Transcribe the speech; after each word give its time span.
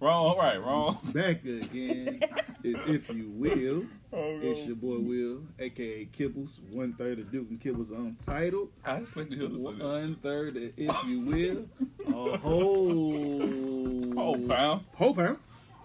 Wrong, 0.00 0.36
right, 0.38 0.58
wrong. 0.62 0.98
Back 1.12 1.44
again. 1.44 2.20
it's 2.62 2.80
if 2.86 3.08
you 3.10 3.30
will. 3.30 3.84
Oh, 4.10 4.38
It's 4.40 4.64
your 4.66 4.74
boy 4.76 5.00
Will, 5.00 5.42
aka 5.58 6.06
Kibbles. 6.18 6.60
One 6.72 6.94
third 6.94 7.18
of 7.18 7.30
Duke 7.30 7.48
and 7.50 7.60
Kibbles 7.60 7.90
Untitled. 7.90 8.70
I 8.82 8.96
expected 9.00 9.38
him 9.38 9.54
to 9.54 9.58
say 9.62 9.72
that. 9.74 9.84
One 9.84 10.16
third 10.22 10.56
of 10.56 10.62
If 10.78 11.04
You 11.06 11.20
Will. 12.06 12.30
A 12.32 12.38
whole 12.38 14.14
Whole 14.14 14.48
pound. 14.48 14.84
Whole 14.94 15.14
pound. 15.14 15.38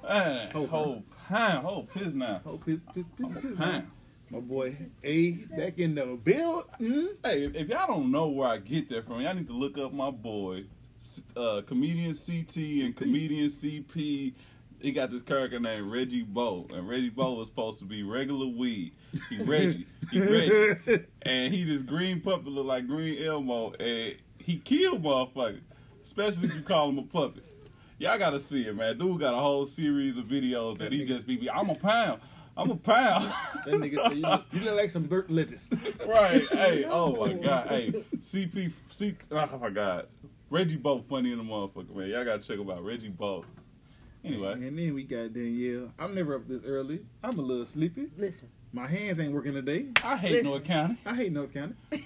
Man, 0.08 0.52
Whole 0.52 0.68
whole 0.68 1.04
pound, 1.28 1.66
whole 1.66 1.84
piss 1.84 2.14
now. 2.14 2.40
Whole 2.46 2.60
piss 2.60 2.86
piss 2.94 3.08
piss 3.10 3.34
Whole 3.34 3.42
piss. 3.42 3.58
pound. 3.58 3.88
My 4.32 4.40
boy 4.40 4.78
A 5.04 5.32
back 5.58 5.78
in 5.80 5.96
the 5.96 6.06
build. 6.24 6.64
Mm. 6.80 7.08
Hey, 7.26 7.44
if, 7.44 7.56
if 7.56 7.68
y'all 7.68 7.88
don't 7.88 8.10
know 8.10 8.30
where 8.30 8.48
I 8.48 8.58
get 8.60 8.88
that 8.92 9.06
from, 9.06 9.20
y'all 9.20 9.34
need 9.34 9.48
to 9.48 9.54
look 9.54 9.78
up 9.78 9.92
my 9.92 10.12
boy, 10.12 10.64
uh, 11.36 11.62
comedian 11.66 12.14
CT 12.14 12.58
and 12.86 12.96
comedian 12.96 13.50
CP. 13.50 14.34
He 14.80 14.92
got 14.92 15.12
this 15.12 15.22
character 15.22 15.60
named 15.60 15.90
Reggie 15.90 16.24
Bo, 16.24 16.68
and 16.74 16.88
Reggie 16.88 17.10
Bo 17.10 17.36
was 17.36 17.48
supposed 17.48 17.80
to 17.80 17.86
be 17.86 18.04
regular 18.04 18.48
weed. 18.48 18.94
He 19.30 19.38
Reggie, 19.42 19.88
he 20.12 20.20
Reggie, 20.20 21.06
and 21.22 21.54
he 21.54 21.64
this 21.64 21.82
green 21.82 22.20
puppet 22.20 22.48
look 22.48 22.66
like 22.66 22.88
Green 22.88 23.24
Elmo, 23.24 23.72
and 23.74 24.16
he 24.38 24.58
killed 24.58 25.04
motherfuckers, 25.04 25.62
especially 26.04 26.50
if 26.50 26.56
you 26.56 26.62
call 26.62 26.90
him 26.90 26.98
a 26.98 27.04
puppet. 27.04 27.46
Y'all 27.98 28.18
gotta 28.18 28.40
see 28.40 28.68
it, 28.68 28.76
man. 28.76 28.98
Dude 28.98 29.22
got 29.22 29.34
a 29.34 29.38
whole 29.38 29.66
series 29.66 30.18
of 30.18 30.26
videos 30.26 30.78
that 30.80 30.92
he 30.92 31.06
just 31.06 31.26
be, 31.26 31.50
I'm 31.50 31.70
a 31.70 31.76
pound, 31.76 32.20
I'm 32.58 32.70
a 32.70 32.76
pound. 32.76 33.34
That 33.64 33.76
nigga 33.76 34.10
say 34.10 34.16
you 34.18 34.22
look, 34.22 34.46
you 34.52 34.60
look 34.62 34.76
like 34.76 34.92
some 34.92 35.08
dirt 35.08 35.30
lettuce. 35.32 35.70
Right. 36.06 36.46
Hey, 36.50 36.84
oh 36.90 37.16
my 37.16 37.34
God. 37.34 37.68
Hey, 37.68 38.04
CP, 38.20 38.74
C, 38.92 39.16
oh 39.32 39.58
my 39.60 39.70
God. 39.70 40.08
Reggie 40.54 40.76
Boat 40.78 41.04
funny 41.10 41.32
in 41.32 41.40
the 41.40 41.44
motherfucker, 41.44 41.96
man. 41.96 42.10
Y'all 42.10 42.24
gotta 42.24 42.38
check 42.44 42.60
him 42.60 42.70
out. 42.70 42.84
Reggie 42.86 43.10
Boat. 43.10 43.48
Anyway, 44.24 44.52
And 44.54 44.78
then 44.78 44.94
we 44.94 45.04
got 45.04 45.34
Danielle. 45.34 45.92
I'm 45.98 46.14
never 46.14 46.36
up 46.36 46.48
this 46.48 46.62
early. 46.64 47.00
I'm 47.24 47.40
a 47.40 47.42
little 47.42 47.66
sleepy. 47.66 48.08
Listen. 48.16 48.50
My 48.72 48.86
hands 48.88 49.20
ain't 49.20 49.34
working 49.34 49.54
today. 49.54 49.88
I 50.04 50.16
hate 50.16 50.32
Listen. 50.32 50.46
North 50.52 50.64
County. 50.64 50.98
I 51.08 51.16
hate 51.16 51.32
North 51.32 51.52
County. 51.54 51.74
Fuck 51.92 52.02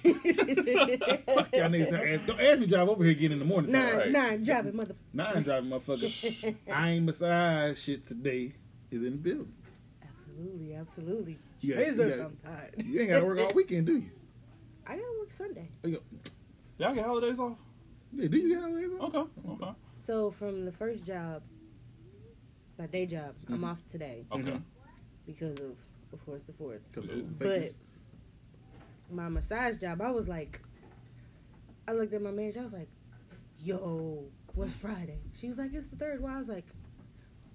y'all 1.53 1.69
niggas. 1.69 2.25
Don't 2.25 2.39
ask, 2.39 2.59
me 2.59 2.65
to 2.65 2.67
drive 2.67 2.87
over 2.87 3.03
here 3.03 3.11
again 3.11 3.33
in 3.33 3.39
the 3.39 3.45
morning. 3.45 3.71
time. 3.73 3.83
Nine, 3.85 3.97
Right. 3.97 4.11
nine, 4.11 4.43
driving 4.43 4.73
motherfucker. 4.73 4.95
Nine 5.13 5.43
driving 5.43 5.69
motherfucker. 5.69 6.55
I 6.73 6.89
ain't 6.91 7.05
massage 7.05 7.77
shit 7.79 8.07
today. 8.07 8.53
Is 8.91 9.03
in 9.03 9.11
the 9.11 9.17
building. 9.17 9.53
Absolutely, 10.01 10.73
absolutely. 10.73 11.37
You 11.59 11.73
got- 11.73 11.83
Jesus, 11.85 12.11
you 12.11 12.17
got- 12.17 12.25
I'm 12.27 12.37
tired. 12.37 12.83
You 12.85 12.99
ain't 13.01 13.09
got 13.09 13.19
to 13.19 13.25
work 13.25 13.39
all 13.39 13.51
weekend, 13.53 13.87
do 13.87 13.97
you? 13.97 14.09
I 14.85 14.91
gotta 14.95 15.03
work 15.19 15.33
Sunday. 15.33 15.67
You 15.83 15.91
go, 15.91 15.99
Y'all 16.77 16.95
get 16.95 17.05
holidays 17.05 17.37
off? 17.37 17.57
Yeah, 18.13 18.27
do 18.27 18.37
you 18.37 18.55
got 18.55 18.63
holidays? 18.63 18.89
Okay. 19.01 19.25
Okay. 19.49 19.71
So 19.99 20.31
from 20.31 20.65
the 20.65 20.71
first 20.71 21.05
job, 21.05 21.43
my 22.79 22.85
day 22.87 23.05
job, 23.05 23.33
I'm 23.49 23.63
off 23.63 23.79
today 23.91 24.25
Okay. 24.31 24.43
Mhm. 24.51 24.61
because 25.25 25.59
of, 25.59 25.75
of 26.13 26.25
course, 26.25 26.43
the 26.43 26.53
fourth. 26.53 26.81
But- 27.39 27.73
My 29.09 29.29
massage 29.29 29.77
job, 29.77 30.01
I 30.01 30.11
was 30.11 30.27
like, 30.27 30.61
I 31.87 31.93
looked 31.93 32.13
at 32.13 32.21
my 32.21 32.31
manager. 32.31 32.59
I 32.59 32.63
was 32.63 32.73
like, 32.73 32.89
"Yo, 33.57 34.25
what's 34.53 34.73
Friday?" 34.73 35.19
She 35.39 35.47
was 35.47 35.57
like, 35.57 35.73
"It's 35.73 35.87
the 35.87 35.95
third. 35.95 36.21
Why? 36.21 36.33
I 36.35 36.37
was 36.37 36.49
like, 36.49 36.65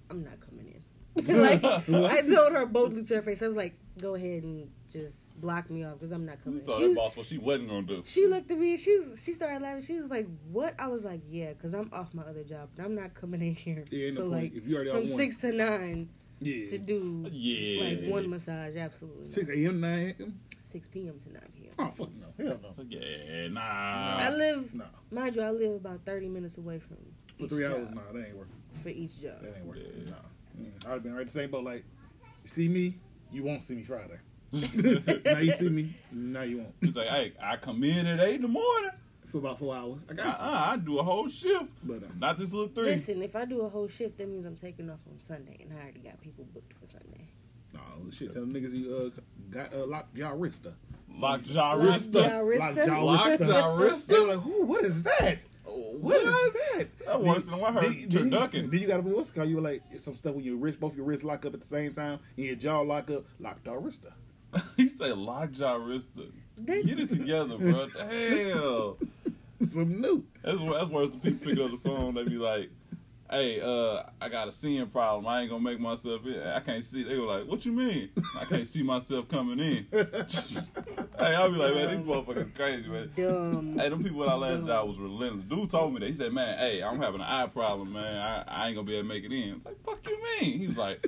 "I'm 0.09 0.23
not 0.23 0.39
coming 0.39 0.73
in." 0.73 0.81
like 1.41 1.63
I 1.89 2.21
told 2.21 2.53
her 2.53 2.65
boldly 2.65 3.03
to 3.05 3.15
her 3.17 3.21
face. 3.21 3.43
I 3.43 3.47
was 3.47 3.55
like, 3.57 3.75
"Go 4.01 4.15
ahead 4.15 4.41
and 4.43 4.71
just 4.91 5.22
block 5.39 5.69
me 5.69 5.83
off 5.83 5.99
because 5.99 6.11
I'm 6.11 6.25
not 6.25 6.43
coming." 6.43 6.59
in." 6.59 6.65
So 6.65 6.73
She 6.77 6.81
that 6.83 6.87
was- 6.89 6.95
boss 6.97 7.15
what 7.17 7.25
she 7.25 7.37
wasn't 7.37 7.69
gonna 7.69 7.81
do. 7.87 8.03
She 8.05 8.27
looked 8.27 8.49
at 8.51 8.57
me. 8.59 8.77
She 8.77 8.97
was, 8.99 9.21
she 9.23 9.33
started 9.33 9.61
laughing. 9.61 9.81
She 9.83 9.99
was 9.99 10.09
like, 10.09 10.27
"What?" 10.51 10.75
I 10.79 10.87
was 10.87 11.03
like, 11.05 11.21
"Yeah, 11.29 11.53
because 11.53 11.73
I'm 11.73 11.89
off 11.93 12.13
my 12.13 12.23
other 12.23 12.43
job, 12.43 12.69
but 12.75 12.85
I'm 12.85 12.95
not 12.95 13.13
coming 13.13 13.41
in 13.41 13.55
here 13.55 13.85
yeah, 13.91 14.07
ain't 14.07 14.15
no 14.15 14.21
for 14.21 14.27
like 14.27 14.53
if 14.55 14.67
you 14.67 14.75
already 14.75 14.91
from 14.91 14.99
one. 15.09 15.17
six 15.17 15.35
to 15.37 15.51
nine 15.51 16.09
yeah. 16.39 16.65
to 16.67 16.77
do 16.77 17.27
Yeah. 17.31 17.83
like 17.83 18.11
one 18.11 18.29
massage. 18.29 18.75
Absolutely, 18.75 19.25
not. 19.25 19.33
6 19.33 19.49
a.m., 19.49 19.79
9 19.81 20.15
a.m.? 20.19 20.39
six 20.61 20.87
p.m. 20.87 21.19
to 21.19 21.31
nine 21.31 21.43
p.m. 21.55 21.73
Oh, 21.77 21.91
fuck 21.95 22.09
no. 22.15 22.25
Hell 22.43 22.59
no. 22.63 22.83
Yeah, 22.89 23.47
nah. 23.49 24.17
I 24.17 24.29
live, 24.35 24.73
No. 24.73 24.85
mind 25.11 25.35
you, 25.35 25.43
I 25.43 25.51
live 25.51 25.75
about 25.75 25.99
thirty 26.03 26.27
minutes 26.27 26.57
away 26.57 26.79
from 26.79 26.97
For 27.37 27.43
each 27.43 27.49
three 27.49 27.63
job, 27.65 27.73
hours? 27.73 27.89
Nah, 27.93 28.01
that 28.11 28.25
ain't 28.27 28.35
working. 28.35 28.53
for 28.81 28.89
each 28.89 29.21
job. 29.21 29.39
That 29.41 29.55
ain't 29.57 29.65
working. 29.67 29.83
Yeah. 30.05 30.09
Nah. 30.11 30.15
Mm, 30.65 30.85
I'd 30.87 30.89
have 30.93 31.03
been 31.03 31.13
right 31.13 31.27
the 31.27 31.31
same 31.31 31.51
boat. 31.51 31.63
Like, 31.63 31.83
you 32.43 32.49
see 32.49 32.67
me, 32.67 32.97
you 33.31 33.43
won't 33.43 33.63
see 33.63 33.75
me 33.75 33.83
Friday. 33.83 34.17
now 35.25 35.39
you 35.39 35.51
see 35.53 35.69
me, 35.69 35.95
now 36.11 36.41
you 36.43 36.57
won't. 36.59 36.73
She's 36.83 36.95
like, 36.95 37.07
hey, 37.07 37.33
I 37.41 37.57
come 37.57 37.83
in 37.83 38.05
at 38.05 38.19
eight 38.19 38.35
in 38.35 38.43
the 38.43 38.47
morning. 38.47 38.91
For 39.31 39.39
about 39.39 39.57
four 39.57 39.75
hours. 39.75 39.99
I 40.07 40.11
Uh, 40.11 40.15
got 40.15 40.39
you. 40.39 40.45
I 40.45 40.77
do 40.77 40.99
a 40.99 41.03
whole 41.03 41.27
shift, 41.27 41.65
But, 41.83 42.03
uh, 42.03 42.07
not 42.19 42.37
this 42.37 42.53
little 42.53 42.67
three. 42.67 42.85
Listen, 42.85 43.23
if 43.23 43.35
I 43.35 43.45
do 43.45 43.61
a 43.61 43.69
whole 43.69 43.87
shift, 43.87 44.19
that 44.19 44.29
means 44.29 44.45
I'm 44.45 44.55
taking 44.55 44.91
off 44.91 44.99
on 45.11 45.17
Sunday, 45.19 45.57
and 45.61 45.73
I 45.75 45.81
already 45.81 46.01
got 46.01 46.21
people 46.21 46.45
booked 46.53 46.73
for 46.79 46.85
Sunday. 46.85 47.29
no, 47.73 47.81
shit, 48.11 48.31
tell 48.31 48.43
them 48.45 48.53
niggas 48.53 48.73
you 48.73 49.11
uh, 49.17 49.21
got 49.49 49.73
uh, 49.73 49.87
locked 49.87 50.13
jaw 50.15 50.33
wrista. 50.33 50.73
Lock 51.17 51.41
jaw 51.45 51.73
Lock 51.73 51.87
wrist. 51.87 52.13
jaw 52.13 52.37
wrist. 52.41 52.59
Locked 52.61 52.75
jaw 52.85 53.01
Lock 53.03 53.25
wrista. 53.25 53.47
jaw 53.47 53.75
wrist. 53.75 54.07
They 54.07 54.19
were 54.19 54.27
like, 54.35 54.39
who, 54.39 54.65
what 54.65 54.83
is 54.85 55.01
that? 55.03 55.39
What 55.65 56.17
is 56.17 56.53
that? 56.53 56.87
That 57.05 57.23
worse 57.23 57.43
than 57.43 57.57
what 57.57 57.69
I 57.77 57.81
heard 57.81 58.11
Then, 58.11 58.29
then, 58.29 58.49
then 58.51 58.71
you 58.73 58.85
got 58.87 58.97
to 58.97 59.01
what's 59.03 59.31
called? 59.31 59.47
You 59.49 59.55
were 59.55 59.61
like 59.61 59.81
it's 59.91 60.03
some 60.03 60.15
stuff 60.15 60.35
when 60.35 60.43
your 60.43 60.57
wrist, 60.57 60.79
both 60.79 60.95
your 60.95 61.05
wrists 61.05 61.23
lock 61.23 61.45
up 61.45 61.53
at 61.55 61.61
the 61.61 61.67
same 61.67 61.93
time, 61.93 62.19
and 62.37 62.45
your 62.45 62.55
jaw 62.55 62.81
lock 62.81 63.09
up, 63.09 63.23
lock 63.39 63.63
jaw 63.63 63.71
wrista. 63.71 64.11
he 64.77 64.87
said 64.89 65.17
lockjaw 65.17 65.77
wrista. 65.79 66.29
That- 66.57 66.85
Get 66.85 66.99
it 66.99 67.09
together, 67.09 67.57
bro. 67.57 67.87
Hell. 68.09 68.97
Something 69.67 70.01
new. 70.01 70.23
That's, 70.43 70.57
that's 70.57 70.89
worse 70.89 71.11
than 71.11 71.19
people 71.21 71.49
pick 71.49 71.59
up 71.59 71.71
the 71.71 71.89
phone. 71.89 72.13
They 72.15 72.23
be 72.25 72.31
like, 72.31 72.69
hey, 73.31 73.61
uh, 73.61 74.03
I 74.21 74.29
got 74.29 74.47
a 74.49 74.51
seeing 74.51 74.85
problem. 74.87 75.25
I 75.25 75.41
ain't 75.41 75.49
gonna 75.49 75.63
make 75.63 75.79
myself 75.79 76.25
in. 76.25 76.39
I 76.41 76.59
can't 76.59 76.83
see. 76.83 77.03
They 77.03 77.15
go 77.15 77.23
like, 77.23 77.47
what 77.47 77.65
you 77.65 77.71
mean? 77.71 78.09
I 78.39 78.45
can't 78.45 78.67
see 78.67 78.83
myself 78.83 79.27
coming 79.29 79.59
in. 79.59 79.87
hey, 79.91 81.35
I'll 81.35 81.49
be 81.49 81.57
like, 81.57 81.73
man, 81.75 81.91
these 81.97 82.05
motherfuckers 82.05 82.53
crazy, 82.55 82.87
man. 82.89 83.11
Dumb. 83.15 83.77
Hey, 83.79 83.89
them 83.89 84.03
people 84.03 84.23
at 84.23 84.29
our 84.29 84.37
last 84.37 84.65
job 84.65 84.87
was 84.89 84.97
relentless. 84.97 85.45
Dude 85.45 85.69
told 85.69 85.93
me 85.93 86.01
that. 86.01 86.07
He 86.07 86.13
said, 86.13 86.33
man, 86.33 86.57
hey, 86.59 86.83
I'm 86.83 86.99
having 86.99 87.21
an 87.21 87.27
eye 87.27 87.47
problem, 87.47 87.93
man. 87.93 88.17
I, 88.17 88.43
I 88.47 88.67
ain't 88.67 88.75
gonna 88.75 88.85
be 88.85 88.95
able 88.95 89.07
to 89.07 89.13
make 89.13 89.23
it 89.23 89.31
in. 89.31 89.51
I 89.51 89.53
was 89.55 89.65
like, 89.65 89.83
fuck 89.85 90.07
you 90.07 90.19
mean? 90.41 90.59
He 90.59 90.67
was 90.67 90.77
like, 90.77 91.07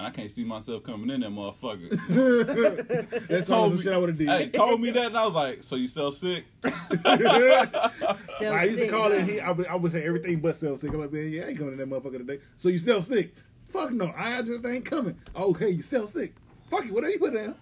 man, 0.00 0.10
I 0.10 0.14
can't 0.14 0.30
see 0.30 0.44
myself 0.44 0.82
coming 0.82 1.10
in 1.10 1.20
that 1.20 1.30
motherfucker. 1.30 3.18
That's 3.28 3.50
all 3.50 3.68
Told 3.68 3.72
the 3.72 3.76
me- 3.76 3.82
shit 3.82 3.92
I 3.92 3.98
would 3.98 4.08
have 4.10 4.18
did. 4.18 4.28
Hey, 4.28 4.48
told 4.48 4.80
me 4.80 4.90
that, 4.90 5.06
and 5.06 5.18
I 5.18 5.26
was 5.26 5.34
like, 5.34 5.64
so 5.64 5.76
you 5.76 5.88
self 5.88 6.16
sick? 6.16 6.44
I 6.64 8.64
used 8.64 8.78
to 8.80 8.88
call 8.88 9.12
it. 9.12 9.24
He, 9.24 9.40
I, 9.40 9.50
would, 9.50 9.66
I 9.66 9.74
would 9.74 9.92
say 9.92 10.04
everything 10.04 10.40
but 10.40 10.56
self 10.56 10.78
sick. 10.78 10.92
I'm 10.92 11.00
like, 11.00 11.12
man, 11.12 11.30
yeah, 11.30 11.44
I 11.44 11.48
ain't 11.48 11.58
coming 11.58 11.76
to 11.76 11.84
that 11.84 11.88
motherfucker 11.88 12.18
today. 12.18 12.38
So 12.56 12.68
you 12.68 12.78
self 12.78 13.06
sick? 13.06 13.34
Fuck 13.68 13.92
no, 13.92 14.12
I 14.16 14.42
just 14.42 14.64
ain't 14.64 14.84
coming. 14.84 15.16
Okay, 15.36 15.70
you 15.70 15.82
self 15.82 16.10
sick. 16.10 16.34
Fuck 16.68 16.86
it, 16.86 16.92
whatever 16.92 17.12
you 17.12 17.18
put 17.18 17.34
down. 17.34 17.54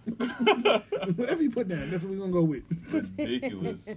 whatever 1.16 1.42
you 1.42 1.50
put 1.50 1.68
down, 1.68 1.90
that's 1.90 2.02
what 2.02 2.12
we're 2.12 2.18
gonna 2.18 2.32
go 2.32 2.42
with. 2.42 2.62
Ridiculous. 2.90 3.88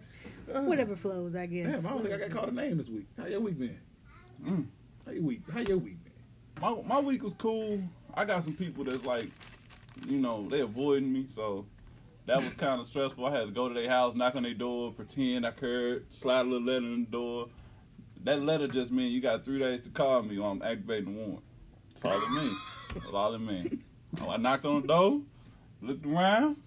Uh, 0.54 0.62
Whatever 0.64 0.98
flows, 0.98 1.34
I 1.34 1.46
guess. 1.46 1.82
Damn, 1.82 1.88
I 1.88 1.90
don't 1.92 2.04
think 2.04 2.14
I 2.14 2.18
got 2.18 2.32
called 2.32 2.50
a 2.50 2.54
name 2.54 2.78
this 2.78 2.90
week. 2.90 3.06
How 3.18 3.26
your 3.26 3.40
week 3.40 3.58
been? 3.58 3.78
Mm. 4.46 4.66
How 5.06 5.12
your 5.14 5.24
week? 5.24 5.42
How 5.54 5.60
your 5.62 5.78
week 5.78 6.04
been? 6.04 6.12
My 6.62 6.76
my 6.86 7.00
week 7.00 7.24
was 7.24 7.34
cool. 7.34 7.82
I 8.14 8.26
got 8.26 8.44
some 8.44 8.54
people 8.54 8.84
that's 8.84 9.06
like, 9.06 9.30
you 10.08 10.18
know, 10.18 10.48
they 10.50 10.62
avoiding 10.62 11.12
me, 11.12 11.26
so 11.30 11.66
that 12.26 12.44
was 12.44 12.54
kind 12.58 12.80
of 12.82 12.88
stressful. 12.88 13.26
I 13.26 13.32
had 13.32 13.46
to 13.46 13.52
go 13.52 13.68
to 13.68 13.74
their 13.74 13.90
house, 13.90 14.16
knock 14.16 14.36
on 14.36 14.44
their 14.44 14.54
door, 14.54 14.92
pretend 14.92 15.46
I 15.46 15.52
cared, 15.52 16.06
slide 16.14 16.42
a 16.42 16.50
little 16.50 16.66
letter 16.66 16.86
in 16.86 17.06
the 17.06 17.12
door. 17.12 17.48
That 18.24 18.42
letter 18.42 18.68
just 18.68 18.92
means 18.92 19.14
you 19.14 19.22
got 19.22 19.44
three 19.44 19.60
days 19.60 19.82
to 19.84 19.90
call 19.90 20.22
me 20.22 20.38
or 20.38 20.52
I'm 20.52 20.62
activating 20.62 21.06
the 21.06 21.20
warrant. 21.20 21.44
That's 21.90 22.06
all 22.06 22.22
it 22.22 22.32
means. 22.32 22.58
That's 22.94 23.06
all 23.14 23.34
it 23.34 23.40
means. 23.40 23.82
Oh, 24.22 24.30
I 24.30 24.38
knocked 24.38 24.66
on 24.66 24.82
the 24.82 24.88
door, 24.88 25.22
looked 25.82 26.06
around. 26.06 26.58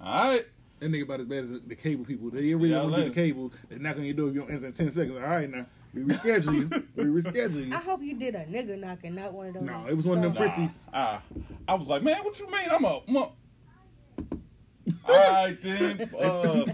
All 0.00 0.30
right. 0.30 0.44
That 0.78 0.92
nigga 0.92 1.02
about 1.02 1.20
as 1.20 1.26
bad 1.26 1.44
as 1.44 1.50
the 1.66 1.74
cable 1.74 2.04
people. 2.04 2.30
They 2.30 2.54
really 2.54 2.70
want 2.70 2.94
to 2.94 3.02
do 3.02 3.08
the 3.08 3.14
cable. 3.14 3.52
They 3.68 3.78
knock 3.78 3.96
on 3.96 4.04
your 4.04 4.14
door 4.14 4.28
if 4.28 4.34
you 4.34 4.40
don't 4.42 4.50
answer 4.52 4.66
in 4.68 4.72
10 4.72 4.90
seconds. 4.92 5.16
All 5.16 5.22
right, 5.22 5.50
now. 5.50 5.66
We 5.94 6.02
reschedule 6.02 6.54
you. 6.54 6.82
We 6.96 7.04
reschedule 7.22 7.66
you. 7.68 7.74
I 7.74 7.78
hope 7.78 8.02
you 8.02 8.14
did 8.18 8.34
a 8.34 8.44
nigga 8.44 8.78
knocking, 8.78 9.14
not 9.14 9.32
one 9.32 9.48
of 9.48 9.54
those. 9.54 9.62
No, 9.62 9.86
it 9.88 9.96
was 9.96 10.06
one 10.06 10.22
of 10.24 10.34
them 10.34 10.44
soft- 10.52 10.58
Pritzies. 10.58 10.92
Nah, 10.92 10.98
I, 10.98 11.20
I 11.68 11.74
was 11.74 11.88
like, 11.88 12.02
man, 12.02 12.18
what 12.24 12.38
you 12.38 12.46
mean? 12.50 12.68
I'm 12.70 12.84
a. 12.84 13.00
I'm 13.08 13.16
a 13.16 13.20
all 15.08 15.32
right 15.44 15.60
then. 15.60 16.10
Uh, 16.18 16.64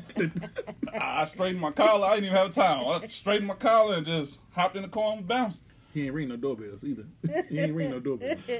I 0.93 1.21
I 1.21 1.25
straightened 1.25 1.61
my 1.61 1.71
collar. 1.73 2.07
I 2.07 2.15
didn't 2.15 2.27
even 2.27 2.37
have 2.37 2.55
time. 2.55 2.85
I 2.87 3.07
straightened 3.09 3.49
my 3.49 3.55
collar 3.55 3.97
and 3.97 4.07
just 4.07 4.41
hopped 4.53 4.77
in 4.77 4.83
the 4.83 4.89
car 4.89 5.15
and 5.17 5.27
bounced. 5.27 5.63
He 5.93 6.05
ain't 6.07 6.15
ring 6.15 6.29
no 6.29 6.37
doorbells 6.37 6.85
either. 6.85 7.05
he 7.49 7.59
ain't 7.61 7.75
ring 7.75 7.91
no 7.91 8.01
doorbells. 8.01 8.41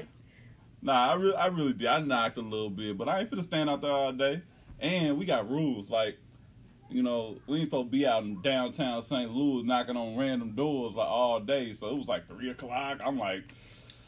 Nah, 0.81 1.11
I 1.11 1.15
really, 1.15 1.35
I 1.35 1.47
really 1.47 1.73
did. 1.73 1.87
I 1.87 1.99
knocked 1.99 2.37
a 2.37 2.41
little 2.41 2.69
bit, 2.69 2.95
but 2.95 3.09
I 3.09 3.21
ain't 3.21 3.31
finna 3.31 3.41
stand 3.41 3.71
out 3.71 3.81
there 3.81 3.89
all 3.89 4.11
day. 4.11 4.43
And 4.79 5.17
we 5.17 5.25
got 5.25 5.49
rules 5.49 5.89
like, 5.89 6.19
you 6.89 7.01
know, 7.03 7.37
we 7.47 7.59
ain't 7.59 7.67
supposed 7.67 7.87
to 7.87 7.91
be 7.91 8.05
out 8.05 8.23
in 8.23 8.41
downtown 8.41 9.01
St. 9.03 9.31
Louis 9.31 9.63
knocking 9.63 9.97
on 9.97 10.15
random 10.17 10.51
doors 10.55 10.93
like 10.95 11.07
all 11.07 11.39
day. 11.39 11.73
So 11.73 11.89
it 11.89 11.97
was 11.97 12.07
like 12.07 12.27
three 12.27 12.49
o'clock. 12.51 12.99
I'm 13.03 13.17
like, 13.17 13.43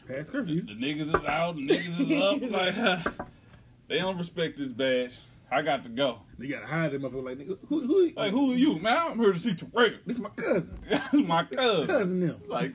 Past 0.06 0.32
curfew. 0.32 0.62
the 0.62 0.72
niggas 0.72 1.08
is 1.08 1.24
out, 1.26 1.56
the 1.56 1.66
niggas 1.68 2.00
is 2.00 2.22
up. 2.22 3.04
Like, 3.06 3.18
they 3.88 3.98
don't 3.98 4.16
respect 4.18 4.56
this 4.58 4.68
badge. 4.68 5.18
I 5.50 5.62
got 5.62 5.82
to 5.84 5.88
go. 5.88 6.20
They 6.38 6.46
gotta 6.46 6.66
hide 6.66 6.92
them 6.92 7.02
motherfucker 7.02 7.24
like 7.24 7.38
nigga. 7.38 7.58
Who 7.68 7.80
who 7.86 8.12
Like, 8.14 8.32
who 8.32 8.52
are 8.52 8.54
you, 8.56 8.78
man? 8.78 8.96
I'm 9.12 9.18
here 9.18 9.32
to 9.32 9.38
see 9.38 9.54
Terrell. 9.54 9.98
This 10.06 10.18
my 10.18 10.28
cousin. 10.30 10.78
That's 10.90 11.12
my 11.14 11.44
cousin. 11.44 11.86
Cousin 11.86 12.20
them. 12.26 12.42
Like, 12.46 12.74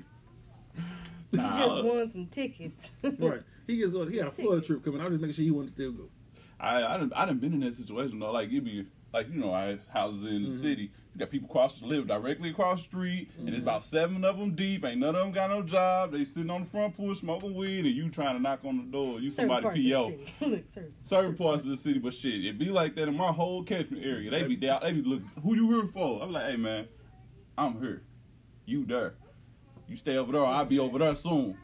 He 1.31 1.37
just 1.37 1.83
won 1.83 2.07
some 2.09 2.25
tickets. 2.27 2.91
right. 3.03 3.41
He 3.67 3.79
just 3.79 3.93
goes. 3.93 4.09
He 4.09 4.17
had 4.17 4.27
a 4.27 4.31
Florida 4.31 4.65
trip 4.65 4.83
coming. 4.83 5.01
I 5.01 5.05
was 5.05 5.13
just 5.13 5.21
making 5.21 5.35
sure 5.35 5.45
he 5.45 5.51
wanted 5.51 5.67
to 5.67 5.73
still 5.73 5.91
go. 5.91 6.09
I 6.59 6.83
I 6.83 6.97
done, 6.97 7.11
I 7.15 7.25
done 7.25 7.39
been 7.39 7.53
in 7.53 7.59
that 7.61 7.75
situation 7.75 8.19
though. 8.19 8.31
Like 8.31 8.51
it 8.51 8.63
be 8.63 8.85
like 9.13 9.29
you 9.29 9.39
know, 9.39 9.53
I 9.53 9.77
houses 9.93 10.23
in 10.23 10.43
the 10.43 10.49
Mhm. 10.49 10.61
city. 10.61 10.91
You 11.13 11.19
got 11.19 11.29
people 11.29 11.47
across 11.47 11.83
live 11.83 12.07
directly 12.07 12.49
across 12.49 12.79
the 12.81 12.87
street, 12.87 13.29
and 13.37 13.45
Mm-hmm. 13.45 13.53
it's 13.53 13.61
about 13.61 13.83
seven 13.83 14.25
of 14.25 14.39
them 14.39 14.55
deep. 14.55 14.83
Ain't 14.83 14.99
none 14.99 15.15
of 15.15 15.21
them 15.21 15.31
got 15.31 15.51
no 15.51 15.61
job. 15.61 16.11
They 16.11 16.25
sitting 16.25 16.49
on 16.49 16.61
the 16.63 16.69
front 16.69 16.97
porch 16.97 17.19
smoking 17.19 17.53
weed, 17.53 17.85
and 17.85 17.95
you 17.95 18.09
trying 18.09 18.35
to 18.35 18.41
knock 18.41 18.65
on 18.65 18.77
the 18.77 18.83
door. 18.91 19.19
You 19.19 19.29
Certain 19.29 19.49
somebody 19.49 19.63
parts 19.63 19.77
of 19.77 19.83
the 19.83 19.91
PO. 19.91 20.09
city. 20.09 20.33
Look, 20.55 20.63
certain. 20.71 20.93
Certain 21.03 21.35
parts 21.35 21.63
of 21.63 21.69
the 21.69 21.77
city, 21.77 21.99
but 21.99 22.13
shit, 22.15 22.43
it 22.43 22.57
be 22.57 22.65
like 22.65 22.95
that 22.95 23.07
in 23.07 23.15
my 23.15 23.31
whole 23.31 23.63
catchment 23.63 24.03
area. 24.03 24.31
They 24.31 24.43
be 24.43 24.55
down. 24.55 24.79
They 24.81 24.93
be 24.93 25.03
look. 25.03 25.21
Who 25.43 25.55
you 25.55 25.69
here 25.71 25.87
for? 25.87 26.23
I'm 26.23 26.31
like, 26.31 26.49
hey 26.49 26.57
man, 26.57 26.87
I'm 27.57 27.79
here. 27.79 28.01
You 28.65 28.83
there? 28.85 29.13
You 29.87 29.97
stay 29.97 30.17
over 30.17 30.31
there. 30.31 30.43
I'll 30.45 30.65
be 30.65 30.79
over 30.79 30.97
there 30.97 31.15
soon. 31.15 31.55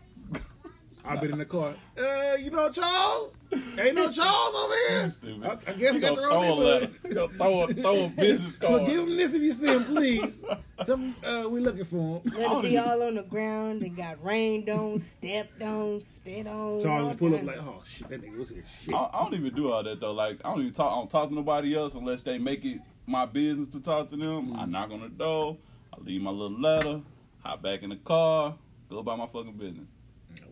I've 1.04 1.22
been 1.22 1.32
in 1.32 1.40
the 1.40 1.46
car. 1.46 1.74
Uh, 1.98 2.36
you 2.40 2.52
know 2.52 2.70
Charles? 2.70 3.34
Ain't 3.52 3.96
no 3.96 4.12
Charles 4.12 4.56
over 4.56 4.74
here. 4.90 5.10
Stupid. 5.12 5.44
I, 5.44 5.52
I 5.72 5.74
guess 5.74 5.90
He 5.92 5.96
we 5.96 6.00
got 6.00 6.16
gonna 6.16 6.16
the 6.16 6.22
throw 6.28 6.42
a 6.42 6.48
wrong 6.48 6.60
letter. 6.60 6.88
people. 6.88 7.10
He 7.10 7.16
gonna 7.16 7.34
throw 7.34 7.62
a 7.64 7.74
throw 7.74 8.04
a 8.06 8.08
business 8.10 8.58
Well, 8.62 8.78
card. 8.78 8.86
give 8.90 9.00
him 9.08 9.18
this 9.18 9.34
if 9.34 9.42
you 9.42 9.54
see 9.54 9.68
him, 9.68 9.84
please. 9.86 10.44
Some, 10.86 11.16
uh, 11.24 11.48
we 11.50 11.60
looking 11.60 11.86
for 11.86 12.22
him. 12.22 12.32
Let 12.34 12.40
don't 12.50 12.60
it 12.60 12.70
be 12.70 12.76
even- 12.76 12.84
all 12.90 13.04
on 13.04 13.16
the 13.16 13.24
ground 13.24 13.82
and 13.82 13.96
got 13.96 14.24
rained 14.24 14.70
on, 14.70 15.00
stepped 15.00 15.62
on, 15.64 16.02
spit 16.02 16.48
on. 16.48 16.82
Charles 16.84 17.08
will 17.10 17.16
pull 17.16 17.36
up 17.36 17.44
like, 17.44 17.58
oh 17.62 17.82
shit, 17.86 18.08
that 18.10 18.22
nigga 18.22 18.38
was 18.38 18.50
here. 18.50 18.64
Shit. 18.84 18.94
I, 18.94 19.10
I 19.14 19.24
don't 19.24 19.34
even 19.34 19.54
do 19.56 19.72
all 19.72 19.84
that 19.84 20.00
though. 20.00 20.14
Like 20.14 20.40
I 20.46 20.50
don't 20.52 20.62
even 20.62 20.74
talk. 20.74 20.92
I 20.92 20.96
don't 20.96 21.10
talk 21.10 21.30
to 21.30 21.36
nobody 21.36 21.76
else 21.76 21.96
unless 21.96 22.22
they 22.22 22.38
make 22.38 22.64
it 22.66 22.80
my 23.08 23.26
business 23.26 23.68
to 23.70 23.80
talk 23.82 24.10
to 24.12 24.18
them. 24.18 24.56
I 24.56 24.66
knock 24.66 24.92
on 24.92 25.02
the 25.02 25.10
door. 25.10 25.58
I 25.94 26.02
leave 26.04 26.22
my 26.22 26.32
little 26.32 26.60
letter. 26.60 27.02
Hop 27.44 27.62
back 27.64 27.82
in 27.84 27.90
the 27.90 27.96
car. 27.96 28.56
Go 28.90 29.00
about 29.00 29.18
my 29.18 29.28
fucking 29.28 29.54
business. 29.54 29.88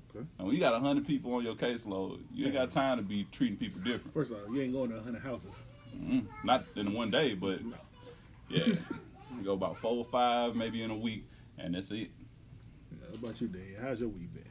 Okay. 0.09 0.25
And 0.37 0.47
when 0.47 0.55
you 0.55 0.61
got 0.61 0.73
a 0.73 0.79
hundred 0.79 1.05
people 1.05 1.33
on 1.33 1.43
your 1.43 1.55
caseload, 1.55 2.19
you 2.33 2.45
ain't 2.45 2.53
got 2.53 2.71
time 2.71 2.97
to 2.97 3.03
be 3.03 3.25
treating 3.31 3.57
people 3.57 3.81
different. 3.81 4.13
First 4.13 4.31
of 4.31 4.37
all, 4.47 4.53
you 4.55 4.61
ain't 4.61 4.73
going 4.73 4.89
to 4.91 5.01
hundred 5.01 5.21
houses. 5.21 5.53
mm 5.95 6.25
Not 6.43 6.63
in 6.75 6.93
one 6.93 7.11
day, 7.11 7.33
but 7.33 7.63
No. 7.63 7.75
yeah, 8.49 8.65
you 8.65 9.43
go 9.43 9.53
about 9.53 9.77
four 9.79 9.97
or 9.97 10.05
five, 10.05 10.55
maybe 10.55 10.81
in 10.81 10.91
a 10.91 10.95
week, 10.97 11.25
and 11.57 11.75
that's 11.75 11.91
it. 11.91 12.09
How 13.09 13.27
about 13.27 13.41
you, 13.41 13.47
Dan? 13.47 13.75
How's 13.81 13.99
your 13.99 14.09
week 14.09 14.33
been? 14.33 14.43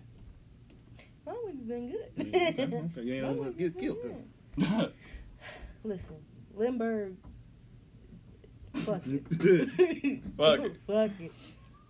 My 1.27 1.35
week's 1.47 1.63
been 1.65 1.91
good. 1.91 2.35
Okay, 2.35 2.65
okay. 2.65 3.03
You 3.03 3.15
ain't 3.25 3.39
gonna 3.39 3.51
get 3.53 3.79
killed. 3.79 3.99
Listen, 5.85 6.17
Lindbergh. 6.55 7.17
Fuck 8.75 9.03
it. 9.07 9.23
Fuck 10.37 10.61
it. 10.61 10.77
Fuck 10.87 11.11
it. 11.21 11.33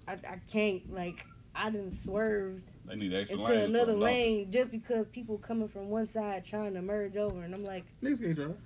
I, 0.08 0.12
I 0.12 0.40
can't 0.50 0.92
like 0.94 1.24
I 1.54 1.70
didn't 1.70 1.90
swerved 1.90 2.70
They 2.88 2.96
need 2.96 3.14
extra 3.14 3.38
into 3.38 3.48
lanes. 3.50 3.60
or 3.62 3.64
another 3.64 3.78
something, 3.78 3.86
don't 3.86 4.00
they? 4.00 4.04
lane 4.36 4.50
just 4.52 4.70
because 4.70 5.06
people 5.06 5.38
coming 5.38 5.68
from 5.68 5.88
one 5.88 6.06
side 6.06 6.44
trying 6.44 6.74
to 6.74 6.82
merge 6.82 7.16
over, 7.16 7.42
and 7.42 7.54
I'm 7.54 7.64
like, 7.64 7.84
Niggas 8.02 8.20
can't 8.22 8.34
drive. 8.36 8.56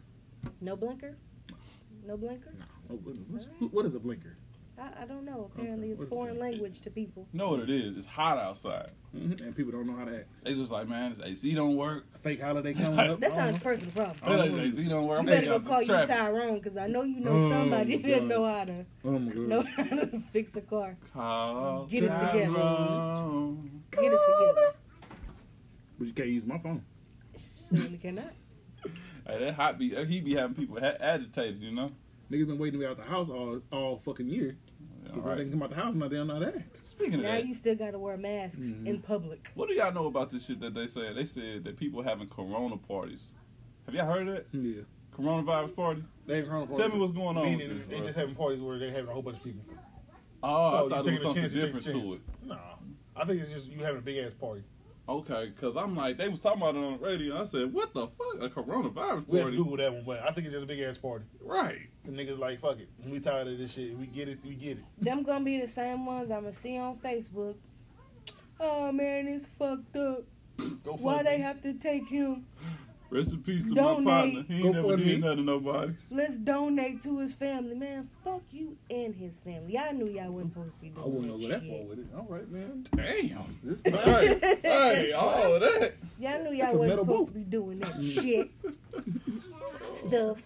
no 0.60 0.76
blinker, 0.76 1.16
no 2.06 2.16
blinker. 2.16 2.52
No. 2.58 2.64
Oh, 2.90 2.94
what- 3.04 3.72
what's- 3.72 3.94
a 3.94 4.00
blinker? 4.00 4.36
I, 4.78 5.02
I 5.02 5.04
don't 5.06 5.26
know. 5.26 5.50
Apparently, 5.54 5.88
Okay, 5.88 5.92
it's 5.92 5.98
what 6.00 6.06
is 6.06 6.10
foreign 6.12 6.36
it? 6.36 6.40
language 6.40 6.80
to 6.80 6.90
people. 6.90 7.28
You 7.34 7.38
know 7.38 7.50
what 7.50 7.60
it 7.60 7.68
is? 7.68 7.98
It's 7.98 8.06
hot 8.06 8.38
outside. 8.38 8.90
Mhm. 9.14 9.38
And 9.42 9.54
people 9.54 9.72
don't 9.72 9.86
know 9.86 9.94
how 9.94 10.06
to 10.06 10.16
act. 10.20 10.28
They 10.42 10.54
just 10.54 10.72
like, 10.72 10.88
man, 10.88 11.14
this 11.18 11.26
AC 11.26 11.54
don't 11.54 11.76
work. 11.76 12.06
A 12.14 12.18
fake 12.18 12.40
holiday 12.40 12.72
coming 12.72 12.98
up. 12.98 13.20
That 13.20 13.32
I 13.32 13.34
sounds 13.36 13.50
don't 13.58 13.62
personal 13.62 13.92
problem. 13.92 14.16
Oh, 14.22 14.36
like, 14.36 14.52
AC 14.52 14.88
don't 14.88 15.06
work. 15.06 15.16
You 15.16 15.18
I'm 15.20 15.26
better 15.26 15.46
taking 15.48 15.62
go 15.62 15.68
call 15.68 15.80
you 15.82 15.86
traffic. 15.88 16.16
Tyrone 16.16 16.54
because 16.54 16.76
I 16.78 16.86
know 16.86 17.02
you 17.02 17.20
know 17.20 17.30
Oh, 17.32 17.50
somebody 17.50 17.98
my 17.98 18.02
that 18.08 18.22
know 18.24 18.44
how 18.46 18.64
to 18.64 18.72
know. 18.72 18.86
Oh 19.04 19.18
know 19.18 19.60
how 19.62 19.82
to 19.84 20.22
fix 20.32 20.56
a 20.56 20.62
car. 20.62 20.96
Call 21.12 21.84
Get 21.84 22.04
it 22.04 22.06
together. 22.08 23.56
Tyrone. 23.92 24.10
Get 24.10 24.12
it 24.14 24.20
together. 24.38 24.74
But 25.98 26.06
you 26.06 26.12
can't 26.14 26.28
use 26.28 26.44
my 26.46 26.58
phone. 26.58 26.84
Certainly 27.36 27.98
cannot. 27.98 28.32
Hey, 29.26 29.38
that 29.44 29.54
hot 29.54 29.78
be 29.78 29.94
he 30.06 30.20
be 30.20 30.34
having 30.34 30.56
people 30.56 30.80
ha- 30.80 30.96
agitated, 30.98 31.60
you 31.60 31.70
know. 31.72 31.92
Niggas 32.32 32.46
been 32.48 32.58
waiting 32.58 32.80
to 32.80 32.84
be 32.84 32.90
out 32.90 32.96
the 32.96 33.04
house 33.04 33.28
all 33.28 33.60
all 33.70 33.98
fucking 33.98 34.26
year. 34.26 34.56
Yeah, 35.04 35.12
Since 35.12 35.24
all 35.26 35.32
I 35.32 35.36
didn't 35.36 35.52
come 35.52 35.62
out 35.62 35.68
the 35.70 35.76
house, 35.76 35.94
now 35.94 36.08
they 36.08 36.16
don't 36.16 36.26
know 36.26 36.40
how. 36.42 36.52
Speaking 36.84 37.14
of 37.16 37.22
that 37.22 37.28
Now 37.28 37.34
that, 37.34 37.46
you 37.46 37.54
still 37.54 37.76
got 37.76 37.90
to 37.92 37.98
wear 37.98 38.16
masks 38.16 38.56
Mhm. 38.56 38.86
in 38.86 39.00
public. 39.02 39.50
what 39.54 39.68
do 39.68 39.74
y'all 39.74 39.92
know 39.92 40.06
about 40.06 40.30
this 40.30 40.46
shit 40.46 40.58
that 40.60 40.74
they 40.74 40.86
said? 40.86 41.14
They 41.14 41.26
said 41.26 41.62
that 41.64 41.76
people 41.76 42.02
having 42.02 42.28
corona 42.28 42.76
parties. 42.78 43.34
Have 43.86 43.94
y'all 43.94 44.06
heard 44.06 44.26
of 44.26 44.34
that? 44.34 44.46
Yeah. 44.52 44.82
Coronavirus 45.16 45.76
party? 45.76 46.02
They 46.26 46.38
ain't 46.38 46.48
wrong 46.48 46.66
Tell 46.68 46.88
me 46.88 46.98
what's 46.98 47.12
going 47.12 47.36
on. 47.36 47.44
Meaning 47.44 47.68
with 47.68 47.88
they 47.90 48.00
just 48.00 48.16
having 48.18 48.34
parties 48.34 48.60
where 48.62 48.78
they 48.78 48.90
having 48.90 49.10
a 49.10 49.12
whole 49.12 49.22
bunch 49.22 49.36
of 49.36 49.44
people. 49.44 49.62
oh, 50.42 50.70
So 50.70 50.86
I 50.86 50.88
thought 50.88 51.06
it 51.06 51.12
was 51.12 51.22
something 51.22 51.42
chance, 51.42 51.52
you 51.52 51.60
take 51.60 51.70
a 51.70 51.72
different 51.78 51.84
to 51.86 51.92
chance. 51.92 52.14
it. 52.14 52.46
Nah, 52.48 52.56
I 53.16 53.24
think 53.24 53.40
it's 53.40 53.50
just 53.50 53.68
you 53.68 53.82
having 53.84 53.98
a 53.98 54.02
big 54.02 54.18
ass 54.18 54.32
party. 54.34 54.62
Okay, 55.08 55.52
because 55.54 55.76
I'm 55.76 55.96
like, 55.96 56.18
they 56.18 56.28
was 56.28 56.40
talking 56.40 56.62
about 56.62 56.76
it 56.76 56.84
on 56.84 56.92
the 56.92 57.04
radio. 57.04 57.40
I 57.40 57.44
said, 57.44 57.72
what 57.72 57.92
the 57.94 58.06
fuck? 58.06 58.42
A 58.42 58.48
coronavirus 58.48 58.94
party? 58.94 59.24
We 59.26 59.38
have 59.38 59.46
to 59.48 59.52
party? 59.52 59.56
Google 59.56 59.76
that 59.78 59.92
one, 59.92 60.04
but 60.06 60.20
I 60.20 60.30
think 60.30 60.46
it's 60.46 60.52
just 60.52 60.64
a 60.64 60.66
big 60.66 60.80
ass 60.80 60.98
party. 60.98 61.24
Right. 61.40 61.88
The 62.04 62.12
niggas 62.12 62.38
like 62.38 62.60
fuck 62.60 62.78
it. 62.78 62.88
We 63.04 63.18
tired 63.18 63.48
of 63.48 63.58
this 63.58 63.72
shit. 63.72 63.98
We 63.98 64.06
get 64.06 64.28
it. 64.28 64.38
We 64.44 64.54
get 64.54 64.78
it. 64.78 64.84
Them 65.00 65.22
gonna 65.24 65.44
be 65.44 65.60
the 65.60 65.66
same 65.66 66.06
ones 66.06 66.30
I'm 66.30 66.42
gonna 66.42 66.52
see 66.52 66.78
on 66.78 66.96
Facebook. 66.98 67.56
Oh 68.60 68.92
man, 68.92 69.26
it's 69.26 69.46
fucked 69.58 69.96
up. 69.96 70.22
Go 70.84 70.92
fuck 70.92 71.00
Why 71.00 71.22
they 71.22 71.38
have 71.38 71.62
to 71.62 71.72
take 71.74 72.06
him? 72.06 72.46
Rest 73.10 73.32
in 73.32 73.42
peace 73.42 73.66
to 73.66 73.74
Donate. 73.74 74.04
my 74.04 74.10
partner. 74.22 74.44
He 74.46 74.60
Go 74.62 74.66
ain't 74.66 74.74
never 74.76 74.88
fund 74.88 75.00
me. 75.00 75.04
did 75.06 75.20
nothing 75.20 75.36
to 75.38 75.42
nobody. 75.42 75.92
Let's 76.10 76.36
donate 76.36 77.02
to 77.02 77.18
his 77.18 77.32
family, 77.34 77.74
man. 77.74 78.08
Fuck 78.22 78.42
you 78.52 78.76
and 78.88 79.14
his 79.14 79.40
family. 79.40 79.76
I 79.76 79.90
knew 79.92 80.06
y'all 80.08 80.30
wasn't 80.30 80.52
supposed 80.54 80.74
to 80.74 80.80
be 80.80 80.88
doing 80.90 80.94
that. 80.94 81.00
I 81.00 81.04
doing 81.10 81.30
wouldn't 81.30 81.40
go 81.40 81.48
that 81.48 81.60
shit. 81.62 81.70
far 81.70 81.88
with 81.88 81.98
it. 81.98 82.06
All 82.16 82.26
right, 82.28 82.50
man. 82.50 82.86
Damn. 82.94 83.58
This 83.64 83.80
hey, 83.84 84.58
hey, 84.62 85.12
all 85.12 85.54
of 85.54 85.60
that. 85.60 85.94
Y'all 86.18 86.42
knew 86.44 86.52
y'all 86.52 86.68
a 86.68 86.76
wasn't 86.76 86.98
supposed 87.00 87.06
boat. 87.08 87.26
to 87.26 87.32
be 87.32 87.44
doing 87.44 87.78
that 87.80 87.94
mm. 87.94 88.22
shit. 88.22 88.50
Stuff. 89.92 90.42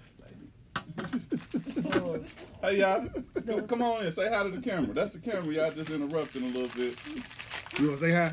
Oh, 1.86 2.20
Hey 2.62 2.78
y'all, 2.80 3.06
come, 3.46 3.66
come 3.66 3.82
on 3.82 4.06
in. 4.06 4.12
Say 4.12 4.28
hi 4.28 4.42
to 4.42 4.48
the 4.50 4.60
camera. 4.60 4.94
That's 4.94 5.12
the 5.12 5.18
camera. 5.18 5.52
Y'all 5.52 5.70
just 5.70 5.90
interrupting 5.90 6.44
a 6.44 6.46
little 6.46 6.68
bit. 6.76 6.96
You 7.78 7.88
wanna 7.88 7.98
say 7.98 8.12
hi? 8.12 8.32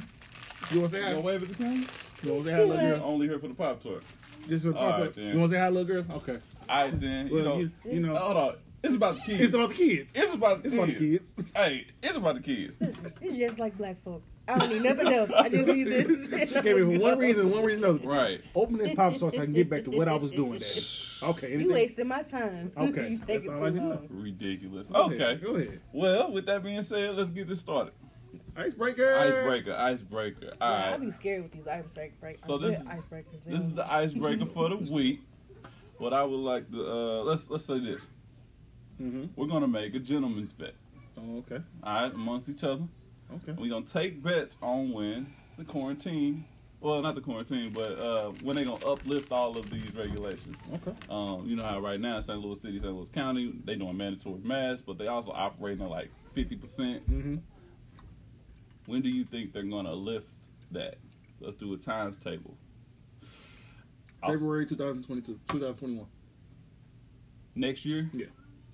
You 0.72 0.78
wanna 0.80 0.90
say 0.90 1.00
You 1.00 1.04
hi? 1.06 1.12
gonna 1.12 1.22
wave 1.22 1.44
at 1.44 1.50
the 1.50 1.56
camera? 1.56 1.88
You 2.24 2.32
wanna 2.34 2.44
say 2.46 2.52
hi, 2.52 2.60
little 2.64 2.88
You're 2.88 3.04
only 3.04 3.28
here 3.28 3.40
for 3.40 3.48
the 3.48 3.54
pop 3.56 3.82
tour. 3.82 4.00
Just 4.48 4.66
for 4.66 4.72
the 4.72 4.78
All 4.80 4.90
right, 5.00 5.14
then. 5.14 5.34
You 5.34 5.36
wanna 5.40 5.50
say 5.50 5.58
hi, 5.58 5.70
little 5.70 5.86
girl? 6.04 6.06
Okay. 6.18 6.38
All 6.70 6.84
right 6.86 7.00
then. 7.00 7.28
You 7.28 7.36
Well, 7.36 7.44
know, 7.46 7.58
you, 7.60 7.72
you 7.86 8.00
know, 8.00 8.16
hold 8.16 8.38
on. 8.38 8.56
It's 8.84 8.96
about 8.96 9.16
the 9.16 9.22
kids. 9.22 9.42
it's 9.42 9.54
about 9.54 9.70
the 9.70 9.76
kids. 9.76 10.14
It's 10.16 10.34
about 10.34 10.64
the 10.64 10.66
It's 10.66 10.74
about 10.74 10.88
the 10.88 10.94
kids. 10.94 11.34
kids. 11.38 11.50
Hey, 11.56 11.86
it's 12.02 12.16
about 12.18 12.36
the 12.36 12.42
kids. 12.42 12.78
listen, 12.82 13.14
it's 13.22 13.38
just 13.38 13.60
like 13.60 13.78
black 13.78 14.02
folk. 14.04 14.24
I 14.48 14.58
don't 14.58 14.70
need 14.70 14.82
nothing 14.82 15.08
else. 15.14 15.30
I 15.32 15.50
just 15.50 15.68
need 15.68 15.84
this. 15.84 16.50
She 16.52 16.62
came 16.62 16.78
in 16.78 16.96
for 16.96 17.00
one 17.00 17.20
reason, 17.20 17.52
one 17.52 17.64
reason 17.64 17.86
only. 17.86 18.06
Right. 18.08 18.42
Open 18.56 18.78
this 18.78 18.96
pop 18.96 19.14
store 19.14 19.30
so 19.32 19.38
I 19.40 19.46
can 19.46 19.54
get 19.54 19.70
back 19.70 19.84
to 19.84 19.92
what 19.92 20.08
I 20.08 20.16
was 20.16 20.32
doing, 20.32 20.60
Daddy. 20.60 20.82
Okay. 21.24 21.50
You 21.50 21.54
anything? 21.54 21.74
wasting 21.74 22.08
my 22.08 22.24
time. 22.24 22.72
Okay, 22.76 23.20
that's 23.28 23.48
all 23.48 23.64
I 23.64 23.70
need 23.70 23.76
to 23.78 23.84
know. 23.86 23.90
long. 23.90 24.08
Ridiculous. 24.10 24.88
Go 24.88 25.02
ahead, 25.02 25.22
Okay. 25.22 25.46
Go 25.46 25.56
ahead. 25.56 25.80
Well, 25.94 26.32
with 26.32 26.48
that 26.48 26.64
being 26.64 26.82
said, 26.82 27.16
let's 27.16 27.30
get 27.30 27.48
this 27.48 27.60
started. 27.60 27.94
Icebreaker. 28.56 29.16
Icebreaker. 29.16 29.74
Icebreaker. 29.74 30.54
All 30.60 30.70
Yeah, 30.72 30.92
I'll 30.92 31.00
be 31.00 31.12
scared 31.12 31.44
with 31.44 31.52
these 31.52 31.64
icebreakers. 31.66 32.46
So 32.46 32.58
this 32.58 32.78
is- 32.78 32.84
icebreakers. 32.84 33.44
This 33.46 33.62
is 33.64 33.72
the 33.72 33.86
icebreaker 33.94 34.46
for 34.46 34.70
the 34.70 34.78
week. 34.78 35.22
What 35.98 36.14
I 36.14 36.24
would 36.24 36.40
like 36.40 36.70
to 36.72 36.86
uh, 36.86 37.24
let's 37.24 37.50
let's 37.50 37.66
say 37.66 37.80
this. 37.80 38.08
Mm-hmm. 39.02 39.26
We're 39.36 39.48
gonna 39.48 39.68
make 39.68 39.94
a 39.96 40.00
gentleman's 40.00 40.52
bet. 40.54 40.74
Oh, 41.18 41.38
okay. 41.40 41.64
All 41.84 41.94
right, 42.04 42.14
amongst 42.14 42.50
each 42.50 42.64
other. 42.64 42.84
Okay. 43.36 43.54
We're 43.54 43.70
gonna 43.70 43.86
take 43.86 44.22
bets 44.24 44.58
on 44.62 44.92
when 44.92 45.32
the 45.58 45.64
quarantine, 45.64 46.46
well, 46.80 47.02
not 47.02 47.16
the 47.16 47.22
quarantine, 47.22 47.72
but 47.72 48.00
uh, 48.00 48.32
when 48.44 48.56
they 48.58 48.64
gonna 48.64 48.84
uplift 48.86 49.32
all 49.32 49.58
of 49.58 49.70
these 49.70 49.94
regulations. 49.96 50.56
Okay. 50.74 50.94
Um, 51.10 51.46
you 51.48 51.56
know 51.56 51.64
how 51.64 51.80
right 51.80 52.00
now 52.00 52.20
St. 52.20 52.40
Louis 52.40 52.60
City, 52.60 52.80
St. 52.80 52.92
Louis 52.94 53.10
County, 53.10 53.54
they 53.64 53.76
doing 53.76 53.96
mandatory 53.96 54.42
masks, 54.44 54.84
but 54.86 54.98
they 54.98 55.08
also 55.08 55.32
operating 55.32 55.84
at 55.84 55.90
like 55.90 56.10
fifty 56.34 56.56
percent. 56.56 57.10
Mm-hmm. 57.10 57.36
When 58.92 59.02
do 59.02 59.08
you 59.08 59.24
think 59.24 59.54
they're 59.54 59.64
gonna 59.64 59.94
lift 59.94 60.28
that? 60.72 60.98
Let's 61.40 61.56
do 61.56 61.74
a 61.74 61.78
times 61.78 62.18
table. 62.18 62.58
February 64.22 64.66
2022, 64.66 65.40
2021. 65.48 66.06
next 67.56 67.86
year. 67.86 68.10
Yeah. 68.14 68.26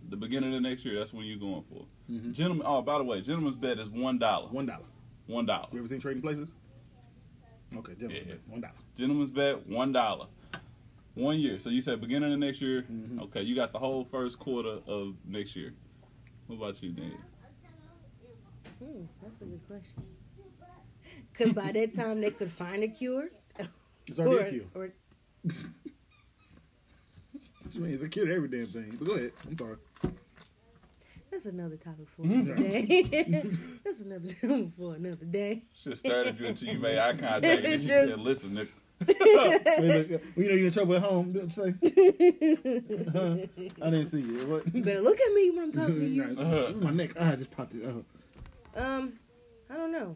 The 0.10 0.16
beginning 0.16 0.56
of 0.56 0.62
next 0.64 0.84
year. 0.86 0.98
That's 0.98 1.14
when 1.14 1.26
you're 1.28 1.38
going 1.38 1.64
for. 1.70 1.86
Mm-hmm. 2.12 2.32
Gentlemen. 2.32 2.66
Oh, 2.68 2.82
by 2.82 2.98
the 2.98 3.04
way, 3.04 3.22
gentleman's 3.22 3.58
bet 3.58 3.78
is 3.78 3.90
one 3.90 4.18
dollar. 4.18 4.48
One 4.48 4.66
dollar. 4.66 4.86
One 5.28 5.46
dollar. 5.46 5.68
You 5.72 5.78
ever 5.78 5.88
seen 5.88 6.00
Trading 6.00 6.24
Places? 6.24 6.52
Okay, 7.78 7.94
gentlemen, 7.94 8.24
Yeah. 8.28 8.36
one 8.48 8.62
dollar. 8.62 8.74
Gentleman's 8.98 9.30
bet 9.30 9.68
one 9.68 9.92
dollar. 9.92 10.26
One 11.14 11.38
year. 11.40 11.60
So 11.60 11.70
you 11.70 11.84
said 11.84 12.02
beginning 12.02 12.34
of 12.34 12.40
next 12.40 12.60
year. 12.60 12.82
Mhm. 12.92 13.22
Okay, 13.26 13.44
you 13.44 13.54
got 13.54 13.72
the 13.72 13.78
whole 13.80 14.04
first 14.06 14.40
quarter 14.40 14.80
of 14.88 15.14
next 15.26 15.56
year. 15.56 15.76
What 16.48 16.56
about 16.56 16.82
you, 16.82 16.92
Dan? 16.92 17.12
Hmm, 18.80 19.04
that's 19.22 19.42
a 19.42 19.46
good 19.46 19.68
question. 19.68 20.04
Because 21.32 21.54
by 21.54 21.72
that 21.72 21.96
time 21.96 22.22
they 22.22 22.32
could 22.32 22.52
find 22.52 22.84
a 22.84 22.88
cure. 22.88 23.30
It's 24.08 24.20
already 24.20 24.62
or, 24.74 24.86
a 24.86 24.90
cure. 24.90 24.94
or 25.46 25.52
What 27.64 27.90
you? 27.90 27.96
It's 27.96 28.04
a 28.04 28.10
cure 28.10 28.26
to 28.28 28.34
every 28.34 28.48
damn 28.48 28.66
thing. 28.66 28.96
But 28.98 29.08
go 29.08 29.14
ahead. 29.16 29.32
I'm 29.46 29.58
sorry. 29.58 29.76
That's 31.32 31.46
another 31.46 31.76
topic 31.76 32.08
for 32.16 32.24
another 32.24 32.56
day. 32.56 33.04
That's 33.84 34.00
another 34.00 34.30
topic 34.30 34.72
for 34.78 34.96
another 34.96 35.26
day. 35.26 35.64
Shit 35.84 35.98
started 35.98 36.40
you 36.40 36.46
until 36.48 36.70
you 36.70 36.80
made 36.80 36.98
eye 36.98 37.12
contact 37.18 37.46
and 37.46 37.66
then 37.66 37.80
she 37.80 37.88
Just- 37.88 38.10
said, 38.10 38.20
"Listen, 38.20 38.52
nigga." 38.52 38.70
Wait, 39.00 40.10
look, 40.10 40.22
when 40.34 40.46
you 40.46 40.50
know 40.52 40.56
you're 40.56 40.68
in 40.68 40.74
trouble 40.74 40.96
at 40.96 41.04
home, 41.04 41.32
don't 41.32 41.54
say. 41.54 41.76
I 43.84 43.90
didn't 43.92 44.10
see 44.10 44.22
you. 44.22 44.48
What? 44.48 44.74
You 44.74 44.82
better 44.82 45.02
look 45.02 45.20
at 45.20 45.34
me 45.34 45.52
when 45.52 45.66
I'm 45.66 45.72
talking 45.72 46.00
to 46.00 46.06
you. 46.08 46.26
Nah, 46.26 46.70
my 46.72 46.90
neck. 46.92 47.12
I 47.20 47.36
just 47.36 47.52
popped 47.52 47.76
it. 47.76 47.84
Oh. 47.86 48.04
Um, 48.78 49.14
I 49.70 49.76
don't 49.76 49.92
know. 49.92 50.16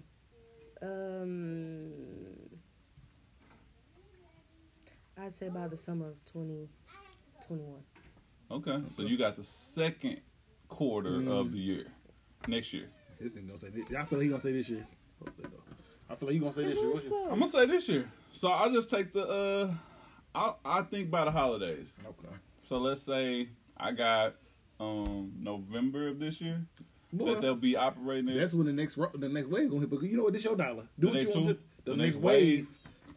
Um, 0.84 1.92
I'd 5.18 5.34
say 5.34 5.50
by 5.50 5.68
the 5.68 5.78
summer 5.78 6.10
of 6.10 6.24
2021. 6.26 7.80
Okay, 8.52 8.84
so 8.96 9.02
you 9.04 9.18
got 9.18 9.36
the 9.36 9.44
second 9.44 10.22
quarter 10.68 11.16
of 11.32 11.52
the 11.52 11.58
year 11.58 11.86
next 12.48 12.72
year. 12.74 12.88
This 13.20 13.34
thing 13.34 13.46
gonna 13.46 13.58
say 13.58 13.70
this. 13.70 13.86
I 13.96 14.04
feel 14.06 14.20
like 14.20 14.24
he 14.24 14.30
gonna 14.30 14.42
say 14.42 14.52
this 14.52 14.70
year. 14.70 14.86
I 16.10 16.16
feel 16.16 16.28
like 16.28 16.34
he 16.34 16.40
gonna 16.40 16.54
say 16.54 16.66
this 16.66 16.78
year. 16.78 16.90
What 16.92 17.32
I'm 17.32 17.40
gonna 17.40 17.48
say 17.48 17.66
this 17.66 17.88
year. 17.88 18.10
So 18.32 18.50
I'll 18.50 18.72
just 18.72 18.90
take 18.90 19.14
the. 19.14 19.28
uh 19.28 19.74
I 20.34 20.54
I 20.80 20.82
think 20.84 21.10
by 21.10 21.26
the 21.26 21.32
holidays. 21.32 21.98
Okay. 22.06 22.36
So 22.68 22.78
let's 22.78 23.02
say 23.02 23.50
I 23.78 23.92
got 23.92 24.36
um 24.80 25.32
November 25.38 26.08
of 26.08 26.20
this 26.20 26.42
year 26.42 26.66
Boy, 27.14 27.34
that 27.34 27.42
they'll 27.42 27.56
be 27.56 27.76
operating. 27.76 28.30
It. 28.30 28.40
that's 28.40 28.54
when 28.54 28.66
the 28.68 28.74
next 28.74 28.98
ro- 28.98 29.12
the 29.14 29.28
next 29.30 29.48
wave 29.50 29.70
gonna 29.70 29.82
hit. 29.82 29.90
But 29.90 30.02
you 30.04 30.18
know 30.18 30.24
what? 30.24 30.34
This 30.34 30.44
your 30.46 30.56
dollar. 30.56 30.84
Do 31.00 31.08
The 31.08 31.08
what 31.08 31.16
you 31.20 31.26
next 31.26 31.36
want 31.36 31.48
to. 31.50 31.54
The, 31.84 31.92
The 31.92 31.98
next, 31.98 32.16
next 32.16 32.24
wave. 32.24 32.68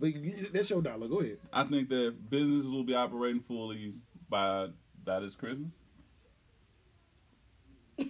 But 0.00 0.14
you, 0.14 0.48
that's 0.52 0.68
your 0.70 0.82
dollar. 0.82 1.06
Go 1.08 1.20
ahead. 1.20 1.38
I 1.52 1.64
think 1.64 1.88
that 1.90 2.14
businesses 2.28 2.68
will 2.68 2.82
be 2.84 2.94
operating 2.94 3.40
fully 3.40 3.94
by 4.28 4.68
by 5.04 5.20
this 5.20 5.36
Christmas. 5.36 5.72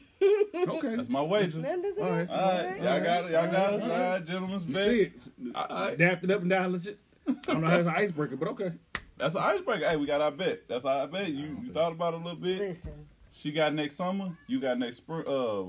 Okay. 0.57 0.97
That's 0.97 1.09
my 1.11 1.21
wager. 1.21 1.59
Man, 1.59 1.83
that's 1.83 1.99
All 1.99 2.09
right. 2.09 2.29
All 2.31 2.37
right, 2.37 2.77
y'all 2.83 3.01
got 3.01 3.25
it. 3.27 3.33
Y'all 3.33 3.51
got 3.53 3.75
it. 3.75 3.83
All 3.83 3.89
right, 3.91 4.25
gentlemen's 4.25 4.65
You 4.65 4.75
bet. 4.75 4.91
see 4.91 5.01
it. 5.03 5.13
All 5.55 5.67
right. 5.69 5.93
Adapt 5.95 6.25
it 6.25 6.31
up 6.31 6.41
and 6.41 6.49
down. 6.51 6.73
Legit. 6.73 6.99
I 7.29 7.33
don't 7.47 7.61
know 7.61 7.67
how 7.69 7.77
that's 7.77 7.89
an 7.89 7.95
icebreaker, 7.95 8.37
but 8.37 8.49
okay. 8.49 8.73
That's 9.19 9.35
an 9.35 9.43
icebreaker. 9.43 9.89
Hey, 9.89 9.97
we 9.97 10.07
got 10.07 10.21
our 10.23 10.31
bet. 10.31 10.67
That's 10.69 10.85
our 10.87 11.07
bet. 11.07 11.29
You 11.31 11.59
you 11.65 11.73
thought 11.73 11.93
about 11.93 12.15
it 12.15 12.21
a 12.21 12.25
little 12.25 12.41
bit. 12.41 12.59
Listen, 12.59 13.07
She 13.37 13.51
got 13.53 13.75
next 13.75 13.97
summer. 13.97 14.31
You 14.47 14.61
got 14.61 14.79
next 14.79 14.99
spring. 14.99 15.25
Uh, 15.27 15.65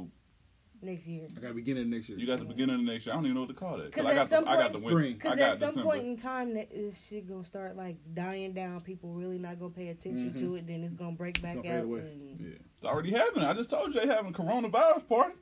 next 0.81 1.07
year. 1.07 1.27
I 1.35 1.39
got 1.39 1.47
to 1.47 1.53
begin 1.55 1.77
of 1.79 1.87
next 1.87 2.07
year. 2.09 2.19
you 2.19 2.27
got 2.27 2.37
the 2.39 2.45
beginning 2.45 2.75
of 2.75 2.81
next 2.81 3.05
year. 3.07 3.13
I 3.13 3.15
don't 3.17 3.25
even 3.25 3.33
know 3.35 3.41
what 3.41 3.49
to 3.49 3.55
call 3.55 3.77
that. 3.77 3.91
'Cause 3.91 4.05
Because 4.05 4.07
at 4.11 4.15
got 4.15 4.29
some 4.29 4.43
the 4.45 4.49
I 4.51 4.55
got 4.57 4.73
the 4.73 4.79
point- 4.79 4.93
winter. 4.95 5.07
I 5.09 5.13
Because 5.13 5.35
got 5.39 5.51
at 5.53 5.57
some 5.59 5.67
December. 5.69 5.89
point 5.89 6.03
in 6.05 6.17
time, 6.17 6.53
that 6.53 6.71
is 6.71 7.03
shit 7.07 7.27
gonna 7.27 7.43
start 7.43 7.75
like 7.75 7.95
dying 8.13 8.53
down. 8.53 8.81
People 8.81 9.13
really 9.13 9.39
not 9.39 9.57
gonna 9.59 9.71
pay 9.71 9.87
attention 9.87 10.33
to 10.35 10.55
it. 10.57 10.67
Then 10.67 10.83
it's 10.83 10.93
gonna 10.93 11.15
break 11.15 11.41
back 11.41 11.55
It's 11.55 11.65
out. 11.67 11.85
And 11.85 12.39
Yeah. 12.39 12.47
It's 12.75 12.85
already 12.85 13.11
happening. 13.11 13.45
I 13.45 13.53
just 13.53 13.71
told 13.71 13.93
you 13.95 13.99
they 13.99 14.05
having 14.07 14.31
a 14.31 14.37
coronavirus 14.37 15.07
party. 15.07 15.35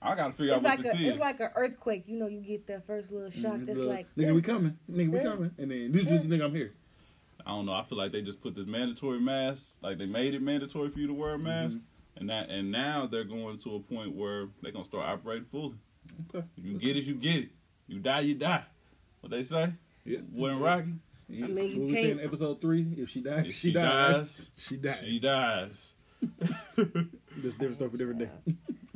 I 0.00 0.14
got 0.14 0.28
to 0.28 0.32
figure 0.34 0.52
It's 0.54 0.58
out 0.58 0.62
what 0.64 0.70
like 0.78 0.82
this 0.82 0.94
a 0.94 0.98
is. 0.98 1.08
it's 1.12 1.18
like 1.18 1.40
an 1.40 1.50
earthquake. 1.56 2.04
You 2.06 2.16
know, 2.18 2.26
you 2.26 2.40
get 2.40 2.66
that 2.68 2.86
first 2.86 3.10
little 3.10 3.30
shock. 3.30 3.54
Mhm. 3.56 3.66
That's 3.66 3.78
Look, 3.80 3.88
like 3.88 4.14
nigga, 4.14 4.34
we 4.34 4.42
coming. 4.42 4.78
Nigga, 4.90 5.10
we 5.10 5.18
coming. 5.20 5.50
And 5.58 5.70
then 5.70 5.90
this 5.92 6.02
is 6.02 6.08
the 6.08 6.18
nigga, 6.36 6.44
I'm 6.44 6.54
here. 6.54 6.72
I 7.46 7.50
don't 7.50 7.64
know. 7.66 7.72
I 7.74 7.84
feel 7.84 7.96
like 7.96 8.10
they 8.12 8.22
just 8.22 8.40
put 8.40 8.54
this 8.56 8.66
mandatory 8.66 9.20
mask. 9.20 9.74
Like 9.82 9.98
they 9.98 10.06
made 10.06 10.34
it 10.34 10.42
mandatory 10.42 10.90
for 10.90 10.98
you 10.98 11.06
to 11.06 11.14
wear 11.14 11.34
a 11.34 11.38
mask, 11.38 11.76
Mm-hmm. 11.78 12.20
and 12.20 12.30
that 12.30 12.50
and 12.50 12.72
now 12.72 13.06
they're 13.06 13.24
going 13.24 13.58
to 13.58 13.76
a 13.76 13.80
point 13.80 14.14
where 14.14 14.48
they're 14.62 14.72
gonna 14.72 14.84
start 14.84 15.06
operating 15.06 15.44
fully. 15.46 15.76
Okay. 16.34 16.46
You 16.56 16.78
get 16.78 16.96
it, 16.96 17.04
you 17.04 17.14
get 17.14 17.36
it. 17.44 17.48
You 17.86 18.00
die, 18.00 18.20
you 18.20 18.34
die. 18.34 18.64
What 19.20 19.30
they 19.30 19.44
say? 19.44 19.72
Yeah. 20.04 20.18
When 20.32 20.58
Rocky, 20.60 20.94
Yeah. 21.28 21.44
I 21.44 21.48
mean, 21.48 21.70
you 21.70 21.80
what 21.80 21.86
we 21.88 21.92
can't- 21.94 22.04
saying 22.06 22.18
in 22.18 22.24
episode 22.24 22.60
three? 22.60 22.86
If 22.96 23.10
she 23.10 23.20
dies, 23.20 23.46
If 23.46 23.54
she, 23.54 23.68
she 23.68 23.72
dies. 23.72 24.12
dies, 24.14 24.50
She 24.56 24.76
dies. 24.76 24.98
she 25.04 25.18
dies. 25.20 25.94
This 27.36 27.54
different 27.54 27.76
stuff 27.76 27.90
for 27.90 27.96
different 27.98 28.20
day. 28.20 28.30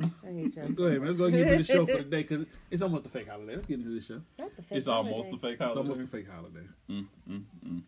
I 0.01 0.31
hate 0.33 0.55
y'all. 0.55 0.67
Go 0.69 0.85
ahead, 0.85 0.99
man. 0.99 1.07
Let's 1.09 1.17
go 1.19 1.29
get 1.29 1.41
into 1.41 1.57
the 1.57 1.63
show 1.63 1.85
for 1.85 1.97
the 1.97 2.03
day 2.03 2.23
because 2.23 2.45
it's 2.71 2.81
almost 2.81 3.05
a 3.05 3.09
fake 3.09 3.27
holiday. 3.29 3.55
Let's 3.55 3.67
get 3.67 3.77
into 3.79 3.89
the 3.93 4.01
show. 4.01 4.19
Not 4.39 4.55
the 4.55 4.63
fake 4.63 4.77
It's 4.77 4.87
almost 4.87 5.29
holiday. 5.29 5.37
a 5.37 5.39
fake 5.51 5.59
holiday. 5.59 5.69
It's 5.69 5.77
almost 5.77 6.01
a 6.01 6.07
fake 6.07 6.27
holiday. 6.29 6.67
Mm, 6.89 7.05
mm, 7.29 7.43
mm. 7.67 7.81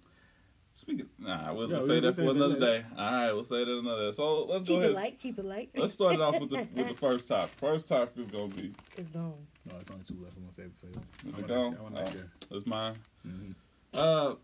Speaking, 0.84 1.08
nah, 1.18 1.54
we'll, 1.54 1.70
Yeah, 1.70 1.78
we'll 1.78 1.88
we'll 1.88 1.88
say 1.88 2.00
that 2.02 2.14
for 2.16 2.22
that 2.24 2.30
another 2.32 2.54
later. 2.60 2.80
day. 2.82 2.86
All 2.98 3.12
right, 3.12 3.32
we'll 3.32 3.44
say 3.46 3.64
that 3.64 3.72
another. 3.80 4.08
Day. 4.12 4.16
So 4.18 4.44
let's 4.44 4.66
go 4.66 4.76
Keep 4.82 4.84
it 4.90 4.94
light. 4.96 5.20
Keep 5.20 5.40
it 5.40 5.46
light. 5.46 5.70
Let's 5.78 5.94
start 5.94 6.16
it 6.16 6.22
off 6.22 6.38
with 6.42 6.50
the 6.50 6.58
with 6.76 6.90
the 6.90 6.94
first 6.94 7.28
topic. 7.30 7.52
First 7.58 7.88
topic 7.88 8.18
is 8.18 8.28
gonna 8.28 8.50
be 8.50 8.74
It's 8.98 9.10
gone. 9.12 9.34
No, 9.66 9.78
it's 9.80 9.90
only 9.92 10.04
two 10.04 10.18
left. 10.22 10.36
I'm 10.36 10.44
gonna 10.44 10.54
save 10.54 10.66
it 10.66 10.74
for 10.82 10.88
you. 10.88 11.30
Is 11.32 11.36
I 11.38 11.40
it 11.40 11.48
gone? 11.48 11.72
that- 11.72 11.80
I 11.80 11.84
Oh. 11.86 12.06
that 12.06 12.10
share. 12.14 12.32
that's 12.52 12.66
mine. 12.66 12.96
Mhm. 13.26 13.56
Uh, 13.94 14.36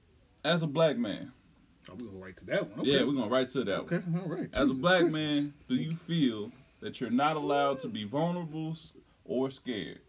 as 0.46 0.64
a 0.64 0.68
black 0.68 0.98
man, 0.98 1.34
Oh, 1.92 1.96
we 1.96 2.06
gonna 2.06 2.18
right 2.20 2.38
to 2.38 2.46
that 2.46 2.70
one. 2.70 2.80
Okay. 2.82 2.92
yeah, 2.92 3.04
we're 3.04 3.14
gonna 3.14 3.28
right 3.28 3.50
to 3.50 3.64
that. 3.66 3.80
Okay, 3.82 3.98
One. 3.98 4.16
Okay, 4.22 4.32
all 4.32 4.38
right. 4.38 4.50
As 4.54 4.70
a 4.70 4.74
black 4.76 5.02
Christmas. 5.02 5.16
man, 5.44 5.54
do 5.68 5.76
you 5.76 5.96
feel 5.96 6.52
that 6.80 7.02
you're 7.02 7.10
not 7.10 7.36
allowed 7.36 7.80
to 7.80 7.90
be 7.90 8.06
vulnerable 8.06 8.78
or 9.26 9.52
scared? 9.52 10.00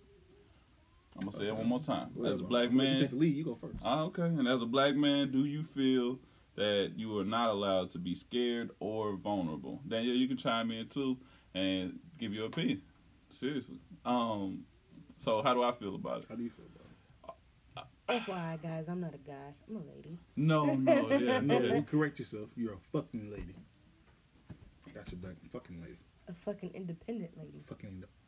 I'm 1.16 1.20
gonna 1.26 1.36
say 1.36 1.48
it 1.48 1.56
one 1.56 1.66
more 1.66 1.80
time. 1.80 2.10
Go 2.14 2.22
ahead, 2.22 2.34
As 2.34 2.40
a 2.40 2.42
bro. 2.44 2.48
black 2.50 2.70
You 2.70 2.76
man, 2.76 3.00
take 3.00 3.10
the 3.10 3.16
lead. 3.16 3.36
You 3.36 3.44
go 3.44 3.54
first. 3.60 3.76
Ah, 3.84 4.02
okay. 4.04 4.22
And 4.22 4.46
as 4.48 4.62
a 4.62 4.66
black 4.66 4.94
man, 4.94 5.30
do 5.30 5.44
you 5.44 5.62
feel 5.64 6.18
that 6.56 6.92
you 6.96 7.18
are 7.18 7.24
not 7.24 7.50
allowed 7.50 7.90
to 7.90 7.98
be 7.98 8.14
scared 8.14 8.70
or 8.80 9.16
vulnerable? 9.16 9.80
Daniel, 9.86 10.14
you 10.14 10.28
can 10.28 10.36
chime 10.36 10.70
in 10.70 10.88
too 10.88 11.18
and 11.54 11.98
give 12.18 12.32
your 12.32 12.46
opinion. 12.46 12.82
Seriously. 13.30 13.78
Um. 14.04 14.64
So 15.18 15.42
how 15.42 15.52
do 15.52 15.62
I 15.62 15.72
feel 15.72 15.94
about 15.94 16.22
it? 16.22 16.26
How 16.28 16.34
do 16.36 16.42
you 16.42 16.50
feel 16.50 16.64
about 16.66 16.76
it? 16.76 18.24
FYI, 18.26 18.60
guys, 18.60 18.86
I'm 18.88 19.00
not 19.00 19.14
a 19.14 19.18
guy. 19.18 19.54
I'm 19.68 19.76
a 19.76 19.80
lady. 19.94 20.18
No, 20.34 20.64
no, 20.74 21.08
yeah. 21.10 21.38
No, 21.42 21.60
yeah. 21.60 21.74
you 21.76 21.82
correct 21.82 22.18
yourself. 22.18 22.48
You're 22.56 22.72
a 22.74 22.78
fucking 22.92 23.30
lady. 23.30 23.54
Got 24.92 25.12
your 25.12 25.20
back. 25.20 25.36
Fucking 25.52 25.80
lady. 25.80 25.98
A 26.28 26.32
fucking 26.34 26.70
independent 26.74 27.30
lady. 27.38 27.62
Fucking 27.68 27.88
independent 27.88 28.00
That's 28.00 28.00
lady. 28.00 28.08
what 28.08 28.19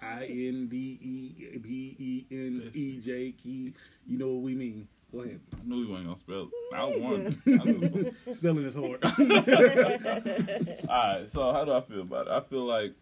I 0.00 0.24
it 0.24 0.30
is. 0.30 0.54
N 0.54 0.68
D 0.68 0.76
E 0.76 1.58
B 1.58 1.96
E 1.98 2.26
N 2.30 2.70
E 2.74 3.00
J 3.00 3.32
Key. 3.32 3.74
You 4.06 4.18
know 4.18 4.28
what 4.28 4.42
we 4.42 4.54
mean. 4.54 4.88
Go 5.14 5.20
ahead. 5.20 5.40
I 5.54 5.68
knew 5.68 5.82
you 5.84 5.92
weren't 5.92 6.06
gonna 6.06 6.18
spell 6.18 6.48
it. 6.48 6.74
I 6.74 6.84
was 6.84 6.98
one. 6.98 7.42
I 7.46 7.62
was- 8.26 8.38
Spelling 8.38 8.64
is 8.64 8.74
hard. 8.74 9.04
All 10.88 11.18
right. 11.18 11.30
So 11.30 11.52
how 11.52 11.64
do 11.64 11.72
I 11.72 11.80
feel 11.82 12.00
about 12.00 12.26
it? 12.26 12.32
I 12.32 12.40
feel 12.40 12.64
like, 12.64 12.94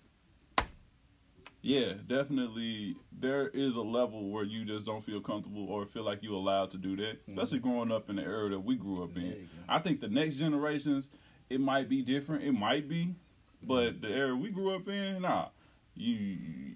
yeah, 1.63 1.95
definitely. 2.07 2.97
There 3.19 3.49
is 3.49 3.77
a 3.77 3.81
level 3.81 4.29
where 4.29 4.45
you 4.45 4.67
just 4.67 4.85
don't 4.85 5.03
feel 5.03 5.21
comfortable 5.23 5.67
or 5.69 5.87
feel 5.87 6.03
like 6.03 6.23
you're 6.23 6.35
allowed 6.35 6.73
to 6.73 6.77
do 6.77 6.97
that, 6.97 7.23
mm-hmm. 7.23 7.39
especially 7.39 7.61
growing 7.61 7.91
up 7.91 8.11
in 8.11 8.17
the 8.17 8.23
era 8.23 8.51
that 8.51 8.61
we 8.61 8.77
grew 8.77 9.05
up 9.05 9.15
There 9.15 9.25
in. 9.25 9.49
I 9.69 9.79
think 9.79 10.01
the 10.01 10.09
next 10.09 10.35
generations, 10.35 11.11
it 11.49 11.61
might 11.61 11.89
be 11.89 12.03
different. 12.03 12.45
It 12.45 12.53
might 12.53 12.91
be, 12.91 13.15
but 13.63 13.95
mm-hmm. 13.95 14.07
the 14.07 14.13
era 14.13 14.37
we 14.37 14.51
grew 14.51 14.75
up 14.75 14.87
in, 14.89 15.23
nah, 15.23 15.49
you 15.95 16.75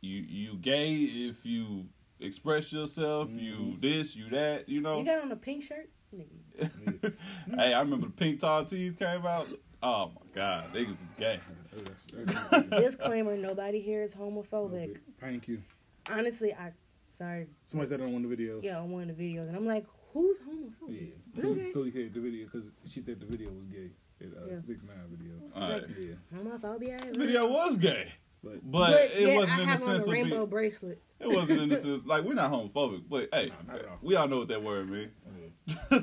you 0.00 0.20
you 0.28 0.54
gay 0.56 0.94
if 0.94 1.44
you 1.44 1.86
express 2.20 2.72
yourself. 2.72 3.28
You 3.30 3.76
this, 3.80 4.14
you 4.16 4.28
that. 4.30 4.68
You 4.68 4.80
know. 4.80 5.00
You 5.00 5.04
got 5.04 5.22
on 5.22 5.32
a 5.32 5.36
pink 5.36 5.64
shirt? 5.64 5.88
Nigga. 6.14 7.14
hey, 7.56 7.74
I 7.74 7.80
remember 7.80 8.06
the 8.06 8.12
pink 8.12 8.40
tall 8.40 8.64
tees 8.64 8.94
came 8.98 9.26
out. 9.26 9.48
Oh 9.82 10.10
my 10.14 10.26
god, 10.34 10.72
niggas 10.74 10.92
is 10.92 11.14
gay. 11.18 11.40
Disclaimer: 12.70 13.36
Nobody 13.36 13.80
here 13.80 14.02
is 14.02 14.14
homophobic. 14.14 14.98
Thank 15.20 15.48
you. 15.48 15.62
Honestly, 16.10 16.52
I 16.54 16.72
sorry. 17.16 17.46
Somebody 17.64 17.90
said 17.90 18.00
that 18.00 18.04
on 18.06 18.12
one 18.12 18.24
of 18.24 18.30
the 18.30 18.36
videos. 18.36 18.64
Yeah, 18.64 18.78
on 18.78 18.90
one 18.90 19.08
of 19.08 19.16
the 19.16 19.22
videos, 19.22 19.48
and 19.48 19.56
I'm 19.56 19.66
like, 19.66 19.86
who's 20.12 20.38
homophobic? 20.38 21.12
Yeah. 21.36 21.44
Okay. 21.44 21.70
Cody 21.72 21.92
said 21.92 22.14
the 22.14 22.20
video 22.20 22.46
because 22.46 22.64
she 22.88 23.00
said 23.00 23.20
the 23.20 23.26
video 23.26 23.50
was 23.50 23.66
gay. 23.66 23.90
It, 24.20 24.32
uh, 24.36 24.46
Yeah. 24.50 24.60
six 24.66 24.82
nine 24.82 24.96
video. 25.10 25.34
All 25.54 25.70
right. 25.70 25.84
Yeah, 26.00 26.14
Homophobia. 26.36 27.00
This 27.04 27.16
video 27.16 27.46
was 27.46 27.76
gay, 27.76 28.12
but 28.48 28.70
but, 28.70 28.90
But 28.90 29.00
it 29.12 29.20
yet 29.22 29.36
wasn't 29.36 29.58
I 29.58 29.62
in 29.62 29.66
the 29.66 29.72
on 29.72 29.78
sense 29.78 30.02
a 30.02 30.06
of 30.06 30.12
rainbow 30.12 30.36
being, 30.36 30.46
bracelet. 30.50 31.02
it 31.20 31.26
wasn't 31.28 31.60
in 31.62 31.68
the 31.68 31.76
sense 31.80 32.02
like 32.06 32.24
we're 32.24 32.34
not 32.34 32.50
homophobic, 32.50 33.02
but 33.08 33.28
hey, 33.32 33.50
Nah, 33.66 33.72
not 33.72 33.82
at 33.82 33.88
all. 33.88 33.98
we 34.02 34.16
all 34.16 34.28
know 34.28 34.38
what 34.38 34.48
that 34.48 34.62
word 34.62 34.88
means. 34.90 35.10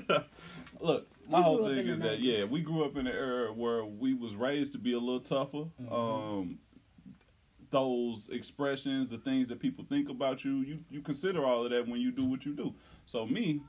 Look, 0.81 1.07
my 1.29 1.41
whole 1.41 1.65
thing 1.65 1.87
is 1.87 1.99
that 1.99 2.19
90s. 2.19 2.21
yeah, 2.21 2.43
we 2.45 2.61
grew 2.61 2.83
up 2.83 2.97
in 2.97 3.07
an 3.07 3.15
era 3.15 3.51
where 3.53 3.85
we 3.85 4.13
was 4.13 4.35
raised 4.35 4.73
to 4.73 4.77
be 4.77 4.93
a 4.93 4.99
little 4.99 5.21
tougher. 5.21 5.65
Mm-hmm. 5.81 5.93
Um, 5.93 6.59
those 7.71 8.29
expressions, 8.29 9.07
the 9.07 9.17
things 9.17 9.47
that 9.49 9.59
people 9.59 9.85
think 9.87 10.09
about 10.09 10.43
you, 10.45 10.57
you 10.61 10.79
you 10.89 11.01
consider 11.01 11.45
all 11.45 11.63
of 11.65 11.71
that 11.71 11.87
when 11.87 11.99
you 11.99 12.11
do 12.11 12.25
what 12.25 12.45
you 12.45 12.53
do. 12.53 12.73
So 13.05 13.25
me, 13.25 13.61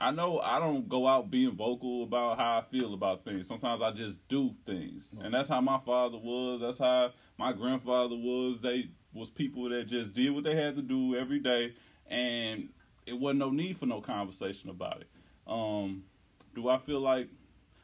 I 0.00 0.12
know 0.12 0.40
I 0.40 0.60
don't 0.60 0.88
go 0.88 1.08
out 1.08 1.30
being 1.30 1.56
vocal 1.56 2.04
about 2.04 2.38
how 2.38 2.58
I 2.58 2.62
feel 2.70 2.94
about 2.94 3.24
things. 3.24 3.48
Sometimes 3.48 3.82
I 3.82 3.90
just 3.90 4.26
do 4.28 4.54
things, 4.64 5.10
and 5.20 5.34
that's 5.34 5.48
how 5.48 5.60
my 5.60 5.80
father 5.84 6.18
was. 6.18 6.60
That's 6.60 6.78
how 6.78 7.10
my 7.36 7.52
grandfather 7.52 8.14
was. 8.14 8.60
They 8.62 8.90
was 9.12 9.30
people 9.30 9.68
that 9.70 9.88
just 9.88 10.12
did 10.12 10.30
what 10.30 10.44
they 10.44 10.54
had 10.54 10.76
to 10.76 10.82
do 10.82 11.16
every 11.16 11.40
day, 11.40 11.74
and 12.06 12.68
it 13.06 13.14
wasn't 13.14 13.40
no 13.40 13.50
need 13.50 13.78
for 13.78 13.86
no 13.86 14.00
conversation 14.00 14.70
about 14.70 15.00
it. 15.00 15.08
Um, 15.46 16.04
do 16.54 16.68
I 16.68 16.78
feel 16.78 17.00
like 17.00 17.28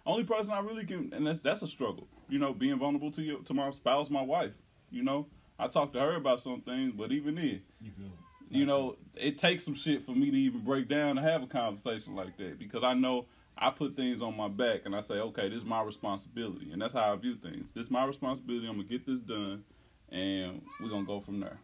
only 0.07 0.25
person 0.25 0.53
I 0.53 0.61
really 0.61 0.85
can, 0.85 1.13
and 1.13 1.27
that's 1.27 1.41
that's 1.41 1.63
a 1.63 1.69
struggle. 1.69 2.07
You 2.29 2.39
know, 2.39 2.53
being 2.53 2.79
vulnerable 2.79 3.11
to 3.13 3.23
your 3.23 3.41
to 3.41 3.55
my 3.55 3.71
spouse, 3.73 4.09
my 4.09 4.23
wife. 4.23 4.53
You 4.91 5.03
know, 5.03 5.27
I 5.59 5.67
talk 5.67 5.93
to 5.95 6.01
her 6.01 6.15
about 6.15 6.41
some 6.41 6.61
things, 6.61 6.93
but 6.97 7.11
even 7.11 7.35
then, 7.35 7.63
you 7.81 7.91
feel. 7.91 8.13
You 8.51 8.67
know, 8.67 8.97
it 9.15 9.39
takes 9.39 9.65
some 9.65 9.75
shit 9.75 10.05
for 10.05 10.13
me 10.13 10.31
to 10.31 10.37
even 10.37 10.61
break 10.61 10.89
down 10.89 11.19
and 11.19 11.27
have 11.27 11.43
a 11.43 11.47
conversation 11.47 12.15
like 12.15 12.37
that 12.39 12.59
because 12.59 12.85
I 12.85 12.95
know 12.95 13.27
I 13.57 13.71
put 13.71 13.97
things 13.97 14.23
on 14.23 14.37
my 14.37 14.49
back 14.49 14.81
and 14.85 14.95
I 14.95 15.01
say, 15.01 15.15
okay, 15.15 15.49
this 15.49 15.59
is 15.59 15.65
my 15.65 15.83
responsibility, 15.83 16.73
and 16.73 16.83
that's 16.83 16.95
how 16.95 17.13
I 17.13 17.17
view 17.17 17.37
things. 17.37 17.67
This 17.75 17.87
is 17.87 17.91
my 17.91 18.05
responsibility. 18.05 18.67
I'm 18.67 18.77
gonna 18.77 18.89
get 18.89 19.07
this 19.07 19.21
done, 19.21 19.65
and 20.11 20.63
we're 20.81 20.91
gonna 20.91 21.07
go 21.07 21.21
from 21.21 21.41
there. 21.41 21.59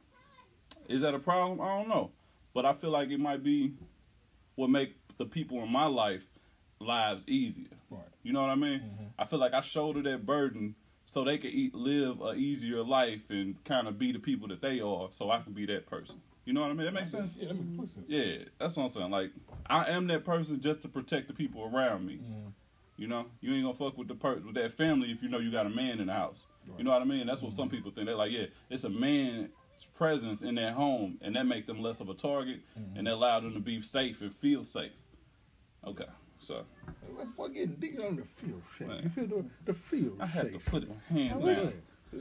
Is 0.89 1.01
that 1.03 1.15
a 1.15 1.19
problem? 1.19 1.61
I 1.61 1.79
don't 1.79 1.89
know, 1.89 2.11
but 2.55 2.65
I 2.65 2.73
feel 2.75 2.91
like 2.91 3.11
it 3.11 3.21
might 3.21 3.43
be 3.43 3.75
what 4.55 4.71
make 4.71 4.97
the 5.19 5.25
people 5.25 5.63
in 5.63 5.71
my 5.71 5.87
life 5.87 6.25
lives 6.81 7.29
easier. 7.29 7.77
Right. 7.91 8.03
You 8.23 8.33
know 8.33 8.41
what 8.41 8.51
I 8.51 8.55
mean? 8.55 8.81
Mm-hmm. 8.81 9.05
I 9.19 9.27
feel 9.27 9.39
like 9.39 9.53
I 9.53 9.61
shoulder 9.61 10.03
that 10.03 10.25
burden 10.25 10.75
so 11.07 11.25
they 11.25 11.39
can 11.39 11.51
eat, 11.51 11.75
live 11.75 12.21
a 12.21 12.35
easier 12.35 12.85
life 12.85 13.23
and 13.31 13.63
kind 13.65 13.89
of 13.89 13.99
be 13.99 14.13
the 14.13 14.19
people 14.19 14.49
that 14.49 14.63
they 14.63 14.81
are, 14.81 15.09
so 15.11 15.31
I 15.31 15.41
can 15.41 15.53
be 15.53 15.67
that 15.67 15.87
person. 15.87 16.21
You 16.45 16.53
know 16.55 16.63
what 16.63 16.71
I 16.71 16.75
mean? 16.75 16.87
That 16.87 16.95
makes 16.95 17.11
sense. 17.11 17.37
Yeah, 17.37 17.49
that 17.49 17.55
makes 17.55 17.67
complete 17.67 17.91
sense. 17.91 18.11
Yeah, 18.11 18.45
that's 18.59 18.77
what 18.77 18.85
I'm 18.85 18.89
saying. 18.91 19.11
Like, 19.11 19.31
I 19.67 19.91
am 19.91 20.07
that 20.09 20.25
person 20.25 20.61
just 20.61 20.83
to 20.83 20.89
protect 20.89 21.29
the 21.29 21.35
people 21.35 21.71
around 21.73 22.07
me. 22.07 22.15
Mhm. 22.17 22.53
You 22.97 23.07
know, 23.09 23.27
you 23.41 23.55
ain't 23.55 23.63
gonna 23.65 23.75
fuck 23.77 23.97
with 23.97 24.09
the 24.09 24.15
per- 24.15 24.41
with 24.41 24.55
that 24.57 24.73
family 24.73 25.11
if 25.11 25.23
you 25.23 25.29
know 25.29 25.39
you 25.39 25.51
got 25.51 25.67
a 25.67 25.71
man 25.71 26.01
in 26.01 26.07
the 26.09 26.13
house. 26.13 26.47
You 26.77 26.85
know 26.85 26.91
what 26.91 27.03
I 27.03 27.05
mean? 27.05 27.27
That's 27.27 27.41
what 27.43 27.55
some 27.55 27.69
people 27.69 27.91
think. 27.91 28.07
They're 28.07 28.15
like, 28.15 28.31
yeah, 28.33 28.47
it's 28.69 28.85
a 28.85 28.91
man's 28.91 29.49
presence 29.97 30.43
in 30.43 30.55
their 30.55 30.73
home, 30.73 31.19
and 31.23 31.35
that 31.37 31.47
make 31.47 31.67
them 31.67 31.81
less 31.81 32.01
of 32.01 32.09
a 32.11 32.15
target, 32.15 32.61
and 32.97 33.07
that 33.07 33.15
allow 33.15 33.41
them 33.41 33.55
to 33.55 33.61
be 33.61 33.81
safe 33.83 34.21
and 34.21 34.35
feel 34.35 34.65
safe. 34.65 34.93
Okay, 35.87 36.05
so 36.39 36.67
Like, 37.17 37.35
boy, 37.37 37.49
getting 37.49 37.77
digging 37.77 38.01
on 38.05 38.17
the 38.17 38.25
field. 38.25 38.63
Man. 38.81 39.03
You 39.05 39.09
feel 39.09 39.27
the, 39.27 39.45
the 39.65 39.75
feel 39.75 40.17
I 40.21 40.27
had 40.27 40.53
to 40.53 40.59
put 40.59 40.87
my 40.89 40.95
hands 41.09 41.43
wish- 41.43 41.59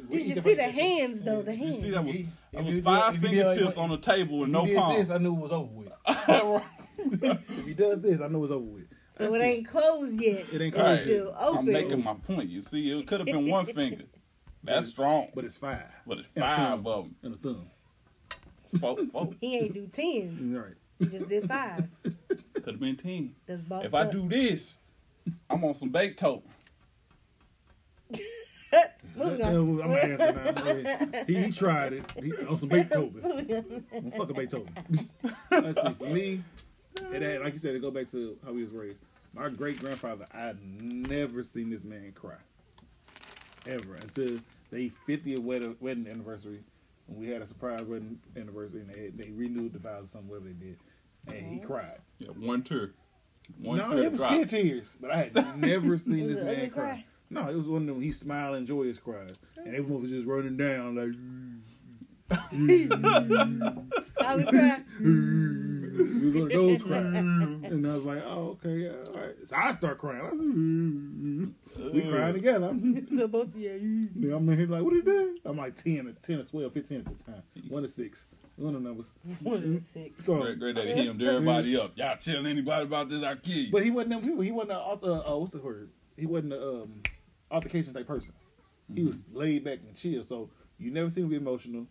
Did 0.10 0.26
you 0.28 0.36
see 0.36 0.54
the 0.56 0.64
hands 0.64 1.22
though? 1.22 1.42
The 1.42 1.56
You 1.56 1.66
hands. 1.66 1.82
see, 1.82 1.90
that 1.92 2.06
was, 2.06 2.16
If 2.16 2.26
that 2.54 2.64
was 2.66 2.84
five 2.84 3.16
if 3.16 3.22
you 3.24 3.30
do 3.30 3.36
like 3.44 3.54
fingertips 3.56 3.78
on 3.78 3.90
the 3.90 3.98
table 3.98 4.40
with 4.40 4.50
If 4.50 4.54
no 4.54 4.62
he 4.66 4.68
did 4.72 4.78
palm. 4.78 4.96
this, 4.96 5.10
I 5.10 5.18
knew 5.18 5.36
it 5.36 5.40
was 5.42 5.52
over 5.52 5.72
with. 5.74 5.92
if 7.50 7.66
he 7.66 7.74
does 7.74 8.02
this, 8.02 8.22
I 8.22 8.28
know 8.28 8.44
it's 8.44 8.52
over 8.54 8.66
with. 8.66 8.84
So 9.18 9.34
it 9.34 9.40
ain't 9.42 9.68
closed 9.68 10.22
yet. 10.22 10.46
It 10.52 10.62
ain't 10.62 10.74
It's 10.74 10.76
closed 10.76 11.02
still 11.04 11.26
yet. 11.28 11.36
open. 11.40 11.60
I'm 11.68 11.74
making 11.74 12.04
my 12.04 12.14
point. 12.14 12.50
You 12.50 12.62
see, 12.62 12.92
it 12.92 13.08
could 13.08 13.20
have 13.20 13.26
been 13.26 13.50
one 13.50 13.66
finger. 13.66 14.04
That's 14.64 14.88
strong, 14.88 15.30
But 15.34 15.46
it's 15.46 15.58
five. 15.58 15.84
but 16.06 16.20
it's 16.20 16.28
five 16.38 16.58
thumb. 16.84 16.88
of 16.88 17.04
them. 17.06 17.16
And 17.24 17.34
a 17.34 17.38
thumb. 17.38 17.70
Four, 18.80 18.98
four. 19.12 19.34
He 19.42 19.58
ain't 19.58 19.74
do 19.74 19.88
ten. 19.88 20.54
All 20.56 20.62
right. 20.66 20.74
He 21.00 21.06
just 21.06 21.28
did 21.30 21.48
five. 21.48 21.88
Could 22.54 22.66
have 22.68 22.80
been 22.80 22.96
ten. 22.98 23.34
That's 23.48 23.64
bossed 23.64 23.86
If 23.88 23.94
I 23.96 24.02
up. 24.02 24.12
do 24.12 24.28
this, 24.28 24.78
I'm 25.50 25.64
on 25.64 25.74
some 25.74 25.90
Beethoven. 25.90 26.44
Moving 29.16 29.44
on. 29.44 29.54
I'm 29.54 29.78
gonna 29.78 29.96
answer 29.96 30.34
now. 30.34 31.12
Yeah. 31.14 31.24
He, 31.28 31.44
he 31.46 31.52
tried 31.52 31.94
it. 31.94 32.14
He, 32.22 32.34
on 32.46 32.58
some 32.58 32.70
Beethoven. 32.70 33.86
I'm 33.94 34.12
fucking 34.12 34.36
Beethoven. 34.36 35.10
Let's 35.52 35.82
see. 35.82 35.94
For 35.94 36.06
me, 36.06 36.44
it 37.12 37.22
had, 37.22 37.42
like 37.42 37.54
you 37.54 37.60
said, 37.60 37.74
to 37.74 37.80
go 37.80 37.92
back 37.92 38.10
to 38.10 38.38
how 38.46 38.54
he 38.54 38.62
was 38.62 38.72
raised. 38.72 39.00
My 39.34 39.50
great 39.50 39.80
grandfather, 39.80 40.26
I 40.34 40.54
never 40.62 41.44
seen 41.44 41.70
this 41.70 41.84
man 41.84 42.12
cry. 42.14 42.38
Ever. 43.68 43.96
Until 43.96 44.40
they 44.72 44.92
50th 45.08 45.40
wedding, 45.40 45.76
wedding 45.80 46.08
anniversary. 46.08 46.60
And 47.08 47.18
we 47.18 47.30
had 47.30 47.42
a 47.42 47.46
surprise 47.46 47.84
wedding 47.84 48.20
anniversary 48.36 48.82
and 48.82 48.94
they, 48.94 49.10
they 49.10 49.32
renewed 49.32 49.74
the 49.74 49.80
vows 49.80 50.06
or 50.06 50.08
something, 50.08 50.30
whatever 50.30 50.48
they 50.48 50.66
did. 50.66 50.78
And 51.28 51.52
he 51.52 51.58
uh-huh. 51.58 51.68
cried. 51.68 52.00
Yeah, 52.20 52.30
one 52.30 52.64
tear. 52.64 52.92
One 53.58 53.78
no, 53.78 53.92
tear 53.92 54.04
it 54.04 54.12
was 54.12 54.22
drop. 54.22 54.32
10 54.32 54.48
tears. 54.48 54.94
But 55.00 55.12
I 55.12 55.18
had 55.18 55.60
never 55.60 55.98
seen 55.98 56.28
this 56.28 56.40
man 56.44 56.70
cry. 56.70 56.84
cry? 56.84 57.06
No, 57.30 57.48
it 57.48 57.56
was 57.56 57.68
one 57.68 57.84
of 57.84 57.88
them 57.88 58.02
he 58.02 58.12
smiling, 58.12 58.66
joyous 58.66 58.98
cries. 58.98 59.36
And 59.58 59.76
everyone 59.76 60.02
was 60.02 60.12
just 60.12 60.28
running 60.28 60.58
down 60.58 60.96
like 60.96 61.16
How 62.30 62.48
we 64.38 64.44
cry? 64.46 64.84
we 65.00 66.32
go 66.32 66.48
to 66.48 66.54
those 66.54 66.84
cries. 66.84 67.04
And 67.04 67.88
I 67.88 67.96
was 67.96 68.04
like, 68.04 68.24
oh, 68.26 68.58
okay, 68.64 68.78
yeah, 68.78 68.92
all 69.08 69.20
right. 69.20 69.36
So 69.46 69.56
I 69.56 69.72
start 69.72 69.98
crying. 69.98 70.22
I 70.22 71.84
was, 71.84 71.94
we 71.94 72.10
crying 72.10 72.34
together. 72.34 72.78
so 73.10 73.28
both 73.28 73.48
of 73.48 73.58
you. 73.58 74.10
Yeah, 74.16 74.36
I'm 74.36 74.48
in 74.50 74.58
here 74.58 74.68
like, 74.68 74.84
what 74.84 74.94
are 74.94 74.98
you 74.98 75.04
doing? 75.04 75.38
I'm 75.44 75.58
like 75.58 75.76
10 75.76 76.08
or 76.08 76.14
10 76.22 76.40
or 76.40 76.44
12, 76.44 76.74
15 76.74 76.98
at 77.00 77.06
the 77.06 77.32
time. 77.32 77.44
One 77.68 77.84
to 77.84 77.90
six. 77.90 78.28
One 78.58 78.76
of 78.76 78.84
the 78.84 78.90
numbers. 78.90 79.14
One 79.42 79.56
of 79.56 79.64
the 79.64 79.80
six. 79.80 80.26
So, 80.26 80.40
Great, 80.40 80.60
great 80.60 80.76
daddy 80.76 81.06
hemmed 81.06 81.24
everybody 81.24 81.78
up. 81.78 81.94
Y'all 81.96 82.18
tell 82.18 82.46
anybody 82.46 82.84
about 82.84 83.10
this, 83.10 83.24
I'll 83.24 83.38
kill 83.38 83.58
you. 83.58 83.72
but 83.72 83.84
he 83.84 83.90
wasn't 83.90 84.12
them 84.12 84.22
people. 84.22 84.42
He 84.42 84.52
wasn't 84.52 84.74
a, 84.74 84.80
uh, 84.80 85.34
uh, 85.34 85.38
what's 85.38 85.54
the 85.54 85.60
word? 85.60 85.90
He 86.16 86.28
wasn't 86.28 86.54
a 86.54 86.84
um, 86.84 87.02
altercation 87.52 87.94
type 87.94 88.08
person. 88.08 88.34
He 88.94 89.04
was 89.04 89.26
mm-hmm. 89.26 89.38
laid 89.38 89.64
back 89.64 89.80
and 89.86 89.96
chill. 89.96 90.24
So 90.24 90.50
you 90.78 90.92
never 90.92 91.10
see 91.10 91.22
him 91.22 91.30
be 91.30 91.36
emotional. 91.36 91.86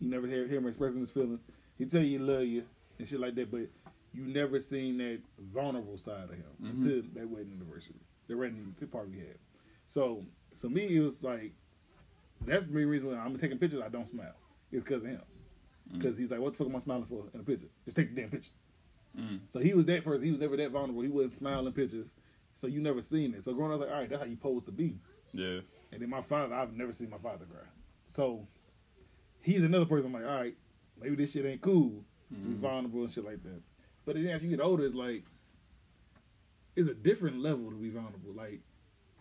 You 0.00 0.10
never 0.10 0.26
hear, 0.26 0.46
hear 0.46 0.58
him 0.58 0.68
expressing 0.68 1.00
his 1.00 1.10
feelings. 1.10 1.40
He 1.76 1.86
tell 1.86 2.02
you 2.02 2.18
he 2.18 2.24
love 2.24 2.44
you 2.44 2.64
and 2.98 3.08
shit 3.08 3.20
like 3.20 3.34
that. 3.34 3.50
But 3.50 3.68
you 4.12 4.24
never 4.24 4.60
seen 4.60 4.98
that 4.98 5.20
vulnerable 5.52 5.98
side 5.98 6.24
of 6.24 6.30
him 6.30 6.44
mm-hmm. 6.62 6.82
until 6.82 7.02
that 7.14 7.28
wedding 7.28 7.52
anniversary, 7.60 7.96
the 8.28 8.36
wedding 8.36 8.74
party 8.90 9.10
we 9.10 9.18
had. 9.18 9.38
So, 9.86 10.24
so 10.56 10.68
me, 10.68 10.96
it 10.96 11.00
was 11.00 11.22
like 11.24 11.52
that's 12.46 12.66
the 12.66 12.72
main 12.72 12.86
reason 12.86 13.10
why 13.10 13.16
I'm 13.16 13.38
taking 13.38 13.58
pictures. 13.58 13.82
I 13.84 13.88
don't 13.88 14.08
smile. 14.08 14.34
It's 14.70 14.84
because 14.84 15.02
of 15.02 15.10
him. 15.10 15.22
Mm. 15.92 15.98
Because 15.98 16.18
he's 16.18 16.30
like, 16.30 16.40
what 16.40 16.52
the 16.52 16.58
fuck 16.58 16.68
am 16.68 16.76
I 16.76 16.80
smiling 16.80 17.06
for 17.06 17.24
in 17.32 17.40
a 17.40 17.42
picture? 17.42 17.68
Just 17.84 17.96
take 17.96 18.14
the 18.14 18.20
damn 18.20 18.30
picture. 18.30 18.52
Mm. 19.18 19.40
So 19.48 19.60
he 19.60 19.74
was 19.74 19.86
that 19.86 20.04
person. 20.04 20.24
He 20.24 20.30
was 20.30 20.40
never 20.40 20.56
that 20.56 20.70
vulnerable. 20.70 21.02
He 21.02 21.08
wasn't 21.08 21.36
smiling 21.36 21.72
pictures. 21.72 22.08
So 22.58 22.66
you 22.66 22.80
never 22.80 23.00
seen 23.00 23.34
it. 23.34 23.44
So 23.44 23.54
growing 23.54 23.70
up, 23.70 23.76
I 23.76 23.78
was 23.78 23.86
like, 23.86 23.94
all 23.94 24.00
right, 24.00 24.10
that's 24.10 24.20
how 24.20 24.26
you 24.26 24.34
supposed 24.34 24.66
to 24.66 24.72
be. 24.72 24.96
Yeah. 25.32 25.60
And 25.92 26.02
then 26.02 26.10
my 26.10 26.20
father, 26.20 26.52
I've 26.52 26.72
never 26.72 26.90
seen 26.90 27.08
my 27.08 27.18
father 27.18 27.44
cry. 27.44 27.60
So 28.08 28.48
he's 29.40 29.62
another 29.62 29.84
person. 29.84 30.06
I'm 30.06 30.20
like, 30.20 30.28
all 30.28 30.40
right, 30.40 30.56
maybe 31.00 31.14
this 31.14 31.32
shit 31.32 31.46
ain't 31.46 31.60
cool 31.60 32.04
to 32.30 32.34
be 32.34 32.54
mm-hmm. 32.54 32.60
vulnerable 32.60 33.04
and 33.04 33.12
shit 33.12 33.24
like 33.24 33.44
that. 33.44 33.62
But 34.04 34.16
then 34.16 34.26
as 34.26 34.42
you 34.42 34.50
get 34.50 34.60
older, 34.60 34.84
it's 34.86 34.96
like 34.96 35.22
it's 36.74 36.90
a 36.90 36.94
different 36.94 37.38
level 37.38 37.70
to 37.70 37.76
be 37.76 37.90
vulnerable. 37.90 38.32
Like 38.34 38.60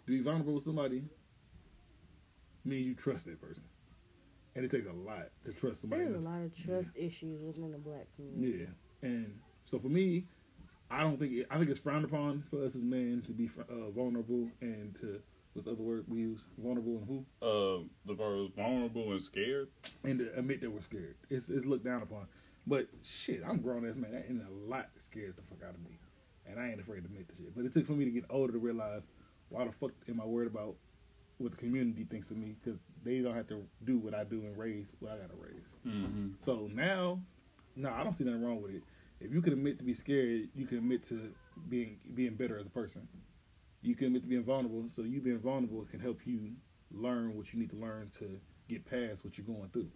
to 0.07 0.11
be 0.11 0.21
vulnerable 0.21 0.55
with 0.55 0.63
somebody 0.63 1.03
means 2.65 2.87
you 2.87 2.95
trust 2.95 3.27
that 3.27 3.39
person, 3.39 3.65
and 4.55 4.65
it 4.65 4.71
takes 4.71 4.87
a 4.87 4.93
lot 4.93 5.29
to 5.45 5.53
trust 5.53 5.81
somebody. 5.81 6.05
There's 6.05 6.23
a 6.23 6.27
lot 6.27 6.41
of 6.41 6.55
trust 6.55 6.89
issues 6.95 7.39
within 7.43 7.71
the 7.71 7.77
black 7.77 8.07
community. 8.15 8.65
Yeah, 9.01 9.07
and 9.07 9.39
so 9.65 9.77
for 9.77 9.89
me, 9.89 10.25
I 10.89 11.01
don't 11.01 11.19
think 11.19 11.33
it, 11.33 11.47
I 11.49 11.57
think 11.57 11.69
it's 11.69 11.79
frowned 11.79 12.05
upon 12.05 12.43
for 12.49 12.63
us 12.63 12.75
as 12.75 12.83
men 12.83 13.23
to 13.25 13.31
be 13.31 13.49
uh, 13.69 13.89
vulnerable 13.91 14.49
and 14.61 14.95
to 15.01 15.19
what's 15.53 15.65
the 15.65 15.71
other 15.71 15.83
word 15.83 16.05
we 16.07 16.19
use? 16.19 16.45
Vulnerable 16.57 16.97
and 16.97 17.07
who? 17.07 17.45
Uh, 17.45 17.83
the 18.05 18.13
word 18.13 18.51
vulnerable 18.55 19.11
and 19.11 19.21
scared. 19.21 19.67
And 20.03 20.19
to 20.19 20.37
admit 20.37 20.61
that 20.61 20.71
we're 20.71 20.81
scared. 20.81 21.15
It's 21.29 21.49
it's 21.49 21.65
looked 21.65 21.85
down 21.85 22.01
upon. 22.01 22.27
But 22.65 22.87
shit, 23.01 23.41
I'm 23.47 23.61
grown 23.61 23.87
ass 23.89 23.95
man, 23.95 24.11
That 24.11 24.25
ain't 24.29 24.41
a 24.41 24.69
lot 24.69 24.89
scares 24.99 25.35
the 25.35 25.41
fuck 25.41 25.63
out 25.67 25.73
of 25.73 25.81
me, 25.81 25.99
and 26.45 26.59
I 26.59 26.69
ain't 26.69 26.81
afraid 26.81 26.99
to 26.99 27.05
admit 27.05 27.27
the 27.29 27.35
shit. 27.35 27.55
But 27.55 27.65
it 27.65 27.73
took 27.73 27.85
for 27.85 27.93
me 27.93 28.05
to 28.05 28.11
get 28.11 28.25
older 28.29 28.53
to 28.53 28.59
realize 28.59 29.03
why 29.49 29.65
the 29.65 29.71
fuck 29.71 29.91
am 30.09 30.21
I 30.21 30.25
worried 30.25 30.47
about 30.47 30.75
what 31.37 31.51
the 31.51 31.57
community 31.57 32.03
thinks 32.03 32.31
of 32.31 32.37
me 32.37 32.55
because 32.61 32.79
they 33.03 33.19
don't 33.19 33.35
have 33.35 33.47
to 33.47 33.63
do 33.85 33.97
what 33.97 34.13
I 34.13 34.23
do 34.23 34.41
and 34.41 34.57
raise 34.57 34.95
what 34.99 35.11
I 35.11 35.17
gotta 35.17 35.35
raise. 35.39 35.75
Mm-hmm. 35.85 36.29
So 36.39 36.69
now, 36.73 37.19
no, 37.75 37.91
I 37.91 38.03
don't 38.03 38.13
see 38.13 38.23
nothing 38.23 38.43
wrong 38.43 38.61
with 38.61 38.75
it. 38.75 38.83
If 39.19 39.31
you 39.31 39.41
can 39.41 39.53
admit 39.53 39.77
to 39.79 39.83
be 39.83 39.93
scared, 39.93 40.49
you 40.55 40.65
can 40.65 40.77
admit 40.77 41.05
to 41.07 41.31
being 41.69 41.97
being 42.13 42.35
better 42.35 42.57
as 42.59 42.65
a 42.65 42.69
person. 42.69 43.07
You 43.81 43.95
can 43.95 44.07
admit 44.07 44.23
to 44.23 44.27
being 44.27 44.43
vulnerable. 44.43 44.87
So 44.87 45.03
you 45.03 45.21
being 45.21 45.39
vulnerable 45.39 45.85
can 45.89 45.99
help 45.99 46.21
you 46.25 46.51
learn 46.91 47.35
what 47.35 47.53
you 47.53 47.59
need 47.59 47.69
to 47.71 47.75
learn 47.77 48.09
to 48.19 48.39
get 48.67 48.85
past 48.85 49.23
what 49.23 49.37
you're 49.37 49.47
going 49.47 49.69
through. 49.69 49.89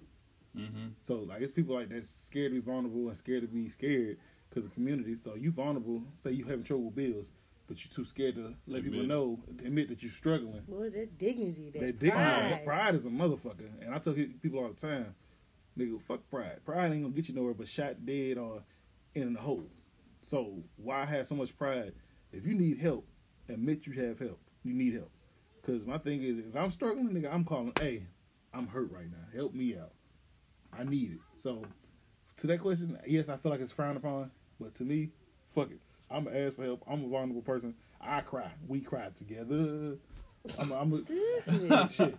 Mm-hmm. 0.58 0.88
So 1.00 1.20
like 1.20 1.42
it's 1.42 1.52
people 1.52 1.76
like 1.76 1.90
that's 1.90 2.10
scared 2.10 2.52
to 2.52 2.62
be 2.62 2.66
vulnerable 2.66 3.08
and 3.08 3.18
scared 3.18 3.42
to 3.42 3.48
be 3.48 3.70
scared 3.70 4.18
because 4.50 4.66
of 4.66 4.74
community. 4.74 5.16
So 5.16 5.36
you 5.36 5.52
vulnerable, 5.52 6.04
say 6.16 6.32
you 6.32 6.46
having 6.46 6.64
trouble 6.64 6.86
with 6.86 6.96
bills, 6.96 7.32
but 7.68 7.84
you're 7.84 7.92
too 7.94 8.04
scared 8.04 8.36
to 8.36 8.54
let 8.68 8.84
people 8.84 9.04
know, 9.04 9.40
admit 9.64 9.88
that 9.90 10.04
you're 10.04 10.12
struggling. 10.12 10.62
Well, 10.68 10.90
that 10.90 11.18
dignity, 11.18 11.72
that, 11.74 11.80
That 11.80 12.00
dignity, 12.00 12.12
pride. 12.12 12.52
that 12.52 12.66
pride 12.66 12.96
is 12.96 13.06
a 13.06 13.10
motherfucker. 13.10 13.70
And 13.82 13.96
I 13.96 14.00
tell 14.00 14.14
people 14.14 14.60
all 14.60 14.70
the 14.70 14.88
time, 14.88 15.16
nigga, 15.78 16.02
fuck 16.02 16.30
pride. 16.30 16.66
Pride 16.66 16.92
ain't 16.92 17.04
gonna 17.04 17.14
get 17.14 17.30
you 17.30 17.36
nowhere 17.36 17.54
but 17.54 17.70
shot 17.70 18.06
dead 18.06 18.38
or 18.38 18.64
in 19.16 19.34
the 19.34 19.40
hole. 19.40 19.70
So 20.22 20.64
why 20.78 21.06
have 21.06 21.28
so 21.28 21.36
much 21.36 21.58
pride? 21.58 21.94
If 22.32 22.46
you 22.46 22.54
need 22.54 22.80
help, 22.80 23.08
admit 23.50 23.86
you 23.88 23.94
have 24.08 24.20
help. 24.20 24.40
You 24.64 24.74
need 24.74 24.94
help. 24.94 25.12
Cause 25.64 25.86
my 25.86 25.98
thing 25.98 26.24
is, 26.24 26.40
if 26.40 26.56
I'm 26.56 26.72
struggling, 26.72 27.10
nigga, 27.10 27.32
I'm 27.32 27.44
calling. 27.44 27.74
Hey, 27.80 28.08
I'm 28.54 28.68
hurt 28.68 28.92
right 28.92 29.10
now. 29.10 29.26
Help 29.36 29.54
me 29.54 29.78
out. 29.78 29.92
I 30.74 30.84
need 30.84 31.12
it. 31.14 31.20
So 31.38 31.64
to 32.38 32.48
that 32.48 32.62
question, 32.62 32.98
yes, 33.06 33.30
I 33.30 33.38
feel 33.38 33.52
like 33.52 33.62
it's 33.62 33.72
frowned 33.72 33.98
upon. 33.98 34.32
But 34.60 34.74
to 34.76 34.84
me, 34.84 35.10
fuck 35.54 35.70
it. 35.72 35.80
I'm 36.10 36.26
gonna 36.26 36.38
ask 36.38 36.56
for 36.56 36.64
help. 36.64 36.84
I'm 36.88 37.06
a 37.06 37.08
vulnerable 37.08 37.42
person. 37.42 37.76
I 38.00 38.22
cry. 38.22 38.52
We 38.68 38.82
cry 38.82 39.10
together. 39.16 39.98
I'm 40.58 40.72
a, 40.72 40.76
I'm 40.76 40.94
a, 40.94 41.02
This 41.02 41.46
shit. 41.96 42.18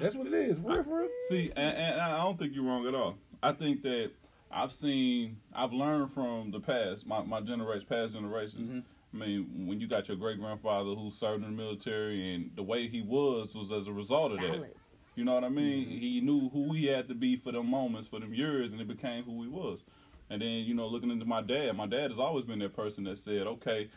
That's 0.00 0.14
what 0.14 0.26
it 0.26 0.32
is. 0.32 0.58
For 0.58 0.72
real, 0.72 0.84
for 0.84 0.98
real. 1.00 1.08
See, 1.28 1.52
and, 1.54 1.76
and 1.76 2.00
I 2.00 2.22
don't 2.22 2.38
think 2.38 2.54
you're 2.54 2.64
wrong 2.64 2.86
at 2.86 2.94
all. 2.94 3.16
I 3.42 3.52
think 3.52 3.82
that 3.82 4.12
I've 4.50 4.72
seen, 4.72 5.38
I've 5.54 5.72
learned 5.72 6.12
from 6.12 6.50
the 6.50 6.60
past, 6.60 7.06
my, 7.06 7.22
my 7.22 7.40
generation, 7.40 7.86
past 7.88 8.14
generations. 8.14 8.68
Mm-hmm. 8.68 8.80
I 9.12 9.26
mean, 9.26 9.66
when 9.66 9.80
you 9.80 9.88
got 9.88 10.08
your 10.08 10.16
great 10.16 10.38
grandfather 10.38 10.94
who 10.94 11.10
served 11.10 11.44
in 11.44 11.56
the 11.56 11.62
military, 11.62 12.34
and 12.34 12.50
the 12.54 12.62
way 12.62 12.88
he 12.88 13.02
was 13.02 13.54
was 13.54 13.72
as 13.72 13.86
a 13.86 13.92
result 13.92 14.32
of 14.32 14.40
that. 14.40 14.72
You 15.16 15.24
know 15.24 15.34
what 15.34 15.44
I 15.44 15.48
mean? 15.48 15.86
Mm-hmm. 15.86 15.98
He 15.98 16.20
knew 16.20 16.48
who 16.48 16.72
he 16.72 16.86
had 16.86 17.08
to 17.08 17.14
be 17.14 17.36
for 17.36 17.52
them 17.52 17.68
moments, 17.70 18.08
for 18.08 18.20
them 18.20 18.32
years, 18.32 18.72
and 18.72 18.80
it 18.80 18.88
became 18.88 19.24
who 19.24 19.42
he 19.42 19.48
was. 19.48 19.84
And 20.30 20.40
then, 20.40 20.48
you 20.48 20.74
know, 20.74 20.86
looking 20.86 21.10
into 21.10 21.24
my 21.26 21.42
dad, 21.42 21.76
my 21.76 21.86
dad 21.86 22.10
has 22.10 22.20
always 22.20 22.44
been 22.44 22.60
that 22.60 22.74
person 22.74 23.04
that 23.04 23.18
said, 23.18 23.46
okay, 23.46 23.90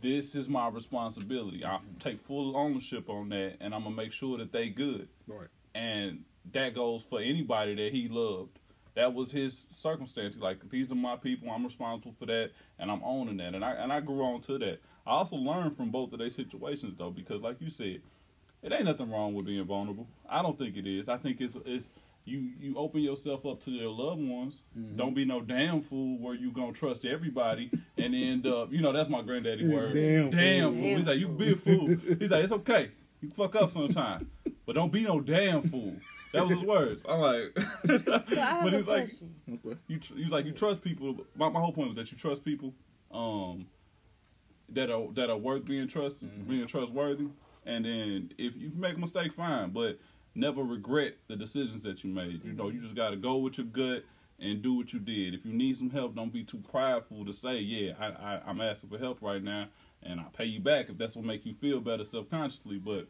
this 0.00 0.34
is 0.34 0.48
my 0.48 0.68
responsibility. 0.68 1.64
I 1.64 1.76
mm-hmm. 1.76 1.98
take 1.98 2.20
full 2.20 2.56
ownership 2.56 3.08
on 3.10 3.28
that, 3.30 3.56
and 3.60 3.74
I'm 3.74 3.84
gonna 3.84 3.94
make 3.94 4.12
sure 4.12 4.38
that 4.38 4.52
they 4.52 4.70
good. 4.70 5.08
Right. 5.26 5.48
And 5.74 6.24
that 6.52 6.74
goes 6.74 7.02
for 7.08 7.20
anybody 7.20 7.74
that 7.74 7.92
he 7.92 8.08
loved. 8.08 8.58
That 8.94 9.12
was 9.12 9.32
his 9.32 9.66
circumstance. 9.70 10.36
Like 10.36 10.68
these 10.70 10.92
are 10.92 10.96
my 10.96 11.16
people. 11.16 11.50
I'm 11.50 11.64
responsible 11.64 12.14
for 12.18 12.26
that, 12.26 12.50
and 12.78 12.90
I'm 12.90 13.02
owning 13.02 13.36
that. 13.38 13.54
And 13.54 13.64
I 13.64 13.72
and 13.72 13.92
I 13.92 14.00
grew 14.00 14.22
on 14.22 14.40
to 14.42 14.58
that. 14.58 14.80
I 15.06 15.10
also 15.10 15.36
learned 15.36 15.76
from 15.76 15.90
both 15.90 16.12
of 16.12 16.20
their 16.20 16.30
situations 16.30 16.94
though, 16.96 17.10
because 17.10 17.42
like 17.42 17.60
you 17.60 17.70
said, 17.70 18.00
it 18.62 18.72
ain't 18.72 18.84
nothing 18.84 19.10
wrong 19.10 19.34
with 19.34 19.46
being 19.46 19.64
vulnerable. 19.64 20.06
I 20.28 20.42
don't 20.42 20.58
think 20.58 20.76
it 20.76 20.86
is. 20.86 21.08
I 21.08 21.16
think 21.16 21.40
it's 21.40 21.56
it's 21.66 21.88
you 22.24 22.52
you 22.60 22.76
open 22.76 23.00
yourself 23.00 23.44
up 23.44 23.62
to 23.64 23.70
your 23.70 23.90
loved 23.90 24.22
ones. 24.22 24.62
Mm-hmm. 24.78 24.96
Don't 24.96 25.14
be 25.14 25.24
no 25.24 25.40
damn 25.40 25.82
fool 25.82 26.18
where 26.18 26.34
you 26.34 26.50
gonna 26.50 26.72
trust 26.72 27.04
everybody 27.04 27.70
and 27.98 28.14
end 28.14 28.46
up. 28.46 28.72
You 28.72 28.80
know 28.80 28.92
that's 28.92 29.08
my 29.08 29.22
granddaddy 29.22 29.68
word. 29.68 29.94
Damn 29.94 30.30
damn 30.30 30.72
fool. 30.72 30.82
fool. 30.82 30.96
He's 30.96 31.06
like 31.06 31.18
you 31.18 31.28
be 31.28 31.52
a 31.52 31.56
fool. 31.56 31.88
He's 32.18 32.30
like 32.30 32.44
it's 32.44 32.52
okay. 32.52 32.90
You 33.20 33.30
fuck 33.30 33.54
up 33.56 33.70
sometimes, 33.70 34.26
but 34.64 34.74
don't 34.74 34.92
be 34.92 35.02
no 35.02 35.20
damn 35.20 35.62
fool. 35.62 35.96
That 36.34 36.48
was 36.48 36.58
his 36.58 36.62
words. 36.62 37.04
I'm 37.08 37.20
like, 37.20 37.58
So 37.86 38.40
I 38.40 38.44
have 38.44 38.64
but 38.64 38.74
a 38.74 38.76
he's 38.78 38.86
like. 38.86 39.08
Okay. 39.48 39.78
you 39.88 39.98
tr- 39.98 40.14
he's 40.14 40.30
like 40.30 40.44
you 40.46 40.52
trust 40.52 40.82
people. 40.82 41.16
My, 41.36 41.48
my 41.48 41.60
whole 41.60 41.72
point 41.72 41.88
was 41.88 41.96
that 41.96 42.10
you 42.12 42.18
trust 42.18 42.44
people, 42.44 42.74
um, 43.12 43.66
that 44.70 44.90
are 44.90 45.06
that 45.14 45.30
are 45.30 45.36
worth 45.36 45.64
being 45.64 45.88
trusted, 45.88 46.48
being 46.48 46.66
trustworthy. 46.66 47.26
And 47.66 47.84
then 47.84 48.32
if 48.36 48.56
you 48.56 48.70
make 48.74 48.96
a 48.96 49.00
mistake, 49.00 49.32
fine, 49.34 49.70
but 49.70 49.98
never 50.34 50.62
regret 50.62 51.14
the 51.28 51.36
decisions 51.36 51.82
that 51.84 52.04
you 52.04 52.10
made. 52.10 52.44
You 52.44 52.52
know, 52.52 52.68
you 52.68 52.80
just 52.80 52.94
got 52.94 53.10
to 53.10 53.16
go 53.16 53.36
with 53.36 53.58
your 53.58 53.66
gut 53.66 54.04
and 54.40 54.60
do 54.62 54.74
what 54.74 54.92
you 54.92 54.98
did. 54.98 55.34
If 55.34 55.46
you 55.46 55.52
need 55.52 55.76
some 55.76 55.90
help, 55.90 56.14
don't 56.16 56.32
be 56.32 56.44
too 56.44 56.62
prideful 56.70 57.24
to 57.24 57.32
say, 57.32 57.58
"Yeah, 57.58 57.92
I, 57.98 58.06
I, 58.06 58.40
I'm 58.46 58.60
asking 58.60 58.90
for 58.90 58.98
help 58.98 59.22
right 59.22 59.42
now, 59.42 59.68
and 60.02 60.20
I'll 60.20 60.30
pay 60.30 60.46
you 60.46 60.60
back 60.60 60.88
if 60.90 60.98
that's 60.98 61.16
what 61.16 61.24
make 61.24 61.46
you 61.46 61.54
feel 61.54 61.80
better 61.80 62.04
subconsciously." 62.04 62.78
But 62.78 63.06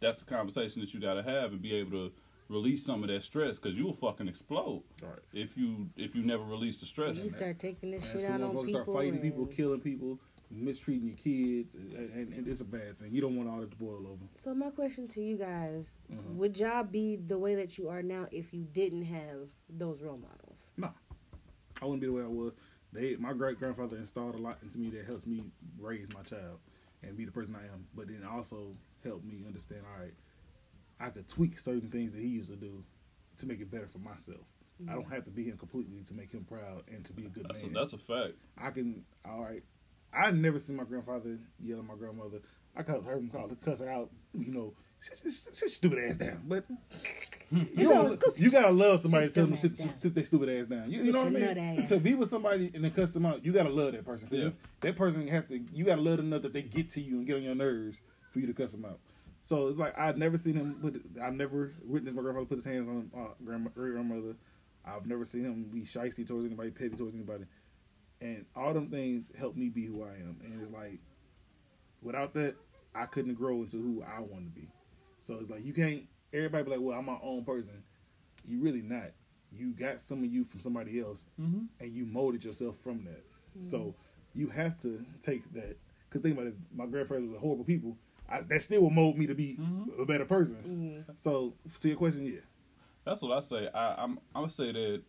that's 0.00 0.18
the 0.18 0.24
conversation 0.24 0.80
that 0.80 0.94
you 0.94 1.00
got 1.00 1.14
to 1.14 1.22
have 1.22 1.52
and 1.52 1.60
be 1.60 1.74
able 1.74 1.90
to 1.92 2.12
release 2.50 2.84
some 2.84 3.02
of 3.02 3.08
that 3.08 3.22
stress 3.22 3.58
because 3.58 3.76
you'll 3.78 3.92
fucking 3.92 4.28
explode 4.28 4.82
Right. 5.02 5.18
if 5.32 5.56
you 5.56 5.88
if 5.96 6.14
you 6.14 6.22
never 6.22 6.42
release 6.44 6.76
the 6.78 6.86
stress. 6.86 7.22
You 7.22 7.30
start 7.30 7.58
taking 7.58 7.92
this 7.92 8.02
And 8.02 8.12
shit 8.20 8.22
some 8.22 8.34
out 8.34 8.42
on 8.42 8.54
motherfuckers 8.56 8.66
people. 8.66 8.82
start 8.84 8.96
fighting 8.98 9.20
people, 9.20 9.46
killing 9.46 9.80
people, 9.80 10.18
mistreating 10.50 11.06
your 11.06 11.16
kids, 11.16 11.74
and, 11.76 11.92
and, 12.12 12.32
and 12.34 12.48
it's 12.48 12.60
a 12.60 12.64
bad 12.64 12.98
thing. 12.98 13.12
You 13.12 13.20
don't 13.20 13.36
want 13.36 13.48
all 13.48 13.60
that 13.60 13.70
to 13.70 13.76
boil 13.76 14.04
over. 14.06 14.24
So 14.36 14.52
my 14.52 14.70
question 14.70 15.06
to 15.08 15.22
you 15.22 15.36
guys: 15.36 15.98
Mhm. 16.12 16.34
Would 16.36 16.58
y'all 16.58 16.82
be 16.84 17.16
the 17.16 17.38
way 17.38 17.54
that 17.54 17.78
you 17.78 17.88
are 17.88 18.02
now 18.02 18.26
if 18.32 18.52
you 18.52 18.64
didn't 18.72 19.04
have 19.04 19.48
those 19.68 20.02
role 20.02 20.18
models? 20.18 20.58
Nah, 20.76 20.90
I 21.80 21.84
wouldn't 21.84 22.00
be 22.00 22.08
the 22.08 22.12
way 22.12 22.22
I 22.22 22.26
was. 22.26 22.52
They, 22.92 23.14
my 23.14 23.32
great 23.32 23.56
grandfather 23.60 23.96
installed 23.96 24.34
a 24.34 24.38
lot 24.38 24.58
into 24.62 24.76
me 24.80 24.90
that 24.90 25.06
helps 25.06 25.24
me 25.24 25.44
raise 25.78 26.08
my 26.12 26.22
child 26.22 26.58
and 27.04 27.16
be 27.16 27.24
the 27.24 27.30
person 27.30 27.54
I 27.54 27.62
am. 27.72 27.86
But 27.94 28.08
then 28.08 28.24
also 28.28 28.74
helped 29.04 29.24
me 29.24 29.44
understand. 29.46 29.82
All 29.94 30.02
right, 30.02 30.12
I 31.00 31.08
could 31.10 31.28
tweak 31.28 31.58
certain 31.58 31.90
things 31.90 32.12
that 32.12 32.20
he 32.20 32.28
used 32.28 32.50
to 32.50 32.56
do 32.56 32.84
to 33.38 33.46
make 33.46 33.60
it 33.60 33.70
better 33.70 33.88
for 33.88 33.98
myself. 33.98 34.40
I 34.88 34.94
don't 34.94 35.10
have 35.12 35.24
to 35.24 35.30
be 35.30 35.44
him 35.44 35.58
completely 35.58 36.02
to 36.08 36.14
make 36.14 36.32
him 36.32 36.44
proud 36.44 36.84
and 36.88 37.04
to 37.04 37.12
be 37.12 37.26
a 37.26 37.28
good 37.28 37.44
That's 37.46 37.62
a, 37.62 37.66
man. 37.66 37.74
that's 37.74 37.92
a 37.92 37.98
fact. 37.98 38.32
I 38.56 38.70
can. 38.70 39.04
All 39.28 39.42
right, 39.42 39.62
I 40.12 40.30
never 40.30 40.58
seen 40.58 40.76
my 40.76 40.84
grandfather 40.84 41.38
yell 41.62 41.80
at 41.80 41.84
my 41.84 41.96
grandmother. 41.96 42.38
I 42.74 42.82
could 42.82 43.02
heard 43.04 43.18
him 43.18 43.28
call 43.28 43.48
her 43.48 43.56
cuss 43.56 43.80
her 43.80 43.90
out. 43.90 44.10
You 44.32 44.52
know, 44.52 44.72
sit, 44.98 45.18
sit, 45.18 45.32
sit 45.32 45.60
your 45.60 45.68
stupid 45.68 45.98
ass 46.08 46.16
down. 46.16 46.40
But 46.46 46.64
you, 47.50 47.88
don't, 47.88 48.38
you 48.38 48.50
gotta 48.50 48.70
love 48.70 49.00
somebody 49.00 49.26
to 49.28 49.32
sit 49.32 49.34
tell 49.34 49.46
them 49.48 49.56
to 49.56 49.66
ass 49.66 49.76
sit, 49.76 50.00
sit 50.00 50.14
their 50.14 50.24
stupid 50.24 50.48
ass 50.48 50.66
down. 50.68 50.90
You, 50.90 51.02
you 51.02 51.12
know 51.12 51.24
what 51.24 51.26
I 51.26 51.54
mean? 51.54 51.76
nut. 51.76 51.88
To 51.88 51.98
be 51.98 52.14
with 52.14 52.30
somebody 52.30 52.70
and 52.72 52.82
then 52.82 52.90
cuss 52.92 53.10
them 53.10 53.26
out, 53.26 53.44
you 53.44 53.52
gotta 53.52 53.68
love 53.70 53.92
that 53.92 54.06
person. 54.06 54.28
Yeah. 54.30 54.38
you- 54.44 54.52
that 54.80 54.96
person 54.96 55.26
has 55.28 55.44
to. 55.46 55.60
You 55.74 55.84
gotta 55.84 56.00
love 56.00 56.16
them 56.18 56.26
enough 56.32 56.42
that 56.42 56.52
they 56.54 56.62
get 56.62 56.88
to 56.92 57.02
you 57.02 57.18
and 57.18 57.26
get 57.26 57.36
on 57.36 57.42
your 57.42 57.54
nerves 57.54 57.98
for 58.32 58.38
you 58.38 58.46
to 58.46 58.54
cuss 58.54 58.72
them 58.72 58.84
out. 58.86 58.98
So 59.42 59.68
it's 59.68 59.78
like 59.78 59.98
I've 59.98 60.18
never 60.18 60.36
seen 60.38 60.54
him 60.54 60.76
put. 60.80 61.02
I've 61.22 61.34
never 61.34 61.72
witnessed 61.84 62.14
my 62.16 62.22
grandfather 62.22 62.46
put 62.46 62.56
his 62.58 62.64
hands 62.64 62.88
on 62.88 63.10
uh, 63.16 63.28
grandma, 63.44 63.70
great 63.74 63.92
grandmother. 63.92 64.36
I've 64.84 65.06
never 65.06 65.24
seen 65.24 65.44
him 65.44 65.64
be 65.64 65.82
shisty 65.82 66.26
towards 66.26 66.46
anybody, 66.46 66.70
petty 66.70 66.96
towards 66.96 67.14
anybody, 67.14 67.44
and 68.20 68.44
all 68.56 68.72
them 68.74 68.88
things 68.90 69.30
help 69.38 69.56
me 69.56 69.68
be 69.68 69.86
who 69.86 70.02
I 70.04 70.12
am. 70.14 70.36
And 70.44 70.62
it's 70.62 70.72
like, 70.72 71.00
without 72.02 72.34
that, 72.34 72.54
I 72.94 73.06
couldn't 73.06 73.34
grow 73.34 73.56
into 73.62 73.76
who 73.78 74.02
I 74.02 74.20
want 74.20 74.44
to 74.54 74.60
be. 74.60 74.68
So 75.20 75.38
it's 75.40 75.50
like 75.50 75.64
you 75.64 75.72
can't. 75.72 76.04
Everybody 76.32 76.64
be 76.64 76.70
like, 76.70 76.80
"Well, 76.80 76.98
I'm 76.98 77.06
my 77.06 77.18
own 77.22 77.44
person." 77.44 77.82
You 78.46 78.60
really 78.60 78.82
not. 78.82 79.10
You 79.52 79.72
got 79.72 80.00
some 80.00 80.22
of 80.24 80.32
you 80.32 80.44
from 80.44 80.60
somebody 80.60 81.00
else, 81.00 81.24
Mm-hmm. 81.40 81.64
and 81.80 81.92
you 81.94 82.06
molded 82.06 82.44
yourself 82.44 82.76
from 82.78 83.04
that. 83.04 83.24
So 83.62 83.94
you 84.34 84.48
have 84.48 84.78
to 84.80 85.04
take 85.20 85.42
that. 85.54 85.76
Because 86.08 86.22
think 86.22 86.34
about 86.36 86.46
it, 86.48 86.54
my 86.74 86.86
grandparents 86.86 87.30
was 87.32 87.40
horrible 87.40 87.64
people. 87.64 87.96
I, 88.30 88.42
that 88.42 88.62
still 88.62 88.82
will 88.82 88.90
mold 88.90 89.18
me 89.18 89.26
to 89.26 89.34
be 89.34 89.56
Mhm. 89.56 90.00
a 90.00 90.04
better 90.06 90.24
person. 90.24 91.04
So 91.16 91.54
to 91.80 91.88
your 91.88 91.96
question, 91.96 92.26
yeah, 92.26 92.40
That's 93.04 93.22
what 93.22 93.36
I 93.36 93.40
say. 93.40 93.68
I, 93.74 94.02
I'm 94.02 94.18
I'm 94.34 94.42
gonna 94.42 94.50
say 94.50 94.72
that. 94.72 95.02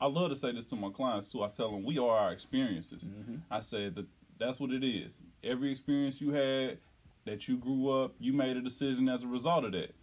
I 0.00 0.06
love 0.06 0.30
to 0.30 0.36
say 0.36 0.52
this 0.52 0.66
to 0.68 0.76
my 0.76 0.90
clients 0.90 1.30
too. 1.30 1.42
I 1.42 1.48
tell 1.48 1.70
them 1.70 1.84
we 1.84 1.98
are 1.98 2.08
our 2.18 2.32
experiences. 2.32 3.10
I 3.50 3.60
said 3.60 3.94
that 3.96 4.06
that's 4.38 4.58
what 4.58 4.70
it 4.72 4.82
is. 4.84 5.22
Every 5.44 5.70
experience 5.70 6.20
you 6.20 6.32
had, 6.32 6.78
that 7.26 7.46
you 7.48 7.56
grew 7.58 7.90
up, 7.90 8.14
you 8.18 8.32
made 8.32 8.56
a 8.56 8.62
decision 8.62 9.08
as 9.10 9.22
a 9.24 9.28
result 9.28 9.64
of 9.64 9.72
that, 9.72 9.94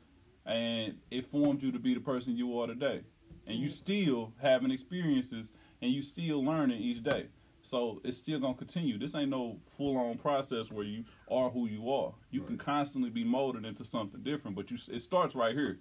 and 0.46 0.98
it 1.12 1.26
formed 1.26 1.64
you 1.64 1.72
to 1.72 1.80
be 1.80 1.94
the 1.96 2.00
person 2.00 2.36
you 2.38 2.60
are 2.60 2.68
today. 2.68 3.02
And 3.48 3.58
you 3.58 3.70
still 3.70 4.34
having 4.42 4.72
experiences, 4.72 5.52
and 5.82 5.92
you 5.92 6.02
still 6.02 6.44
learning 6.46 6.80
each 6.82 7.02
day. 7.04 7.28
So 7.68 8.00
it's 8.06 8.18
still 8.18 8.40
gonna 8.40 8.54
continue. 8.54 8.98
This 8.98 9.14
ain't 9.14 9.30
no 9.30 9.58
full 9.76 9.98
on 9.98 10.18
process 10.18 10.72
where 10.72 10.86
you 10.86 11.04
are 11.30 11.50
who 11.50 11.68
you 11.68 11.92
are. 11.92 12.14
You 12.32 12.40
can 12.42 12.58
constantly 12.58 13.10
be 13.10 13.26
molded 13.26 13.66
into 13.66 13.84
something 13.84 14.22
different, 14.24 14.56
but 14.56 14.72
you 14.72 14.78
it 14.90 15.02
starts 15.02 15.36
right 15.36 15.54
here. 15.54 15.80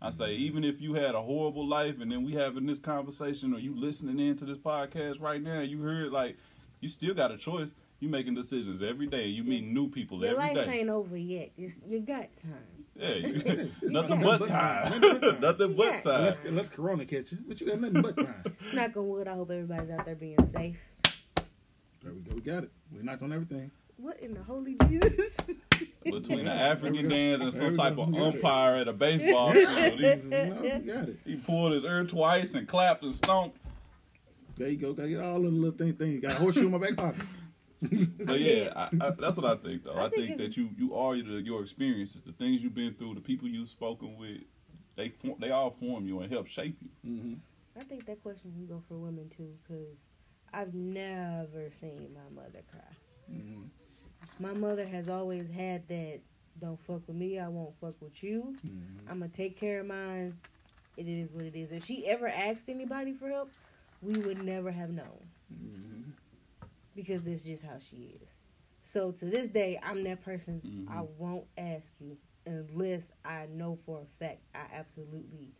I 0.00 0.10
say, 0.10 0.30
mm-hmm. 0.30 0.44
even 0.44 0.64
if 0.64 0.80
you 0.80 0.94
had 0.94 1.14
a 1.14 1.20
horrible 1.20 1.68
life 1.68 2.00
and 2.00 2.10
then 2.10 2.24
we 2.24 2.32
having 2.32 2.64
this 2.64 2.80
conversation 2.80 3.52
or 3.52 3.58
you 3.58 3.78
listening 3.78 4.18
in 4.18 4.38
to 4.38 4.46
this 4.46 4.56
podcast 4.56 5.20
right 5.20 5.42
now, 5.42 5.60
you 5.60 5.82
heard 5.82 6.10
like 6.10 6.38
you 6.80 6.88
still 6.88 7.12
got 7.12 7.30
a 7.32 7.36
choice. 7.36 7.68
You 8.00 8.08
making 8.08 8.34
decisions 8.34 8.82
every 8.82 9.06
day. 9.06 9.26
You 9.26 9.44
meeting 9.44 9.74
new 9.74 9.90
people 9.90 10.24
every 10.24 10.36
day. 10.38 10.54
Your 10.54 10.64
life 10.64 10.74
ain't 10.74 10.88
over 10.88 11.16
yet. 11.18 11.50
It's, 11.58 11.78
you 11.86 12.00
got 12.00 12.28
time. 12.34 12.86
Yeah, 12.94 13.14
you- 13.14 13.34
It's- 13.34 13.82
it's 13.82 13.92
nothing 13.92 14.20
nothing 14.20 14.22
but 14.22 14.38
but 14.38 14.48
time. 14.48 14.86
time. 14.86 15.00
Nothing 15.00 15.20
but 15.20 15.30
time. 15.32 15.40
nothing 15.40 15.76
but 15.76 16.02
time. 16.02 16.14
unless, 16.14 16.40
unless 16.46 16.68
Corona 16.70 17.04
catch 17.04 17.32
you, 17.32 17.38
but 17.46 17.60
you 17.60 17.66
got 17.66 17.80
nothing 17.80 18.00
but 18.00 18.16
time. 18.16 18.56
Knock 18.72 18.96
on 18.96 19.08
wood. 19.08 19.28
I 19.28 19.34
hope 19.34 19.50
everybody's 19.50 19.90
out 19.90 20.06
there 20.06 20.14
being 20.14 20.42
safe. 20.44 20.78
There 22.06 22.14
we 22.14 22.20
go. 22.20 22.34
We 22.34 22.40
got 22.40 22.62
it. 22.64 22.70
We 22.92 23.02
knocked 23.02 23.22
on 23.22 23.32
everything. 23.32 23.70
What 23.96 24.20
in 24.20 24.34
the 24.34 24.42
holy 24.42 24.76
Jesus? 24.88 25.36
Between 26.04 26.44
the 26.44 26.52
African 26.52 27.08
dance 27.08 27.42
and 27.42 27.52
some 27.52 27.74
type 27.74 27.98
of 27.98 28.08
We 28.08 28.14
got 28.14 28.22
it. 28.22 28.34
umpire 28.36 28.76
at 28.76 28.88
a 28.88 28.92
baseball 28.92 29.52
field, 29.52 29.98
he, 29.98 30.14
no, 30.14 30.60
we 30.62 30.68
got 30.86 31.08
it. 31.08 31.18
he 31.24 31.36
pulled 31.36 31.72
his 31.72 31.84
ear 31.84 32.04
twice 32.04 32.54
and 32.54 32.68
clapped 32.68 33.02
and 33.02 33.12
stomped. 33.14 33.58
There 34.56 34.68
you 34.68 34.76
go. 34.76 34.92
Got 34.92 35.02
to 35.04 35.08
get 35.08 35.20
all 35.20 35.40
the 35.40 35.48
little 35.48 35.76
thing. 35.76 35.94
thing. 35.94 36.20
Got 36.20 36.32
a 36.32 36.34
horseshoe 36.36 36.66
in 36.66 36.70
my 36.70 36.78
back 36.78 36.96
pocket. 36.96 37.22
But 38.24 38.40
yeah, 38.40 38.72
I, 38.74 38.88
I, 39.06 39.10
that's 39.10 39.36
what 39.36 39.44
I 39.44 39.56
think 39.56 39.84
though. 39.84 39.92
I, 39.92 40.06
I 40.06 40.10
think 40.10 40.28
think, 40.28 40.38
that 40.38 40.56
you 40.56 40.70
you 40.78 40.94
are 40.94 41.14
the, 41.16 41.42
your 41.42 41.60
experiences, 41.60 42.22
the 42.22 42.32
things 42.32 42.62
you've 42.62 42.74
been 42.74 42.94
through, 42.94 43.14
the 43.14 43.20
people 43.20 43.48
you've 43.48 43.68
spoken 43.68 44.16
with. 44.16 44.38
They 44.96 45.10
form, 45.10 45.34
they 45.40 45.50
all 45.50 45.70
form 45.70 46.06
you 46.06 46.20
and 46.20 46.32
help 46.32 46.46
shape 46.46 46.78
you. 46.80 47.10
hmm 47.10 47.34
I 47.78 47.84
think 47.84 48.06
that 48.06 48.22
question 48.22 48.52
can 48.52 48.66
go 48.66 48.82
for 48.88 48.94
women 48.96 49.28
too, 49.28 49.50
because 49.62 50.08
I've 50.52 50.74
never 50.74 51.70
seen 51.70 52.14
my 52.14 52.42
mother 52.42 52.62
cry. 52.70 52.80
hmm 53.28 53.64
My 54.38 54.52
mother 54.52 54.86
has 54.86 55.08
always 55.08 55.48
had 55.50 55.86
that. 55.88 56.20
Don't 56.58 56.80
fuck 56.80 57.06
with 57.06 57.16
me. 57.16 57.38
I 57.38 57.48
won't 57.48 57.74
fuck 57.80 57.94
with 58.00 58.22
you. 58.22 58.54
hmm 58.62 59.08
I'm 59.10 59.18
gonna 59.20 59.28
take 59.30 59.58
care 59.58 59.80
of 59.80 59.86
mine. 59.86 60.36
It 60.96 61.06
is 61.08 61.30
what 61.30 61.44
it 61.44 61.54
is. 61.54 61.70
If 61.70 61.84
she 61.84 62.06
ever 62.06 62.26
asked 62.28 62.68
anybody 62.70 63.12
for 63.12 63.28
help, 63.28 63.50
we 64.02 64.14
would 64.20 64.42
never 64.42 64.70
have 64.70 64.90
known 64.90 65.28
hmm 65.50 66.10
because 66.94 67.22
that's 67.22 67.42
just 67.42 67.62
how 67.62 67.78
she 67.78 68.18
is. 68.22 68.32
So 68.82 69.10
to 69.12 69.24
this 69.26 69.48
day, 69.48 69.78
I'm 69.82 70.02
that 70.04 70.24
person. 70.24 70.62
Mhm. 70.64 70.90
I 70.90 71.02
won't 71.18 71.46
ask 71.58 71.90
you 72.00 72.16
unless 72.46 73.02
I 73.24 73.46
know 73.52 73.76
for 73.84 74.00
a 74.00 74.06
fact 74.24 74.40
I 74.54 74.64
absolutely 74.72 75.52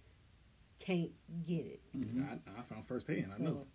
can't 0.78 1.10
get 1.44 1.66
it. 1.66 1.80
I, 1.94 2.38
I 2.58 2.62
found 2.62 2.86
firsthand. 2.86 3.32
I 3.34 3.42
know. 3.42 3.66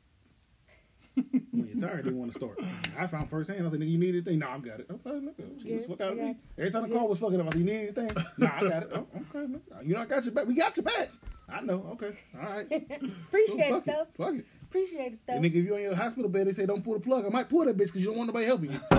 When 1.51 1.67
you're 1.67 1.89
tired, 1.89 2.05
they 2.05 2.11
want 2.11 2.31
to 2.31 2.37
start. 2.37 2.59
I 2.97 3.05
found 3.07 3.29
firsthand. 3.29 3.67
I 3.67 3.69
said, 3.69 3.79
nigga, 3.79 3.91
you 3.91 3.97
need 3.97 4.15
anything? 4.15 4.39
No, 4.39 4.47
I 4.47 4.57
got 4.59 4.79
it. 4.79 4.87
Okay, 4.89 5.09
nigga. 5.09 5.61
She 5.61 5.73
was 5.75 5.85
fuck 5.85 6.01
out 6.01 6.13
of 6.13 6.17
me. 6.17 6.35
Every 6.57 6.71
time 6.71 6.89
the 6.89 6.95
call 6.95 7.07
was 7.09 7.19
fucking 7.19 7.39
up, 7.41 7.47
I 7.47 7.49
said, 7.51 7.59
you 7.59 7.65
need 7.65 7.75
anything? 7.75 8.11
no, 8.37 8.47
I 8.47 8.59
got 8.61 8.83
it. 8.83 8.89
Oh, 8.93 9.07
okay, 9.15 9.53
nigga. 9.53 9.85
You 9.85 9.95
know, 9.95 10.01
I 10.01 10.05
got 10.05 10.23
your 10.23 10.33
back. 10.33 10.47
We 10.47 10.55
got 10.55 10.77
your 10.77 10.85
back. 10.85 11.09
I 11.49 11.61
know. 11.61 11.85
Okay. 11.91 12.13
All 12.41 12.49
right. 12.49 12.65
Appreciate 13.27 13.69
fuck 13.69 13.85
it 13.85 13.85
though. 13.85 14.07
Fuck 14.25 14.35
it. 14.35 14.45
Appreciate 14.71 15.11
it 15.15 15.19
though. 15.27 15.33
And 15.33 15.43
nigga, 15.43 15.55
if 15.55 15.65
you're 15.65 15.75
on 15.75 15.81
your 15.81 15.95
hospital 15.95 16.29
bed, 16.29 16.47
they 16.47 16.53
say 16.53 16.65
don't 16.65 16.81
pull 16.81 16.93
the 16.93 17.01
plug. 17.01 17.25
I 17.25 17.29
might 17.29 17.49
pull 17.49 17.65
that 17.65 17.75
bitch 17.75 17.87
because 17.87 17.99
you 17.99 18.07
don't 18.07 18.15
want 18.19 18.27
nobody 18.27 18.45
helping 18.45 18.71
you. 18.71 18.79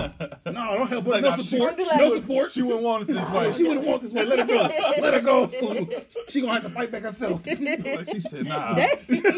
no, 0.51 0.61
I 0.61 0.77
don't 0.77 0.87
help 0.87 1.05
her. 1.05 1.11
Like, 1.11 1.23
no 1.23 1.29
nah, 1.29 1.35
support. 1.37 1.75
she 1.79 1.97
no 1.97 2.15
support. 2.15 2.51
She 2.51 2.61
wouldn't 2.61 2.83
want 2.83 3.09
it 3.09 3.13
this 3.15 3.29
way. 3.31 3.51
she 3.51 3.63
wouldn't 3.63 3.87
want 3.87 4.03
this 4.03 4.13
way. 4.13 4.23
Let 4.23 4.37
her 4.37 4.45
go. 4.45 4.69
Let 5.01 5.13
her 5.15 5.21
go. 5.21 5.49
she 6.29 6.41
gonna 6.41 6.53
have 6.53 6.61
to 6.61 6.69
fight 6.69 6.91
back 6.91 7.01
herself. 7.01 7.41
Like, 7.63 8.09
she 8.11 8.21
said, 8.21 8.45
"Nah." 8.45 8.75
she 8.75 9.19
got 9.19 9.31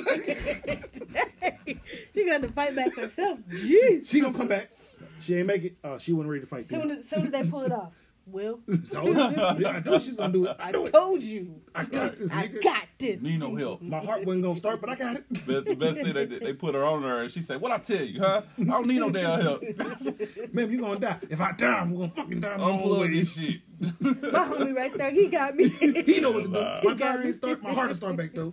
to 2.13 2.31
have 2.31 2.41
to 2.41 2.51
fight 2.53 2.75
back 2.75 2.93
herself. 2.95 3.39
Jeez. 3.49 4.09
she 4.09 4.19
gonna 4.19 4.37
come 4.37 4.49
back. 4.49 4.71
She 5.19 5.35
ain't 5.37 5.47
make 5.47 5.63
it. 5.63 5.77
Oh, 5.85 5.97
she 5.97 6.11
wasn't 6.11 6.31
ready 6.31 6.41
to 6.41 6.47
fight. 6.47 6.65
Soon 6.65 6.91
as 6.91 7.07
soon 7.07 7.27
as 7.27 7.31
they 7.31 7.43
pull 7.43 7.61
it 7.61 7.71
off, 7.71 7.93
Will, 8.27 8.59
So, 8.85 9.01
I 9.01 9.81
knew 9.81 9.99
she's 9.99 10.15
gonna 10.15 10.33
do 10.33 10.45
it. 10.47 10.55
I 10.59 10.69
I 10.69 10.71
knew 10.71 10.83
it. 10.83 10.91
told 10.91 11.21
you, 11.21 11.61
I 11.75 11.83
got 11.85 12.17
this. 12.17 12.31
I 12.33 12.47
got 12.47 12.87
this. 12.97 13.21
Need 13.21 13.39
no 13.39 13.55
help. 13.55 13.81
My 13.83 13.99
heart 13.99 14.25
wasn't 14.25 14.43
gonna 14.43 14.55
start, 14.55 14.81
but 14.81 14.89
I 14.89 14.95
got 14.95 15.17
it. 15.17 15.29
Best, 15.45 15.65
the 15.67 15.75
best 15.75 15.95
thing 15.97 16.13
they 16.13 16.25
did, 16.25 16.41
they 16.41 16.53
put 16.53 16.73
her 16.73 16.83
on 16.83 17.03
her 17.03 17.21
and 17.21 17.31
she 17.31 17.43
said, 17.43 17.61
"What 17.61 17.71
I 17.71 17.77
tell 17.77 18.03
you, 18.03 18.19
huh? 18.21 18.41
I 18.59 18.63
don't 18.63 18.87
need 18.87 18.99
no 18.99 19.11
damn 19.11 19.41
help. 19.41 19.61
Man, 20.53 20.71
you 20.71 20.79
gonna 20.79 20.99
die. 20.99 21.19
If 21.29 21.39
I 21.39 21.51
die, 21.51 21.67
I'm 21.67 21.95
gonna 21.95 22.09
fucking 22.09 22.39
die 22.39 22.57
my 22.57 22.63
own 22.63 22.79
Unplug 22.79 23.01
way. 23.01 23.07
this 23.19 23.31
shit." 23.33 23.61
My 24.01 24.09
homie 24.09 24.75
right 24.75 24.97
there, 24.97 25.11
he 25.11 25.27
got 25.27 25.55
me. 25.55 25.67
He 25.69 26.19
know 26.19 26.31
what 26.31 26.43
to 26.45 26.47
do. 26.47 26.53
Nah. 26.53 26.81
My 26.83 26.93
time 26.95 27.25
ain't 27.27 27.35
start. 27.35 27.61
My 27.61 27.73
heart 27.73 27.89
will 27.89 27.95
start 27.95 28.15
back 28.15 28.33
though. 28.33 28.51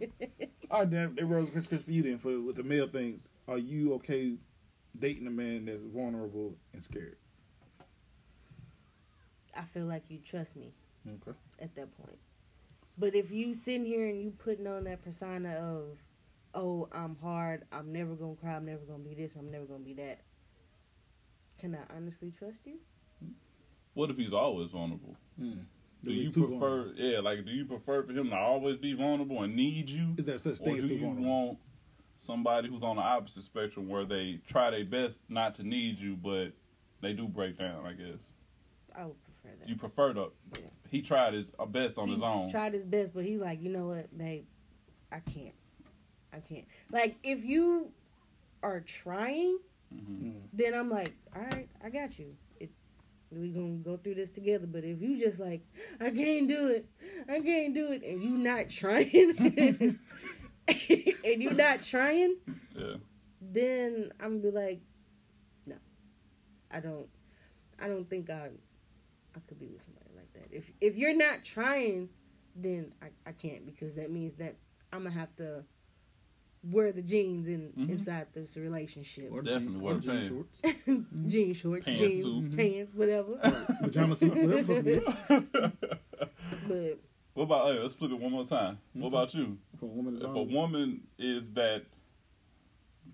All 0.71 0.81
right, 0.81 0.91
damn. 0.91 1.17
It 1.19 1.25
rose 1.25 1.49
Chris, 1.51 1.67
Chris 1.67 1.83
for 1.83 1.93
you 1.93 2.03
then 2.03 2.19
for 2.19 2.39
with 2.41 2.57
the 2.57 2.63
male 2.63 2.89
things. 2.89 3.23
Are 3.49 3.59
you 3.59 3.95
okay 3.95 4.35
dating 4.99 5.27
a 5.27 5.31
man 5.31 5.65
that's 5.65 5.81
vulnerable 5.83 6.57
and 6.75 6.85
scared? 6.85 7.17
I 9.57 9.63
feel 9.63 9.85
like 9.87 10.11
you 10.11 10.19
trust 10.19 10.57
me 10.57 10.73
Okay. 11.07 11.37
at 11.59 11.75
that 11.75 11.97
point. 12.03 12.19
But 12.99 13.15
if 13.15 13.31
you 13.31 13.55
sitting 13.55 13.85
here 13.87 14.07
and 14.09 14.21
you 14.21 14.31
putting 14.31 14.67
on 14.67 14.85
that 14.85 15.03
persona 15.03 15.51
of, 15.55 15.99
oh, 16.55 16.89
I'm 16.93 17.17
hard, 17.17 17.65
I'm 17.73 17.93
never 17.93 18.15
gonna 18.15 18.37
cry, 18.37 18.55
I'm 18.57 18.67
never 18.67 18.85
gonna 18.85 19.03
be 19.03 19.15
this, 19.15 19.35
I'm 19.35 19.51
never 19.51 19.65
gonna 19.65 19.81
be 19.85 19.95
that. 19.95 20.21
Can 21.59 21.75
I 21.75 21.97
honestly 21.97 22.31
trust 22.31 22.67
you? 22.67 22.79
What 23.95 24.11
if 24.11 24.17
he's 24.17 24.33
always 24.33 24.71
vulnerable? 24.71 25.17
Hmm. 25.39 25.61
Do 26.05 26.13
you 26.13 26.31
prefer? 26.31 26.49
vulnerable. 26.49 26.93
Yeah, 26.97 27.21
like 27.21 27.45
do 27.45 27.51
you 27.53 27.65
prefer 27.65 28.03
for 28.03 28.13
him 28.13 28.31
to 28.31 28.37
always 28.37 28.77
be 28.77 28.93
vulnerable 28.95 29.43
and 29.43 29.55
need 29.55 29.89
you, 29.89 30.15
Is 30.19 30.25
that 30.27 30.41
such 30.41 30.61
or 30.61 30.65
thing 30.65 30.79
as 30.79 30.85
do 30.85 30.89
too 30.89 30.95
you 30.97 31.01
vulnerable? 31.03 31.47
want 31.47 31.59
somebody 32.19 32.69
who's 32.69 32.83
on 32.83 32.97
the 32.97 33.03
opposite 33.03 33.43
spectrum 33.45 33.89
where 33.89 34.05
they 34.05 34.41
try 34.47 34.71
their 34.71 34.85
best 34.85 35.21
not 35.29 35.55
to 35.57 35.63
need 35.63 35.99
you, 35.99 36.17
but 36.17 36.53
they 37.01 37.13
do 37.13 37.27
break 37.29 37.59
down? 37.59 37.85
I 37.87 37.93
guess 37.93 38.21
I 38.95 39.05
would 39.07 39.17
prefer 39.43 39.57
that. 39.61 39.69
you 39.69 39.77
prefer 39.77 40.13
to. 40.15 40.33
Yeah. 40.55 40.67
He 40.91 41.03
tried 41.03 41.35
his 41.35 41.51
uh, 41.59 41.67
best 41.67 41.99
on 41.99 42.09
he 42.09 42.15
his 42.15 42.23
own. 42.23 42.51
tried 42.51 42.75
his 42.75 42.85
best, 42.85 43.15
but 43.15 43.25
he's 43.25 43.41
like, 43.41 43.63
you 43.63 43.71
know 43.71 43.87
what, 43.89 44.17
babe, 44.17 44.45
I 45.11 45.21
can't. 45.21 45.55
I 46.33 46.41
can't. 46.41 46.67
Like, 46.91 47.17
if 47.23 47.45
you 47.45 47.91
are 48.63 48.81
trying, 48.81 49.59
hmm 49.93 50.25
Mm. 50.29 50.41
then 50.55 50.73
I'm 50.75 50.89
like, 50.89 51.13
all 51.37 51.43
right, 51.43 51.69
I 51.85 51.91
got 51.91 52.19
you. 52.19 52.35
It, 52.61 52.71
we 53.31 53.49
gonna 53.51 53.77
go 53.85 53.97
through 53.99 54.15
this 54.15 54.31
together. 54.31 54.67
But 54.67 54.85
if 54.85 55.03
you 55.03 55.19
just 55.19 55.39
like, 55.39 55.61
I 56.01 56.11
can't 56.11 56.49
do 56.49 56.69
it, 56.69 56.87
I 57.29 57.41
can't 57.41 57.75
do 57.75 57.93
it, 57.93 58.03
and 58.03 58.23
you 58.23 58.31
not 58.39 58.69
trying, 58.71 59.37
and 60.69 61.43
you 61.43 61.51
not 61.51 61.83
trying, 61.83 62.37
Yeah. 62.77 62.95
then 63.41 64.13
I'm 64.21 64.41
gonna 64.41 64.51
be 64.53 64.59
like, 64.59 64.81
no, 65.67 65.75
I 66.71 66.81
don't, 66.81 67.09
I 67.83 67.89
don't 67.89 68.09
think 68.09 68.31
I, 68.31 68.49
I 69.37 69.41
could 69.47 69.59
be 69.59 69.67
with 69.67 69.83
somebody 69.83 70.11
like 70.17 70.33
that. 70.35 70.55
If 70.57 70.73
if 70.81 70.97
you're 70.97 71.17
not 71.17 71.45
trying, 71.45 72.09
then 72.57 72.93
I, 73.03 73.07
I 73.27 73.33
can't 73.33 73.65
because 73.67 73.95
that 73.95 74.11
means 74.11 74.35
that 74.37 74.57
I'm 74.93 75.05
gonna 75.05 75.15
have 75.15 75.35
to 75.37 75.65
wear 76.71 76.93
the 76.93 77.03
jeans 77.03 77.49
in 77.49 77.73
Mhm. 77.77 77.89
inside 77.91 78.27
this 78.35 78.57
relationship. 78.57 79.31
Or 79.33 79.43
Definitely 79.43 79.73
jean- 79.75 79.81
wear 79.81 79.95
or 79.95 79.97
the 79.97 80.03
jean 80.03 80.11
pants. 80.13 80.29
shorts. 80.29 80.61
jean 81.27 81.55
shorts, 81.55 81.85
Pants 81.87 82.01
jeans, 82.01 82.23
suit. 82.23 82.57
pants, 82.57 82.95
whatever. 82.95 83.67
Pajama 83.83 84.15
suit, 84.15 84.35
whatever 84.37 84.81
the 84.83 85.01
fuck 85.01 85.45
it 85.51 85.67
is. 85.67 85.73
but 86.69 86.99
What 87.35 87.45
about? 87.45 87.73
Hey, 87.73 87.79
let's 87.81 87.95
flip 87.95 88.13
it 88.13 88.21
one 88.21 88.31
more 88.33 88.45
time. 88.47 88.79
What 88.93 89.09
about 89.09 89.35
you? 89.35 89.59
For 89.81 89.87
a 89.87 89.89
woman 89.89 90.15
that's 90.15 90.25
If 90.25 90.31
a 90.37 90.43
woman 90.43 91.01
is 91.19 91.53
that, 91.55 91.85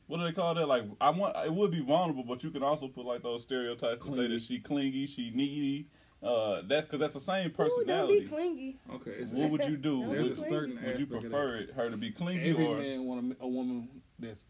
what 0.09 0.19
do 0.19 0.25
they 0.25 0.33
call 0.33 0.55
that? 0.55 0.67
Like, 0.67 0.85
I 1.01 1.09
want 1.11 1.35
it 1.47 1.53
would 1.55 1.71
be 1.71 1.81
vulnerable, 1.81 2.25
but 2.25 2.43
you 2.45 2.51
can 2.51 2.63
also 2.63 2.89
put 2.89 3.07
like 3.07 3.23
those 3.23 3.43
stereotypes 3.43 4.05
to 4.05 4.15
say 4.15 4.27
that 4.27 4.43
she 4.43 4.59
clingy, 4.59 5.07
she 5.07 5.31
needy. 5.31 5.87
Uh, 6.23 6.63
that 6.67 6.87
because 6.87 6.99
that's 6.99 7.15
the 7.15 7.21
same 7.21 7.47
ooh, 7.47 7.51
don't 7.51 7.57
personality. 7.57 8.21
be 8.21 8.27
clingy. 8.27 8.79
Okay, 8.95 9.11
it's, 9.19 9.33
what 9.33 9.51
would 9.51 9.65
you 9.65 9.77
do? 9.77 10.01
Would, 10.01 10.19
there's 10.19 10.39
a 10.39 10.49
certain 10.49 10.79
would 10.85 10.99
you 10.99 11.07
prefer 11.07 11.57
it, 11.59 11.71
her 11.75 11.89
to 11.89 11.97
be 11.97 12.11
clingy 12.11 12.51
Every 12.51 12.67
or? 12.67 12.79
man 12.79 13.05
want 13.05 13.37
a, 13.41 13.45
a 13.45 13.49
woman 13.49 13.89
that's, 14.19 14.45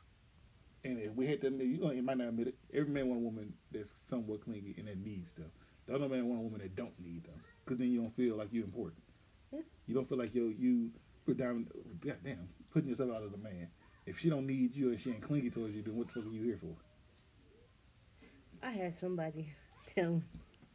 and 0.83 0.99
if 0.99 1.13
we 1.15 1.27
hate 1.27 1.43
to 1.43 1.49
admit, 1.49 1.67
you, 1.67 1.77
gonna- 1.79 1.95
you 1.95 2.03
might 2.03 2.17
not 2.17 2.29
admit 2.29 2.49
it. 2.49 2.55
Every 2.73 2.91
man 2.91 3.09
want 3.09 3.21
a 3.21 3.25
woman 3.25 3.53
that's 3.71 3.93
somewhat 4.07 4.43
clingy 4.45 4.75
and 4.79 4.89
that 4.89 4.97
needs 4.99 5.31
stuff. 5.33 5.47
The 5.87 5.95
other 5.95 6.09
man 6.09 6.27
want 6.27 6.41
a 6.41 6.43
woman 6.45 6.61
that 6.61 6.75
don't 6.75 6.99
need 6.99 7.25
them, 7.25 7.41
because 7.65 7.79
then 7.79 7.89
you 7.91 8.01
don't 8.01 8.13
feel 8.13 8.37
like 8.37 8.49
you're 8.51 8.65
important. 8.65 9.03
Yeah. 9.53 9.61
You 9.87 9.95
don't 9.95 10.09
feel 10.09 10.19
like 10.19 10.35
you 10.35 10.55
you 10.59 10.91
put 11.27 11.37
down, 11.37 11.67
goddamn, 12.01 12.49
putting 12.73 12.89
yourself 12.89 13.11
out 13.15 13.23
as 13.25 13.33
a 13.35 13.39
man. 13.39 13.69
If 14.07 14.19
she 14.21 14.31
don't 14.31 14.47
need 14.47 14.75
you 14.75 14.89
and 14.89 14.99
she 14.99 15.11
ain't 15.11 15.21
clingy 15.21 15.51
towards 15.51 15.75
you, 15.75 15.83
then 15.83 15.97
what 15.97 16.07
the 16.09 16.15
fuck 16.15 16.25
are 16.25 16.29
you 16.35 16.43
here 16.45 16.59
for? 16.59 16.75
I 18.67 18.71
had 18.71 18.95
somebody 18.97 19.49
tell 19.87 20.13
me. 20.13 20.23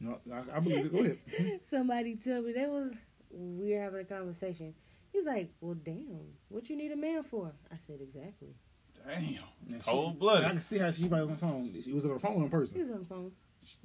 No, 0.04 0.20
I, 0.34 0.58
I 0.58 0.60
believe 0.60 0.86
it. 0.86 0.92
Go 0.94 1.00
ahead. 1.00 1.60
Somebody 1.64 2.16
tell 2.16 2.42
me 2.42 2.54
that 2.54 2.70
was 2.70 2.92
we 3.32 3.74
were 3.74 3.82
having 3.82 4.02
a 4.02 4.04
conversation. 4.04 4.74
He's 5.12 5.26
like, 5.26 5.50
"Well, 5.62 5.76
damn, 5.76 6.20
what 6.50 6.70
you 6.70 6.76
need 6.76 6.92
a 6.92 6.96
man 6.98 7.24
for?" 7.24 7.52
I 7.72 7.78
said, 7.88 8.00
"Exactly." 8.02 8.50
Damn, 9.06 9.24
And 9.74 9.84
she- 9.84 9.90
cold 9.92 10.18
and 10.22 10.46
I 10.46 10.50
can 10.52 10.62
see 10.62 10.78
how 10.78 10.90
she 10.92 11.08
probably 11.08 11.28
was 11.28 11.30
on 11.30 11.36
the 11.36 11.40
phone. 11.74 11.82
She 11.84 11.92
was 11.94 12.06
on 12.06 12.14
the 12.14 12.20
phone 12.20 12.36
in 12.38 12.44
He 12.44 12.50
person. 12.50 12.80
was 12.80 12.90
on 12.92 13.00
the 13.00 13.06
phone. 13.06 13.32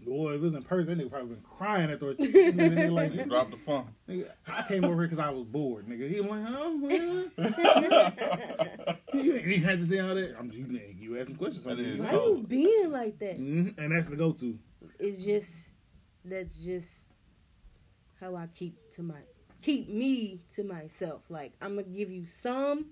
Boy, 0.04 0.30
if 0.32 0.36
it 0.36 0.40
was 0.42 0.54
in 0.54 0.62
person, 0.62 0.96
that 0.98 1.04
nigga 1.06 1.10
probably 1.10 1.34
been 1.36 1.44
crying 1.44 1.88
at 1.90 2.00
the 2.00 2.06
nigga 2.16 2.90
like, 2.90 3.14
You 3.14 3.24
dropped 3.26 3.52
the 3.52 3.56
phone. 3.58 3.86
nigga, 4.08 4.28
I 4.48 4.62
came 4.66 4.84
over 4.84 4.94
here 4.94 5.08
because 5.08 5.18
I 5.24 5.30
was 5.30 5.44
bored, 5.44 5.86
nigga. 5.86 6.12
He 6.12 6.20
went, 6.20 6.42
like, 6.44 6.52
oh, 6.56 7.30
well. 7.38 7.48
you 9.14 9.34
ain't 9.36 9.46
you 9.46 9.60
had 9.64 9.78
to 9.80 9.86
say 9.86 9.98
all 10.00 10.14
that. 10.16 10.34
I'm 10.38 10.50
you, 10.52 10.64
nigga, 10.66 11.00
you 11.00 11.18
asking 11.20 11.36
questions. 11.36 11.64
That 11.64 11.78
is 11.78 12.00
Why 12.00 12.12
you 12.12 12.44
being 12.48 12.90
like 12.90 13.18
that? 13.20 13.36
hmm 13.36 13.68
And 13.78 13.92
that's 13.92 14.08
the 14.08 14.16
go-to. 14.16 14.58
It's 14.98 15.18
just 15.24 15.67
that's 16.30 16.56
just 16.58 17.04
how 18.20 18.34
I 18.36 18.46
keep 18.54 18.76
to 18.92 19.02
my 19.02 19.16
keep 19.62 19.88
me 19.88 20.40
to 20.54 20.64
myself. 20.64 21.22
Like 21.28 21.52
I'm 21.60 21.70
gonna 21.76 21.84
give 21.84 22.10
you 22.10 22.26
some, 22.26 22.86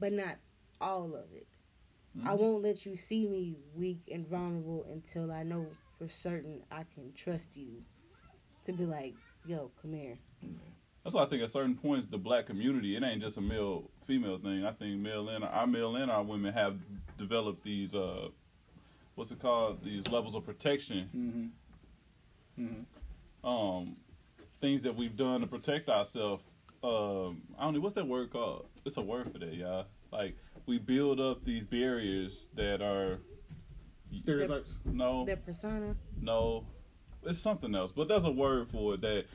but 0.00 0.12
not 0.12 0.36
all 0.80 1.14
of 1.14 1.26
it. 1.32 1.46
I 2.24 2.30
Mhm. 2.34 2.38
won't 2.38 2.62
let 2.62 2.84
you 2.86 2.96
see 2.96 3.26
me 3.26 3.56
weak 3.74 4.08
and 4.10 4.26
vulnerable 4.26 4.84
until 4.90 5.30
I 5.30 5.42
know 5.42 5.66
for 5.98 6.08
certain 6.08 6.64
I 6.70 6.84
can 6.84 7.12
trust 7.12 7.56
you 7.56 7.82
to 8.64 8.72
be 8.72 8.86
like, 8.86 9.14
yo, 9.46 9.70
come 9.80 9.92
here. 9.92 10.18
That's 11.04 11.14
why 11.14 11.22
I 11.22 11.26
think 11.26 11.42
at 11.42 11.50
certain 11.50 11.76
points 11.76 12.06
the 12.06 12.18
black 12.18 12.46
community 12.46 12.96
it 12.96 13.02
ain't 13.02 13.20
just 13.22 13.36
a 13.36 13.40
male 13.40 13.90
female 14.06 14.38
thing. 14.38 14.64
I 14.64 14.72
think 14.72 14.98
male 15.00 15.28
and 15.28 15.44
our 15.44 15.66
male 15.66 15.96
and 15.96 16.10
our 16.10 16.22
women 16.22 16.52
have 16.52 16.78
developed 17.16 17.62
these 17.62 17.94
uh 17.94 18.28
what's 19.14 19.32
it 19.32 19.40
called 19.40 19.82
these 19.82 20.06
levels 20.08 20.34
of 20.34 20.44
protection 20.44 21.08
Mm-hmm. 21.14 21.46
Mm-hmm. 22.58 23.46
um 23.48 23.96
things 24.60 24.82
that 24.82 24.94
we've 24.96 25.16
done 25.16 25.40
to 25.40 25.46
protect 25.46 25.88
ourselves. 25.88 26.44
Um, 26.82 27.42
I 27.58 27.64
don't 27.64 27.74
know 27.74 27.80
what's 27.80 27.94
that 27.94 28.06
word 28.06 28.30
called. 28.30 28.66
It's 28.84 28.96
a 28.96 29.00
word 29.00 29.32
for 29.32 29.38
that, 29.38 29.54
y'all. 29.54 29.86
Like 30.12 30.36
we 30.66 30.78
build 30.78 31.20
up 31.20 31.44
these 31.44 31.64
barriers 31.64 32.48
that 32.56 32.82
are 32.82 33.18
Stereotypes. 34.16 34.78
no, 34.84 35.24
Their 35.24 35.36
persona. 35.36 35.94
no, 36.20 36.64
it's 37.24 37.38
something 37.38 37.74
else. 37.74 37.92
But 37.92 38.08
there's 38.08 38.24
a 38.24 38.30
word 38.30 38.68
for 38.68 38.94
it 38.94 39.00
that 39.02 39.26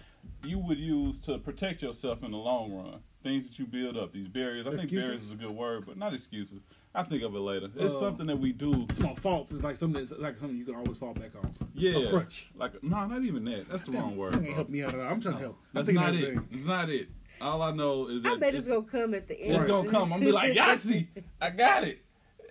you 0.44 0.58
would 0.60 0.80
use 0.80 1.20
to 1.22 1.38
protect 1.38 1.82
yourself 1.82 2.24
in 2.24 2.32
the 2.32 2.38
long 2.38 2.74
run. 2.74 3.00
Things 3.24 3.48
that 3.48 3.60
you 3.60 3.66
build 3.66 3.98
up, 3.98 4.12
these 4.12 4.28
barriers. 4.28 4.68
I 4.68 4.76
think 4.76 4.92
barriers 4.92 5.24
is 5.24 5.32
a 5.32 5.36
good 5.36 5.52
word, 5.52 5.86
but 5.86 5.98
not 5.98 6.14
excuses. 6.14 6.60
I 6.96 7.02
think 7.04 7.24
of 7.24 7.34
it 7.36 7.40
later. 7.40 7.70
It's 7.76 7.94
Uh, 7.96 8.00
something 8.00 8.28
that 8.28 8.38
we 8.38 8.52
do. 8.52 8.86
Small 8.94 9.16
faults 9.16 9.52
is 9.52 9.64
like 9.64 9.76
something 9.76 10.04
that's 10.06 10.20
like 10.22 10.38
something 10.38 10.56
you 10.58 10.66
can 10.66 10.76
always 10.76 10.98
fall 10.98 11.14
back 11.14 11.32
on. 11.36 11.52
Yeah, 11.74 11.98
A 11.98 12.10
crutch. 12.12 12.52
like 12.56 12.84
no, 12.84 13.06
not 13.08 13.24
even 13.24 13.44
that. 13.46 13.68
That's 13.70 13.82
the 13.82 13.94
wrong 13.94 14.16
word. 14.16 14.34
You 14.36 14.40
ain't 14.40 14.48
bro. 14.48 14.56
help 14.56 14.70
me 14.70 14.84
out 14.84 14.94
at 14.94 15.00
all. 15.00 15.08
I'm 15.08 15.20
trying 15.22 15.36
to 15.36 15.40
help. 15.42 15.58
I'm 15.74 15.84
That's 15.86 15.96
not 15.96 16.14
it. 16.14 16.24
everything. 16.24 16.48
It's 16.52 16.66
not 16.68 16.90
it. 16.90 17.10
All 17.42 17.62
I 17.64 17.72
know 17.72 18.08
is 18.10 18.22
that 18.24 18.34
I 18.34 18.38
bet 18.38 18.54
it's, 18.54 18.68
gonna 18.68 18.84
come 18.84 19.16
at 19.16 19.28
the 19.28 19.40
end. 19.42 19.56
It's 19.56 19.66
gonna 19.66 19.90
come. 19.90 20.14
I'm 20.14 20.20
gonna 20.20 20.26
be 20.26 20.32
like, 20.32 20.54
Yahtzee, 20.54 21.08
I 21.42 21.50
got 21.50 21.84
it. 21.84 22.00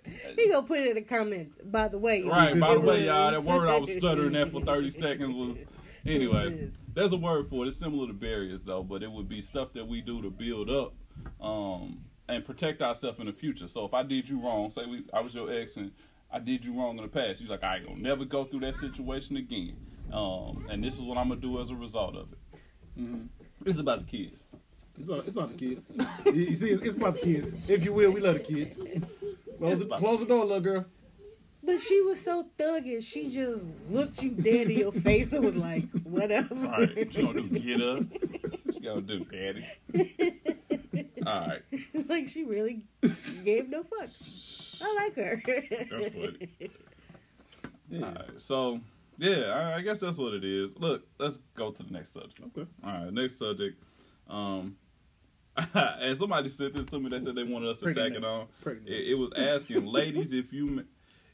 He 0.37 0.49
gonna 0.51 0.67
put 0.67 0.81
it 0.81 0.89
in 0.89 0.95
the 0.97 1.03
comments. 1.03 1.59
By 1.65 1.87
the 1.87 1.97
way, 1.99 2.25
Right, 2.25 2.59
by 2.59 2.75
the 2.75 2.81
it 2.81 2.83
way, 2.83 3.07
y'all, 3.07 3.31
that 3.31 3.45
word 3.45 3.69
I 3.69 3.77
was 3.79 3.93
stuttering 3.93 4.35
at 4.35 4.51
for 4.51 4.61
30 4.65 4.91
seconds 4.91 5.35
was. 5.37 5.65
Anyway, 6.05 6.69
there's 6.93 7.13
a 7.13 7.17
word 7.17 7.49
for 7.49 7.65
it. 7.65 7.69
It's 7.69 7.77
similar 7.77 8.09
to 8.09 8.13
barriers, 8.13 8.65
though, 8.65 8.83
but 8.83 9.05
it 9.05 9.13
would 9.13 9.29
be 9.29 9.41
stuff 9.41 9.73
that 9.75 9.87
we 9.87 10.01
do 10.01 10.21
to 10.21 10.31
build 10.31 10.69
up 10.69 10.95
um, 11.41 12.01
and 12.29 12.45
protect 12.45 12.83
ourselves 12.83 13.19
in 13.19 13.27
the 13.27 13.33
future. 13.33 13.69
So 13.69 13.85
if 13.85 13.95
I 13.95 14.03
did 14.03 14.29
you 14.29 14.41
wrong, 14.41 14.71
say 14.71 14.85
we, 14.87 15.05
I 15.13 15.21
was 15.21 15.35
your 15.35 15.53
ex 15.53 15.77
and 15.77 15.91
I 16.31 16.39
did 16.39 16.65
you 16.65 16.73
wrong 16.79 16.97
in 16.97 17.03
the 17.03 17.09
past, 17.09 17.41
you're 17.41 17.51
like, 17.51 17.63
I 17.65 17.77
ain't 17.77 17.87
gonna 17.87 18.01
never 18.01 18.25
go 18.25 18.45
through 18.45 18.61
that 18.61 18.75
situation 18.77 19.37
again. 19.37 19.77
Um, 20.13 20.67
and 20.71 20.83
this 20.83 20.95
is 20.95 21.01
what 21.01 21.19
I'm 21.19 21.29
gonna 21.29 21.41
do 21.41 21.61
as 21.61 21.71
a 21.71 21.75
result 21.75 22.17
of 22.17 22.29
it. 22.33 22.39
Mhm. 23.01 23.29
It's 23.65 23.79
about 23.79 24.07
the 24.07 24.11
kids. 24.19 24.45
It's 24.99 25.09
about, 25.09 25.27
it's 25.27 25.37
about 25.37 25.57
the 25.57 25.69
kids. 25.69 25.87
you 26.27 26.33
you 26.49 26.55
see, 26.55 26.71
it's, 26.71 26.83
it's 26.83 26.97
about 26.97 27.15
the 27.15 27.21
kids. 27.21 27.53
If 27.69 27.85
you 27.85 27.93
will, 27.93 28.11
we 28.11 28.21
love 28.21 28.35
the 28.35 28.41
kids. 28.41 28.79
Close, 29.59 29.81
It's 29.81 29.89
the, 29.89 29.97
close 29.97 30.21
the 30.21 30.27
door, 30.27 30.45
little 30.45 30.61
girl. 30.61 30.85
But 31.65 31.81
she 31.81 32.01
was 32.03 32.21
so 32.21 32.49
thuggish. 32.59 33.05
She 33.05 33.31
just 33.31 33.65
looked 33.89 34.23
you 34.23 34.31
dead 34.33 34.69
in 34.71 34.79
your 34.81 34.91
face 34.93 35.33
and 35.33 35.45
was 35.45 35.55
like, 35.55 35.89
whatever. 36.03 36.55
All 36.57 36.63
right, 36.81 36.97
what 36.97 37.15
you 37.15 37.23
gonna 37.23 37.43
do? 37.43 37.59
Get 37.59 37.81
up? 37.81 37.99
What 38.65 38.75
you 38.75 38.81
gonna 38.81 39.01
do, 39.03 39.25
daddy? 39.25 39.67
All 41.27 41.47
right. 41.49 41.63
like 42.09 42.29
she 42.29 42.45
really 42.45 42.83
gave 43.45 43.69
no 43.69 43.83
fucks. 43.83 44.81
I 44.83 44.95
like 44.95 45.17
her. 45.17 45.43
That's 45.71 46.15
funny. 46.15 46.49
Yeah. 47.91 48.07
All 48.07 48.13
right, 48.15 48.41
so 48.41 48.81
Yeah, 49.19 49.53
I, 49.53 49.75
I 49.77 49.81
guess 49.83 49.99
that's 49.99 50.17
what 50.17 50.33
it 50.33 50.45
is. 50.45 50.79
Look, 50.79 51.07
let's 51.19 51.37
go 51.55 51.71
to 51.71 51.83
the 51.83 51.93
next 51.93 52.15
subject. 52.15 52.41
Okay. 52.57 52.67
All 52.83 52.91
right, 52.91 53.13
next 53.13 53.39
subject. 53.39 53.83
Um, 54.31 54.77
and 55.75 56.17
somebody 56.17 56.49
sent 56.49 56.75
this 56.75 56.87
to 56.87 56.99
me. 56.99 57.11
They 57.11 57.21
said 57.23 57.35
they 57.35 57.45
wanted 57.45 57.69
us 57.69 57.79
to 57.81 57.85
Pregnant. 57.85 58.15
tag 58.15 58.23
it 58.23 58.25
on. 58.25 58.47
Pregnant. 58.63 58.89
It, 58.89 59.09
it 59.11 59.15
was 59.15 59.31
asking, 59.37 59.85
ladies, 59.85 60.33
if 60.33 60.53
you 60.55 60.85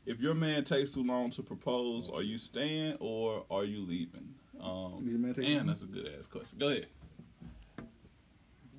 if 0.05 0.21
your 0.21 0.35
man 0.35 0.65
takes 0.65 0.93
too 0.93 1.05
long 1.05 1.31
to 1.31 1.43
propose, 1.43 2.09
are 2.09 2.23
you 2.23 2.39
staying 2.39 2.97
or 2.99 3.45
are 3.51 3.65
you 3.65 3.87
leaving? 3.87 4.35
Um, 4.61 5.05
man 5.23 5.35
take 5.35 5.47
too 5.47 5.53
and 5.59 5.69
that's 5.69 5.83
a 5.83 5.87
good 5.87 6.11
ass 6.19 6.27
question. 6.27 6.59
Go 6.59 6.69
ahead. 6.69 6.87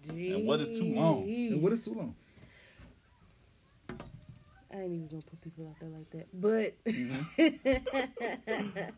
And 0.09 0.45
what 0.47 0.59
is 0.59 0.77
too 0.77 0.93
long? 0.93 1.23
And 1.27 1.61
what 1.61 1.71
is 1.71 1.83
too 1.83 1.93
long? 1.93 2.15
I 4.71 4.81
ain't 4.81 4.93
even 4.93 5.07
gonna 5.07 5.23
put 5.23 5.41
people 5.41 5.67
out 5.67 5.79
there 5.79 5.89
like 5.89 6.09
that, 6.11 6.27
but 6.31 6.75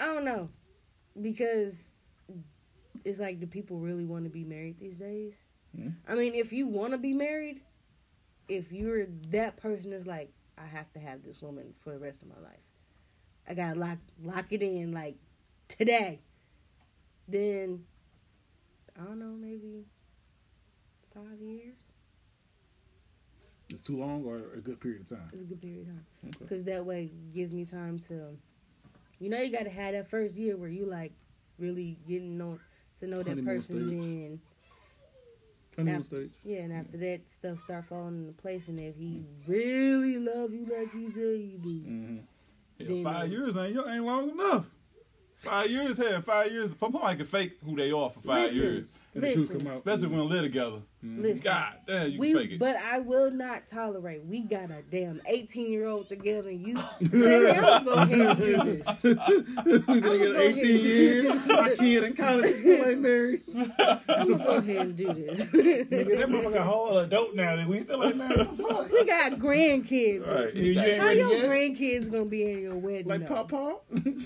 I 0.00 0.04
don't 0.04 0.24
know 0.24 0.48
because 1.20 1.90
it's 3.04 3.18
like, 3.18 3.38
do 3.38 3.46
people 3.46 3.78
really 3.78 4.06
want 4.06 4.24
to 4.24 4.30
be 4.30 4.44
married 4.44 4.78
these 4.78 4.96
days? 4.96 5.34
Mhm. 5.76 5.94
I 6.08 6.14
mean, 6.14 6.34
if 6.34 6.52
you 6.52 6.66
want 6.66 6.92
to 6.92 6.98
be 6.98 7.12
married, 7.12 7.60
if 8.48 8.72
you're 8.72 9.06
that 9.30 9.56
person 9.58 9.92
is 9.92 10.06
like, 10.06 10.32
I 10.56 10.64
have 10.66 10.90
to 10.94 10.98
have 11.00 11.22
this 11.22 11.42
woman 11.42 11.74
for 11.84 11.92
the 11.92 11.98
rest 11.98 12.22
of 12.22 12.28
my 12.28 12.40
life. 12.42 12.58
I 13.46 13.54
gotta 13.54 13.78
lock 13.78 13.98
lock 14.22 14.46
it 14.52 14.62
in 14.62 14.92
like 14.92 15.16
today. 15.68 16.20
Then 17.28 17.84
I 18.98 19.04
don't 19.04 19.18
know, 19.18 19.36
maybe 19.38 19.84
five 21.14 21.40
years. 21.40 21.76
It's 23.70 23.77
too 23.88 23.96
long 23.98 24.22
or 24.24 24.36
a 24.54 24.60
good 24.60 24.78
period 24.80 25.00
of 25.02 25.08
time. 25.08 25.28
It's 25.32 25.42
a 25.42 25.46
good 25.46 25.60
period 25.60 25.80
of 25.80 25.86
time. 25.88 26.04
Okay. 26.26 26.36
Because 26.40 26.64
that 26.64 26.84
way 26.84 27.10
gives 27.34 27.52
me 27.52 27.64
time 27.64 27.98
to, 28.08 28.36
you 29.18 29.30
know, 29.30 29.40
you 29.40 29.50
got 29.50 29.64
to 29.64 29.70
have 29.70 29.94
that 29.94 30.08
first 30.10 30.34
year 30.34 30.56
where 30.56 30.68
you 30.68 30.84
like 30.86 31.12
really 31.58 31.96
getting 32.06 32.36
know 32.38 32.58
to 33.00 33.06
know 33.06 33.22
that 33.22 33.44
person. 33.44 33.62
stage. 33.62 34.00
Then 34.00 34.40
Honeymoon 35.76 35.96
Now- 35.98 36.02
stage. 36.02 36.30
yeah, 36.44 36.58
and 36.58 36.72
after 36.72 36.96
that 36.98 37.28
stuff 37.30 37.60
start 37.60 37.84
falling 37.86 38.18
into 38.26 38.32
place, 38.32 38.68
and 38.68 38.78
if 38.80 38.96
he 38.96 39.22
really 39.46 40.18
love 40.18 40.52
you 40.52 40.66
like 40.66 40.92
he 40.92 41.06
said 41.06 41.38
he 41.40 41.58
do, 41.62 41.68
Mm-hmm. 41.68 42.16
Yeah, 42.78 42.86
Then 42.88 43.04
five 43.04 43.30
years 43.32 43.56
ain't 43.56 43.76
ain't 43.88 44.04
long 44.04 44.30
enough. 44.30 44.66
Five 45.38 45.70
years, 45.70 45.96
hell, 45.96 46.20
five 46.20 46.50
years. 46.52 46.72
Somebody 46.78 47.16
can 47.16 47.26
fake 47.26 47.58
who 47.64 47.76
they 47.76 47.90
are 47.92 48.10
for 48.10 48.20
five 48.20 48.52
Listen. 48.52 48.58
years, 48.60 48.98
And 49.14 49.22
the 49.24 49.32
truth 49.32 49.48
Listen. 49.50 49.58
come 49.66 49.72
out. 49.72 49.78
especially 49.78 50.08
when 50.08 50.20
we 50.20 50.26
live 50.34 50.42
together. 50.42 50.76
Mm-hmm. 51.04 51.22
listen. 51.22 51.40
God 51.42 51.72
damn, 51.86 52.10
you 52.10 52.20
can 52.20 52.34
fake 52.36 52.50
it. 52.52 52.58
but 52.58 52.76
I 52.76 52.98
will 52.98 53.30
not 53.30 53.66
tolerate. 53.66 54.24
We 54.24 54.40
got 54.42 54.70
a 54.70 54.82
damn 54.90 55.20
eighteen 55.26 55.70
year 55.72 55.86
old 55.86 56.08
together. 56.08 56.50
And 56.50 56.60
you, 56.60 56.74
baby, 57.00 57.50
I'm 57.52 57.84
gonna 57.84 57.84
go 57.84 57.92
ahead 57.94 58.20
and 58.20 58.38
do 58.38 58.56
this. 58.64 58.86
We're 59.64 59.80
gonna 59.80 60.00
go 60.00 60.18
get 60.18 60.36
18 60.36 60.36
ahead. 60.36 60.86
years. 60.86 61.46
My 61.46 61.74
kid 61.78 62.04
in 62.04 62.14
college 62.14 62.44
is 62.46 62.60
still 62.60 62.88
ain't 62.88 63.00
married. 63.00 63.42
I'm 63.56 64.02
gonna 64.32 64.44
go 64.44 64.56
ahead 64.56 64.76
and 64.82 64.96
do 64.96 65.12
this. 65.14 65.40
Nigga, 65.40 66.18
that 66.18 66.28
motherfucker 66.28 66.56
a 66.56 66.62
whole 66.62 66.98
adult 66.98 67.34
now. 67.34 67.56
Nigga. 67.56 67.66
We 67.68 67.80
still 67.80 68.04
ain't 68.04 68.16
married. 68.16 68.48
Fuck? 68.58 68.90
we 68.92 69.04
got 69.06 69.32
grandkids. 69.32 70.26
right. 70.26 70.54
You, 70.54 70.72
you 70.72 70.80
ain't 70.80 71.00
How 71.00 71.10
your 71.10 71.32
yet? 71.32 71.46
grandkids 71.48 72.10
gonna 72.12 72.24
be 72.26 72.42
in 72.50 72.58
your 72.60 72.76
wedding? 72.76 73.06
Like 73.06 73.26
though? 73.26 73.44
Papa, 73.44 73.76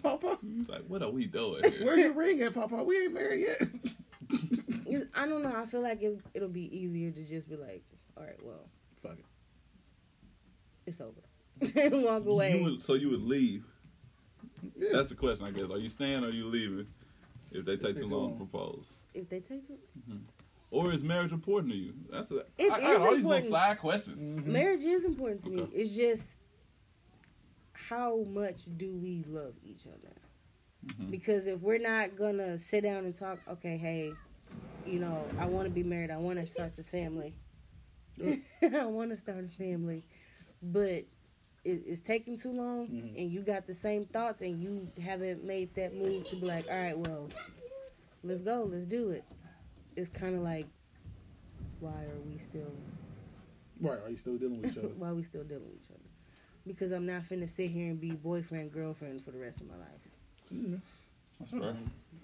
Papa, 0.02 0.38
It's 0.60 0.68
like, 0.68 0.82
what 0.88 1.02
are 1.02 1.10
we 1.10 1.26
doing? 1.26 1.62
Here? 1.62 1.84
where's 1.86 2.00
your 2.00 2.12
ring 2.14 2.42
at, 2.42 2.54
Papa? 2.54 2.82
We 2.82 3.04
ain't 3.04 3.14
married 3.14 3.46
yet. 3.46 3.68
It's- 4.92 5.10
I 5.14 5.26
don't 5.26 5.42
know. 5.42 5.54
I 5.54 5.66
feel 5.66 5.82
like 5.82 6.02
it's, 6.02 6.20
it'll 6.34 6.48
be 6.48 6.74
easier 6.76 7.10
to 7.10 7.24
just 7.24 7.48
be 7.48 7.56
like, 7.56 7.82
all 8.16 8.24
right, 8.24 8.36
well, 8.42 8.68
Fuck 9.02 9.18
it. 9.18 9.24
it's 10.86 11.00
over. 11.00 11.20
and 11.76 12.02
walk 12.04 12.26
away. 12.26 12.58
You 12.58 12.64
would, 12.64 12.82
so 12.82 12.94
you 12.94 13.10
would 13.10 13.22
leave? 13.22 13.64
Yeah. 14.76 14.88
That's 14.92 15.08
the 15.08 15.14
question, 15.14 15.46
I 15.46 15.50
guess. 15.50 15.70
Are 15.70 15.78
you 15.78 15.88
staying 15.88 16.24
or 16.24 16.28
are 16.28 16.30
you 16.30 16.46
leaving 16.46 16.86
if 17.50 17.64
they 17.64 17.76
take 17.76 17.96
too 17.96 18.06
too 18.06 18.16
long 18.16 18.32
to 18.32 18.36
propose? 18.38 18.86
if 19.14 19.28
they 19.28 19.40
take 19.40 19.68
you, 19.68 19.78
Or 20.70 20.92
is 20.92 21.02
marriage 21.02 21.32
important 21.32 21.72
to 21.72 21.78
you? 21.78 21.92
That's 22.10 22.30
a. 22.30 22.44
It 22.58 22.72
I, 22.72 22.76
I 22.76 22.78
is 22.78 22.98
got 22.98 23.00
all 23.08 23.14
these 23.16 23.24
little 23.24 23.50
side 23.50 23.78
questions. 23.78 24.20
Mm-hmm. 24.22 24.52
marriage 24.52 24.84
is 24.84 25.04
important 25.04 25.42
to 25.44 25.50
me. 25.50 25.68
It's 25.74 25.94
just 25.94 26.30
how 27.72 28.24
much 28.32 28.60
do 28.76 28.94
we 28.94 29.24
love 29.28 29.54
each 29.64 29.82
other? 29.86 30.14
Mhm. 30.86 31.10
Because 31.10 31.46
if 31.46 31.60
we're 31.60 31.78
not 31.78 32.16
gonna 32.16 32.56
sit 32.58 32.82
down 32.84 33.04
and 33.04 33.14
talk, 33.14 33.38
okay, 33.48 33.76
hey, 33.76 34.12
you 34.86 34.98
know, 34.98 35.24
I 35.38 35.46
want 35.46 35.66
to 35.66 35.70
be 35.70 35.82
married. 35.82 36.10
I 36.10 36.16
want 36.16 36.38
to 36.40 36.46
start 36.46 36.76
this 36.76 36.88
family. 36.88 37.34
I 38.62 38.84
want 38.84 39.10
to 39.10 39.16
start 39.16 39.44
a 39.44 39.48
family, 39.48 40.04
but 40.62 41.04
it, 41.64 41.82
it's 41.86 42.00
taking 42.00 42.38
too 42.38 42.52
long, 42.52 42.88
Mhm. 42.88 43.18
and 43.22 43.32
you 43.32 43.40
got 43.40 43.66
the 43.66 43.74
same 43.74 44.04
thoughts, 44.06 44.42
and 44.42 44.62
you 44.62 44.90
haven't 45.02 45.44
made 45.44 45.74
that 45.76 45.94
move 45.94 46.24
to 46.28 46.36
be 46.36 46.46
like, 46.46 46.66
all 46.70 46.76
right, 46.76 46.98
well, 46.98 47.28
let's 48.22 48.42
go, 48.42 48.68
let's 48.70 48.84
do 48.84 49.10
it. 49.10 49.24
It's 49.96 50.10
kind 50.10 50.34
of 50.36 50.42
like, 50.42 50.66
why 51.80 51.90
are 52.04 52.20
we 52.26 52.38
still, 52.38 52.72
Right, 53.80 53.98
are 54.04 54.10
you 54.10 54.16
still 54.16 54.36
dealing 54.36 54.60
with 54.60 54.72
each 54.72 54.78
other? 54.78 54.88
why 54.96 55.08
are 55.08 55.14
we 55.14 55.22
still 55.24 55.42
dealing 55.44 55.64
with 55.64 55.76
each 55.76 55.90
other? 55.90 55.98
Because 56.66 56.92
I'm 56.92 57.06
not 57.06 57.22
finna 57.22 57.48
sit 57.48 57.70
here 57.70 57.88
and 57.90 58.00
be 58.00 58.12
boyfriend 58.12 58.72
girlfriend 58.72 59.24
for 59.24 59.32
the 59.32 59.38
rest 59.38 59.60
of 59.60 59.68
my 59.68 59.76
life. 59.76 60.08
Mm-hmm. 60.54 60.76
That's 61.40 61.50
fair. 61.50 61.74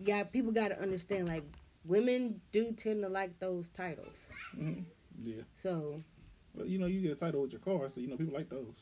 Yeah, 0.05 0.23
people 0.25 0.53
got 0.53 0.69
to 0.69 0.81
understand 0.81 1.27
like 1.27 1.43
women 1.89 2.41
do 2.53 2.73
tend 2.73 3.03
to 3.03 3.09
like 3.09 3.39
those 3.41 3.69
titles. 3.71 4.15
Mhm. 4.57 4.85
Yeah. 5.25 5.43
So 5.63 6.03
Well, 6.55 6.67
you 6.67 6.79
know, 6.79 6.87
you 6.87 7.01
get 7.01 7.13
a 7.13 7.17
title 7.17 7.43
with 7.43 7.53
your 7.53 7.61
car, 7.61 7.89
so 7.89 8.01
you 8.01 8.09
know 8.09 8.17
people 8.17 8.35
like 8.35 8.49
those. 8.49 8.75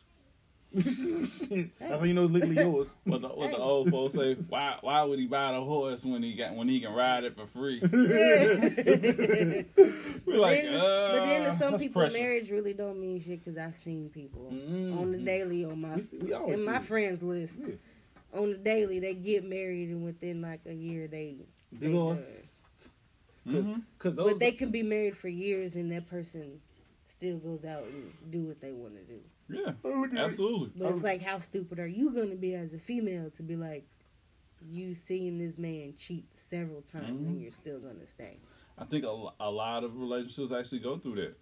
That's 0.77 2.01
how 2.01 2.05
you 2.05 2.13
know 2.13 2.25
it's 2.25 2.33
legally 2.33 2.57
yours. 2.57 2.97
What 3.05 3.23
the, 3.23 3.29
what 3.29 3.51
the 3.51 3.57
old 3.57 3.89
folks 3.91 4.15
say? 4.15 4.35
Why 4.35 4.77
why 4.81 5.03
would 5.05 5.19
he 5.19 5.27
buy 5.27 5.53
the 5.53 5.61
horse 5.63 6.05
when 6.05 6.23
he 6.23 6.35
got 6.35 6.55
when 6.57 6.69
he 6.69 6.81
can 6.81 6.93
ride 6.93 7.25
it 7.25 7.35
for 7.37 7.47
free? 7.47 7.79
but 7.81 7.93
We're 10.27 10.39
like, 10.39 10.63
then, 10.65 10.75
uh, 10.75 11.09
but 11.13 11.25
then 11.25 11.45
to 11.45 11.53
some 11.57 11.79
people, 11.79 12.03
pressure. 12.03 12.19
marriage 12.19 12.51
really 12.51 12.75
don't 12.75 13.01
mean 13.01 13.23
shit 13.23 13.43
because 13.45 13.57
I've 13.59 13.77
seen 13.77 14.11
people 14.11 14.51
Mhm. 14.53 14.99
on 14.99 15.13
the 15.13 15.19
daily 15.19 15.65
on 15.65 15.81
my 15.81 15.95
We, 15.95 16.01
see- 16.03 16.19
we 16.19 16.35
in 16.35 16.65
my 16.65 16.77
it. 16.79 16.83
friends 16.85 17.23
list 17.23 17.59
Yeah. 17.61 17.75
on 18.35 18.51
the 18.51 18.59
daily 18.59 18.99
they 18.99 19.15
get 19.15 19.45
married 19.45 19.89
and 19.91 20.05
within 20.05 20.43
like 20.43 20.61
a 20.67 20.75
year 20.75 21.07
they. 21.09 21.37
Big 21.73 21.81
they 21.81 21.89
ol' 23.47 23.53
done. 23.63 23.65
Mhm. 23.75 23.83
Cause 23.99 24.15
But 24.17 24.39
they 24.39 24.53
can 24.53 24.71
be 24.71 24.83
married 24.83 25.17
for 25.17 25.29
years 25.29 25.75
and 25.77 25.91
that 25.93 26.07
person 26.09 26.61
still 27.05 27.39
goes 27.39 27.65
out 27.65 27.85
and 27.85 28.13
do 28.31 28.43
what 28.43 28.61
they 28.61 28.73
want 28.73 28.95
to 28.97 29.03
do. 29.03 29.21
Yeah, 29.49 29.73
look 29.85 30.13
at 30.13 30.15
it. 30.15 30.19
absolutely. 30.19 30.73
But 30.77 30.89
it's 30.91 31.03
like, 31.03 31.23
how 31.23 31.39
stupid 31.39 31.79
are 31.79 31.87
you 31.87 32.11
going 32.11 32.31
to 32.31 32.37
be 32.37 32.55
as 32.55 32.73
a 32.75 32.79
female 32.79 33.31
to 33.37 33.43
be 33.43 33.57
like, 33.57 33.87
you 34.69 34.95
seen 34.95 35.39
this 35.39 35.57
man 35.59 35.95
cheat 35.97 36.25
several 36.35 36.83
times 36.83 37.21
Mhm. 37.21 37.27
and 37.29 37.41
you're 37.41 37.53
still 37.53 37.79
going 37.79 38.01
to 38.01 38.07
stay? 38.07 38.39
I 38.79 38.85
think 38.85 39.05
a, 39.05 39.29
a 39.41 39.51
lot 39.51 39.85
of 39.85 39.97
relationships 39.99 40.51
actually 40.53 40.81
go 40.81 40.99
through 40.99 41.15
that. 41.17 41.37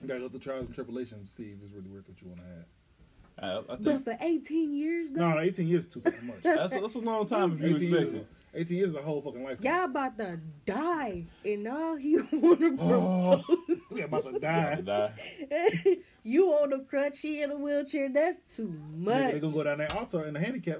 You 0.00 0.06
gotta 0.08 0.20
go 0.20 0.28
through 0.28 0.40
trials 0.40 0.66
and 0.66 0.74
tribulations 0.74 1.28
to 1.28 1.34
see 1.34 1.50
if 1.50 1.62
it's 1.62 1.72
really 1.72 1.88
worth 1.90 2.08
what 2.08 2.20
you 2.22 2.28
want 2.28 2.40
to 2.40 2.46
have. 2.46 3.66
I, 3.68 3.72
I 3.72 3.76
But 3.76 4.04
for 4.04 4.16
18 4.20 4.72
years, 4.74 5.10
though, 5.10 5.28
No, 5.30 5.38
18 5.40 5.66
years 5.68 5.86
is 5.86 5.92
too 5.92 6.02
much. 6.24 6.42
that's, 6.42 6.72
that's 6.80 6.94
a 6.94 6.98
long 7.00 7.26
time 7.26 7.52
if 7.52 7.60
you 7.60 7.76
18 7.76 7.88
expect 7.94 8.12
years, 8.12 8.24
it. 8.24 8.30
18 8.54 8.76
years 8.76 8.90
is 8.90 8.94
a 8.96 9.02
whole 9.02 9.20
fucking 9.20 9.44
life. 9.44 9.58
y'all 9.60 9.84
about 9.84 10.18
to 10.18 10.40
die 10.64 11.24
and 11.44 11.68
all 11.68 11.98
you 11.98 12.26
want 12.32 12.60
to 12.60 12.76
Oh, 12.80 13.42
propose. 13.44 13.80
we 13.90 14.00
about 14.02 14.24
to 14.24 14.38
die. 14.38 14.52
have 14.52 14.76
to 14.78 14.82
die. 14.82 15.96
you 16.24 16.48
on 16.50 16.72
a 16.72 16.80
crutch, 16.80 17.20
he 17.20 17.42
in 17.42 17.50
a 17.50 17.56
wheelchair. 17.56 18.08
That's 18.08 18.56
too 18.56 18.68
Nigga, 18.68 18.98
much. 18.98 19.32
they 19.32 19.40
gonna 19.40 19.52
go 19.52 19.62
down 19.64 19.78
that 19.78 19.94
altar 19.96 20.24
in 20.24 20.36
oh, 20.36 20.38
the 20.38 20.44
handicap. 20.44 20.78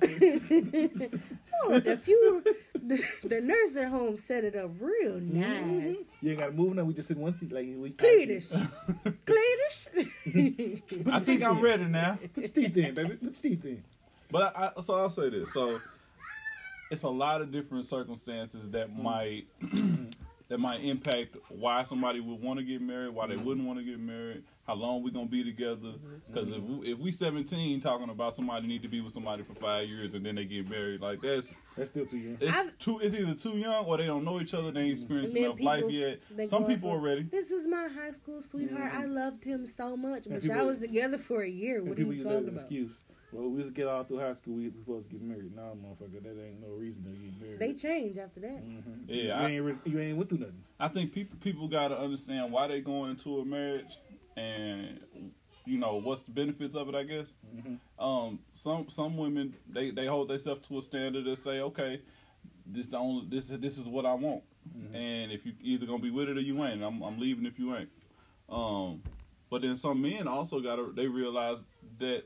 oh, 1.64 1.74
if 1.84 2.08
you, 2.08 2.42
the, 2.74 3.04
the 3.24 3.40
nursing 3.40 3.88
home 3.88 4.16
set 4.18 4.44
it 4.44 4.56
up 4.56 4.70
real 4.80 5.12
mm-hmm. 5.12 5.40
nice. 5.40 5.96
you 6.22 6.30
ain't 6.30 6.40
gotta 6.40 6.52
move 6.52 6.74
now. 6.74 6.84
We 6.84 6.94
just 6.94 7.08
sit 7.08 7.16
in 7.16 7.22
one 7.22 7.38
seat 7.38 7.52
like 7.52 7.66
we. 7.76 7.90
Cletus. 7.90 8.48
Cletus. 9.26 11.12
I 11.12 11.20
think 11.20 11.42
I'm 11.42 11.60
ready 11.60 11.84
now. 11.84 12.18
Put 12.34 12.44
your 12.44 12.48
teeth 12.48 12.76
in, 12.76 12.94
baby. 12.94 13.10
Put 13.10 13.22
your 13.22 13.32
teeth 13.32 13.64
in. 13.64 13.84
But 14.30 14.56
I, 14.56 14.70
I, 14.76 14.80
so 14.82 14.94
I'll 14.94 15.10
say 15.10 15.30
this. 15.30 15.52
So 15.52 15.80
it's 16.90 17.02
a 17.02 17.08
lot 17.08 17.40
of 17.40 17.52
different 17.52 17.86
circumstances 17.86 18.68
that 18.70 18.90
mm. 18.90 19.02
might 19.02 19.46
that 20.48 20.58
might 20.58 20.82
impact 20.82 21.36
why 21.50 21.84
somebody 21.84 22.20
would 22.20 22.40
want 22.40 22.58
to 22.58 22.64
get 22.64 22.80
married, 22.80 23.14
why 23.14 23.26
they 23.26 23.34
mm-hmm. 23.34 23.44
wouldn't 23.44 23.66
want 23.66 23.78
to 23.78 23.84
get 23.84 24.00
married, 24.00 24.42
how 24.66 24.74
long 24.74 25.02
we 25.02 25.10
gonna 25.10 25.26
be 25.26 25.44
together. 25.44 25.76
Mm-hmm. 25.76 26.06
Mm-hmm. 26.06 26.32
Because 26.32 26.48
if 26.50 26.62
we, 26.62 26.92
if 26.92 26.98
we 26.98 27.10
17 27.10 27.80
talking 27.80 28.08
about 28.08 28.34
somebody 28.34 28.66
need 28.66 28.82
to 28.82 28.88
be 28.88 29.02
with 29.02 29.12
somebody 29.12 29.42
for 29.42 29.54
five 29.54 29.88
years 29.88 30.14
and 30.14 30.24
then 30.24 30.36
they 30.36 30.46
get 30.46 30.68
married, 30.68 31.02
like 31.02 31.20
that's 31.20 31.54
That's 31.76 31.90
still 31.90 32.06
too 32.06 32.16
young. 32.16 32.38
it's 32.40 32.56
I've- 32.56 32.70
too. 32.78 32.98
It's 33.00 33.14
either 33.14 33.34
too 33.34 33.58
young 33.58 33.84
or 33.84 33.98
they 33.98 34.06
don't 34.06 34.24
know 34.24 34.40
each 34.40 34.54
other. 34.54 34.70
They 34.70 34.80
ain't 34.80 34.92
experienced 34.92 35.36
And 35.36 35.44
then 35.44 35.50
enough 35.52 35.60
life 35.60 35.90
yet. 35.90 36.20
Some 36.48 36.64
people 36.64 36.90
off 36.90 36.96
are 36.96 37.00
ready. 37.00 37.22
This 37.24 37.50
was 37.50 37.66
my 37.66 37.88
high 37.94 38.12
school 38.12 38.40
sweetheart. 38.40 38.94
I 38.94 39.04
loved 39.04 39.44
him 39.44 39.66
so 39.66 39.96
much, 39.96 40.24
but 40.28 40.40
people- 40.40 40.56
y'all 40.56 40.66
was 40.66 40.78
together 40.78 41.18
for 41.18 41.42
a 41.42 41.48
year. 41.48 41.84
What 41.84 41.98
are 41.98 42.02
you 42.02 42.12
use 42.12 42.24
that 42.24 42.30
as 42.30 42.34
talking 42.34 42.48
about? 42.48 42.60
excuse. 42.60 42.92
Well, 43.32 43.50
we 43.50 43.60
just 43.62 43.74
get 43.74 43.86
all 43.86 44.04
through 44.04 44.20
high 44.20 44.32
school. 44.32 44.54
We 44.54 44.68
we 44.68 44.80
supposed 44.80 45.08
to 45.10 45.12
get 45.16 45.22
married. 45.22 45.54
Nah, 45.54 45.74
motherfucker, 45.74 46.22
that 46.22 46.42
ain't 46.46 46.60
no 46.62 46.68
reason 46.74 47.04
to 47.04 47.10
get 47.10 47.40
married. 47.40 47.58
They 47.58 47.74
change 47.74 48.16
after 48.16 48.40
that. 48.40 48.64
Mhm. 48.64 49.04
Yeah, 49.06 49.16
you 49.16 49.30
I- 49.32 49.50
ain't 49.50 49.64
re- 49.64 49.92
you 49.92 49.98
ain't 50.00 50.16
went 50.16 50.30
through 50.30 50.38
nothing. 50.38 50.64
I 50.80 50.88
think 50.88 51.12
people 51.12 51.36
people 51.40 51.68
got 51.68 51.88
to 51.88 51.98
understand 51.98 52.50
why 52.52 52.66
they 52.68 52.80
going 52.80 53.10
into 53.10 53.38
a 53.40 53.44
marriage, 53.44 53.98
and 54.36 55.00
you 55.66 55.76
know 55.76 55.96
what's 55.96 56.22
the 56.22 56.30
benefits 56.30 56.74
of 56.74 56.88
it. 56.88 56.94
I 56.94 57.02
guess. 57.02 57.32
Mm-hmm. 57.54 58.02
Um, 58.04 58.38
some 58.54 58.88
some 58.88 59.16
women 59.18 59.54
they 59.68 59.90
they 59.90 60.06
hold 60.06 60.28
themselves 60.28 60.66
to 60.68 60.78
a 60.78 60.82
standard 60.82 61.26
and 61.26 61.36
say, 61.38 61.60
okay, 61.60 62.00
this 62.64 62.86
the 62.86 62.96
only 62.96 63.26
this 63.28 63.48
this 63.48 63.76
is 63.76 63.86
what 63.86 64.06
I 64.06 64.14
want, 64.14 64.42
Mm-hmm. 64.74 64.94
and 64.94 65.32
if 65.32 65.44
you 65.44 65.52
either 65.60 65.84
gonna 65.84 65.98
be 66.02 66.10
with 66.10 66.30
it 66.30 66.38
or 66.38 66.40
you 66.40 66.64
ain't, 66.64 66.82
I'm 66.82 67.02
I'm 67.02 67.18
leaving 67.18 67.44
if 67.44 67.58
you 67.58 67.76
ain't. 67.76 67.90
Um, 68.48 69.02
but 69.50 69.60
then 69.62 69.76
some 69.76 70.00
men 70.00 70.26
also 70.26 70.60
got 70.60 70.76
to 70.76 70.92
they 70.96 71.06
realize 71.06 71.58
that 71.98 72.24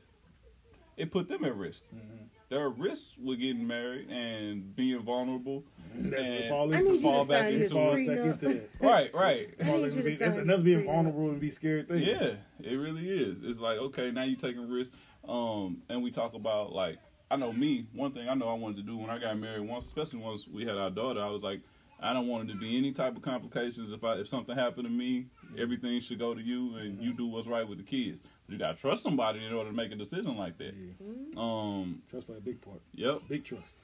it 0.97 1.11
put 1.11 1.27
them 1.27 1.43
at 1.43 1.55
risk. 1.55 1.83
Mm-hmm. 1.93 2.23
There 2.49 2.61
are 2.61 2.69
risks 2.69 3.15
with 3.21 3.39
getting 3.39 3.65
married 3.65 4.09
and 4.09 4.75
being 4.75 5.01
vulnerable. 5.01 5.63
That's 5.95 6.11
what 6.11 6.19
And- 6.19 6.33
it 6.35 6.49
falls 6.49 6.75
I 6.75 6.81
need 6.81 7.01
fall 7.01 7.25
back 7.25 7.51
into 7.51 7.69
falls 7.69 7.97
it. 7.99 8.07
back 8.07 8.17
into 8.19 8.45
that. 8.45 8.69
Right, 8.79 9.13
right. 9.15 9.49
I 9.59 9.63
need 9.63 9.83
you 9.83 9.89
to 9.91 10.03
being- 10.03 10.47
that's 10.47 10.63
being 10.63 10.85
vulnerable 10.85 11.29
and 11.29 11.39
be 11.39 11.49
scared 11.49 11.87
thing. 11.87 12.03
Yeah, 12.03 12.33
it 12.61 12.75
really 12.75 13.09
is. 13.09 13.37
It's 13.43 13.59
like 13.59 13.79
okay, 13.79 14.11
now 14.11 14.23
you're 14.23 14.37
taking 14.37 14.69
risks. 14.69 14.95
Um, 15.27 15.81
and 15.89 16.03
we 16.03 16.11
talk 16.11 16.33
about 16.35 16.73
like 16.73 16.97
I 17.31 17.37
know 17.37 17.51
me. 17.51 17.87
One 17.93 18.11
thing 18.11 18.29
I 18.29 18.35
know 18.35 18.47
I 18.49 18.53
wanted 18.53 18.77
to 18.77 18.83
do 18.83 18.97
when 18.97 19.09
I 19.09 19.17
got 19.17 19.37
married 19.39 19.67
once, 19.67 19.85
especially 19.87 20.19
once 20.19 20.47
we 20.47 20.65
had 20.65 20.77
our 20.77 20.91
daughter, 20.91 21.21
I 21.21 21.29
was 21.29 21.41
like, 21.41 21.61
I 21.99 22.13
don't 22.13 22.27
want 22.27 22.49
it 22.49 22.53
to 22.53 22.59
be 22.59 22.77
any 22.77 22.91
type 22.91 23.15
of 23.15 23.23
complications. 23.23 23.91
If 23.91 24.03
I 24.03 24.15
if 24.15 24.27
something 24.27 24.55
happened 24.55 24.85
to 24.85 24.91
me, 24.91 25.25
everything 25.57 25.99
should 26.01 26.19
go 26.19 26.35
to 26.35 26.41
you, 26.41 26.75
and 26.75 27.01
you 27.01 27.13
do 27.13 27.25
what's 27.25 27.47
right 27.47 27.67
with 27.67 27.79
the 27.79 27.83
kids. 27.83 28.19
You 28.47 28.57
gotta 28.57 28.77
trust 28.77 29.03
somebody 29.03 29.43
in 29.45 29.53
order 29.53 29.69
to 29.69 29.75
make 29.75 29.91
a 29.91 29.95
decision 29.95 30.37
like 30.37 30.57
that. 30.57 30.73
Yeah. 30.75 31.17
Um, 31.37 32.01
Trust 32.09 32.27
play 32.27 32.37
a 32.37 32.41
big 32.41 32.61
part. 32.61 32.81
yep. 32.93 33.21
Big 33.27 33.43
trust. 33.43 33.77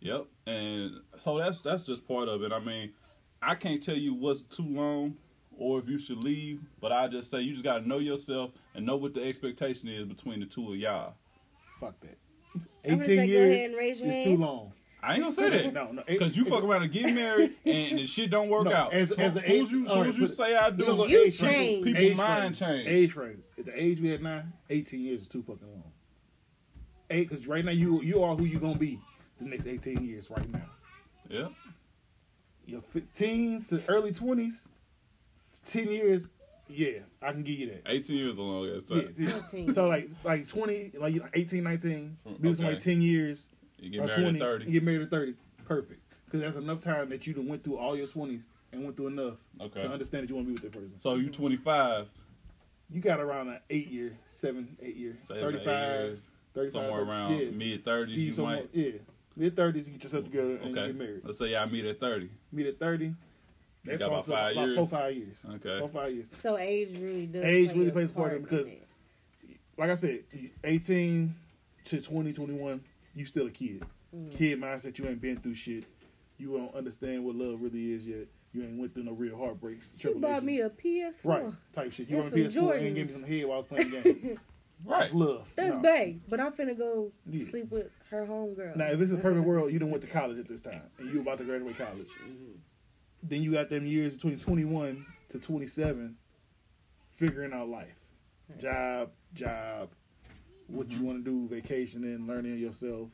Yep. 0.00 0.26
And 0.46 1.00
so 1.18 1.38
that's 1.38 1.62
that's 1.62 1.82
just 1.82 2.06
part 2.06 2.28
of 2.28 2.42
it. 2.42 2.52
I 2.52 2.60
mean, 2.60 2.92
I 3.42 3.54
can't 3.54 3.82
tell 3.82 3.96
you 3.96 4.14
what's 4.14 4.42
too 4.42 4.66
long 4.68 5.16
or 5.58 5.78
if 5.78 5.88
you 5.88 5.98
should 5.98 6.18
leave, 6.18 6.60
but 6.80 6.92
I 6.92 7.08
just 7.08 7.30
say 7.30 7.40
you 7.40 7.52
just 7.52 7.64
gotta 7.64 7.88
know 7.88 7.98
yourself 7.98 8.50
and 8.74 8.84
know 8.84 8.96
what 8.96 9.14
the 9.14 9.22
expectation 9.24 9.88
is 9.88 10.04
between 10.06 10.40
the 10.40 10.46
two 10.46 10.72
of 10.72 10.76
y'all. 10.78 11.14
Fuck 11.80 11.98
that. 12.00 12.18
I'm 12.84 12.98
gonna 12.98 13.02
18 13.02 13.06
say 13.06 13.16
go 13.16 13.22
years 13.22 13.54
ahead 13.54 13.70
and 13.70 13.78
raise 13.78 13.98
your 14.00 14.08
is 14.08 14.14
hand. 14.14 14.24
too 14.24 14.36
long. 14.36 14.72
I 15.06 15.12
ain't 15.14 15.22
gonna 15.22 15.32
say 15.32 15.50
that. 15.50 15.72
No, 15.72 15.92
no. 15.92 16.02
Because 16.06 16.36
you 16.36 16.44
fuck 16.44 16.64
around 16.64 16.82
and 16.82 16.92
get 16.92 17.14
married 17.14 17.52
and 17.64 17.98
the 17.98 18.06
shit 18.06 18.30
don't 18.30 18.48
work 18.48 18.64
No, 18.64 18.72
out. 18.74 18.92
as- 18.94 19.14
so, 19.14 19.22
as 19.22 19.34
the 19.34 19.40
soon 19.40 19.50
as 19.62 19.66
age- 19.68 19.70
you, 19.70 19.84
all 19.86 19.92
soon 19.94 20.00
right, 20.00 20.08
as 20.10 20.18
you 20.18 20.26
say 20.26 20.56
I 20.56 20.68
we 20.70 20.84
gonna 20.84 21.04
do, 21.06 21.10
You 21.12 21.24
age 21.24 21.38
change. 21.38 21.84
people 21.84 22.02
Age 22.02 22.16
mind 22.16 22.56
frame. 22.58 22.70
change. 22.78 22.88
Age 22.88 23.12
frame. 23.12 23.42
At 23.58 23.64
the 23.66 23.80
age 23.82 24.00
we 24.00 24.12
at 24.14 24.22
now, 24.22 24.42
18 24.70 25.00
years 25.00 25.22
is 25.22 25.28
too 25.28 25.42
fucking 25.42 25.68
long. 25.70 25.92
Eight, 27.10 27.28
because 27.28 27.46
right 27.46 27.64
now 27.64 27.70
you 27.70 28.02
you 28.02 28.22
are 28.22 28.34
who 28.34 28.44
you 28.44 28.58
gonna 28.58 28.76
be 28.78 28.98
the 29.40 29.48
next 29.48 29.66
18 29.66 30.04
years 30.04 30.28
right 30.30 30.50
now. 30.50 30.62
Yeah. 31.28 31.48
Your 32.66 32.80
15s 32.80 33.68
to 33.68 33.80
early 33.88 34.10
20s, 34.12 34.66
10 35.66 35.88
years, 35.88 36.26
yeah, 36.68 36.98
I 37.22 37.30
can 37.30 37.44
give 37.44 37.58
you 37.60 37.66
that. 37.68 37.82
18 37.86 38.16
years 38.16 38.32
is 38.32 38.38
a 38.38 38.42
long 38.42 38.68
ass 38.68 38.82
Yeah, 38.88 39.02
time. 39.02 39.14
yeah. 39.16 39.28
14. 39.30 39.72
So 39.72 39.86
like 39.88 40.10
like 40.24 40.48
20, 40.48 40.92
like 40.98 41.14
you 41.14 41.20
know, 41.20 41.28
18, 41.34 41.62
19, 41.62 42.16
maybe 42.40 42.54
some 42.54 42.64
Okay. 42.64 42.74
like 42.74 42.82
10 42.82 43.02
years 43.02 43.48
You 43.78 43.90
get 43.90 44.00
married 44.00 44.14
20, 44.14 44.40
at 44.40 44.44
30. 44.46 44.64
you 44.66 44.72
get 44.72 44.82
married 44.82 45.02
at 45.02 45.10
30. 45.10 45.34
Perfect. 45.64 46.00
Because 46.24 46.40
that's 46.40 46.56
enough 46.56 46.80
time 46.80 47.08
that 47.10 47.26
you 47.26 47.34
done 47.34 47.46
went 47.48 47.62
through 47.64 47.78
all 47.78 47.96
your 47.96 48.06
20s 48.06 48.40
and 48.72 48.84
went 48.84 48.96
through 48.96 49.08
enough 49.08 49.34
Okay. 49.60 49.82
to 49.82 49.90
understand 49.90 50.24
that 50.24 50.28
you 50.30 50.34
want 50.36 50.46
to 50.48 50.54
be 50.54 50.60
with 50.60 50.72
that 50.72 50.72
person. 50.80 50.98
So 51.00 51.14
you 51.14 51.30
25, 51.30 52.08
You 52.92 53.00
got 53.00 53.18
around 53.20 53.48
an 53.48 53.58
eight 53.68 53.88
year, 53.88 54.16
seven, 54.30 54.76
eight 54.80 54.96
years, 54.96 55.18
seven, 55.26 55.42
35, 55.42 55.66
eight 55.66 56.04
years, 56.04 56.18
35, 56.54 56.72
somewhere 56.72 57.00
30, 57.00 57.10
around 57.10 57.38
yeah. 57.38 57.50
mid 57.50 57.84
30s, 57.84 58.06
Be 58.06 58.12
you 58.22 58.32
somewhere- 58.32 58.56
might. 58.56 58.68
Yeah. 58.72 58.90
Mid 59.36 59.54
30s, 59.56 59.86
you 59.86 59.92
get 59.92 60.02
yourself 60.04 60.24
together 60.24 60.56
and 60.56 60.70
you 60.70 60.74
get 60.74 60.94
married. 60.96 61.20
Let's 61.24 61.38
say 61.38 61.46
y'all 61.50 61.68
meet 61.68 61.84
at 61.84 61.98
30. 62.00 62.30
Meet 62.52 62.66
at 62.66 62.78
30, 62.78 63.14
that 63.84 63.98
got 63.98 64.08
falls 64.10 64.26
about 64.28 64.36
five 64.38 64.52
about 64.56 64.64
years. 64.66 64.76
four, 64.76 64.86
five 64.86 65.16
years. 65.16 65.36
Okay. 65.56 65.78
Four, 65.80 65.88
five 65.88 66.14
years. 66.14 66.26
So 66.38 66.56
age 66.58 66.90
really 66.98 67.26
does. 67.26 67.44
Age 67.44 67.68
play 67.70 67.78
really 67.78 67.90
plays 67.90 68.10
a 68.10 68.14
part 68.14 68.30
in 68.32 68.36
in 68.38 68.42
because- 68.44 68.68
it. 68.68 68.82
Like 69.76 69.90
I 69.90 69.94
said, 69.94 70.20
18 70.64 71.34
to 71.84 72.00
20, 72.00 72.32
21, 72.32 72.80
you 73.16 73.24
still 73.24 73.46
a 73.48 73.50
kid. 73.50 73.82
Mm. 74.14 74.30
Kid 74.36 74.60
mindset, 74.60 74.96
you 74.98 75.08
ain't 75.08 75.20
been 75.20 75.38
through 75.38 75.54
shit. 75.54 75.84
You 76.38 76.56
don't 76.56 76.74
understand 76.74 77.24
what 77.24 77.34
love 77.34 77.60
really 77.60 77.92
is 77.92 78.06
yet. 78.06 78.28
You 78.52 78.62
ain't 78.62 78.78
went 78.78 78.94
through 78.94 79.04
no 79.04 79.12
real 79.12 79.36
heartbreaks. 79.36 79.94
You 79.98 80.14
bought 80.14 80.44
me 80.44 80.60
a 80.60 80.70
PS4. 80.70 81.24
Right, 81.24 81.44
type 81.72 81.92
shit. 81.92 82.08
You 82.08 82.16
And 82.16 82.24
want 82.24 82.34
a 82.34 82.50
some 82.52 82.62
PS4 82.62 82.86
and 82.86 82.94
give 82.94 83.06
me 83.08 83.12
some 83.12 83.24
head 83.24 83.44
while 83.46 83.56
I 83.56 83.60
was 83.60 83.66
playing 83.66 83.90
the 83.90 84.02
game. 84.02 84.40
Right. 84.84 85.00
That's 85.00 85.14
love. 85.14 85.50
That's 85.56 85.76
No. 85.76 85.82
bae, 85.82 86.16
but 86.28 86.38
I'm 86.38 86.52
finna 86.52 86.76
go 86.76 87.10
Yeah. 87.26 87.46
sleep 87.46 87.70
with 87.70 87.90
her 88.10 88.26
homegirl. 88.26 88.76
Now, 88.76 88.88
if 88.88 89.00
it's 89.00 89.10
a 89.10 89.16
perfect 89.16 89.46
world, 89.46 89.72
you 89.72 89.78
done 89.78 89.90
went 89.90 90.02
to 90.02 90.08
college 90.20 90.38
at 90.38 90.46
this 90.46 90.60
time, 90.60 90.82
and 90.98 91.10
you 91.10 91.22
about 91.22 91.38
to 91.38 91.44
graduate 91.44 91.78
college. 91.78 92.10
Then 93.22 93.42
you 93.42 93.52
got 93.52 93.70
them 93.70 93.86
years 93.86 94.12
between 94.12 94.38
21 94.38 95.06
to 95.30 95.38
27, 95.38 96.14
figuring 97.08 97.54
out 97.54 97.70
life, 97.70 97.96
job, 98.58 99.12
job, 99.32 99.88
what 100.68 100.90
you 100.90 100.98
mm-hmm. 100.98 101.06
want 101.06 101.24
to 101.24 101.30
do, 101.30 101.48
vacationing, 101.48 102.26
learning 102.26 102.58
yourself. 102.58 103.08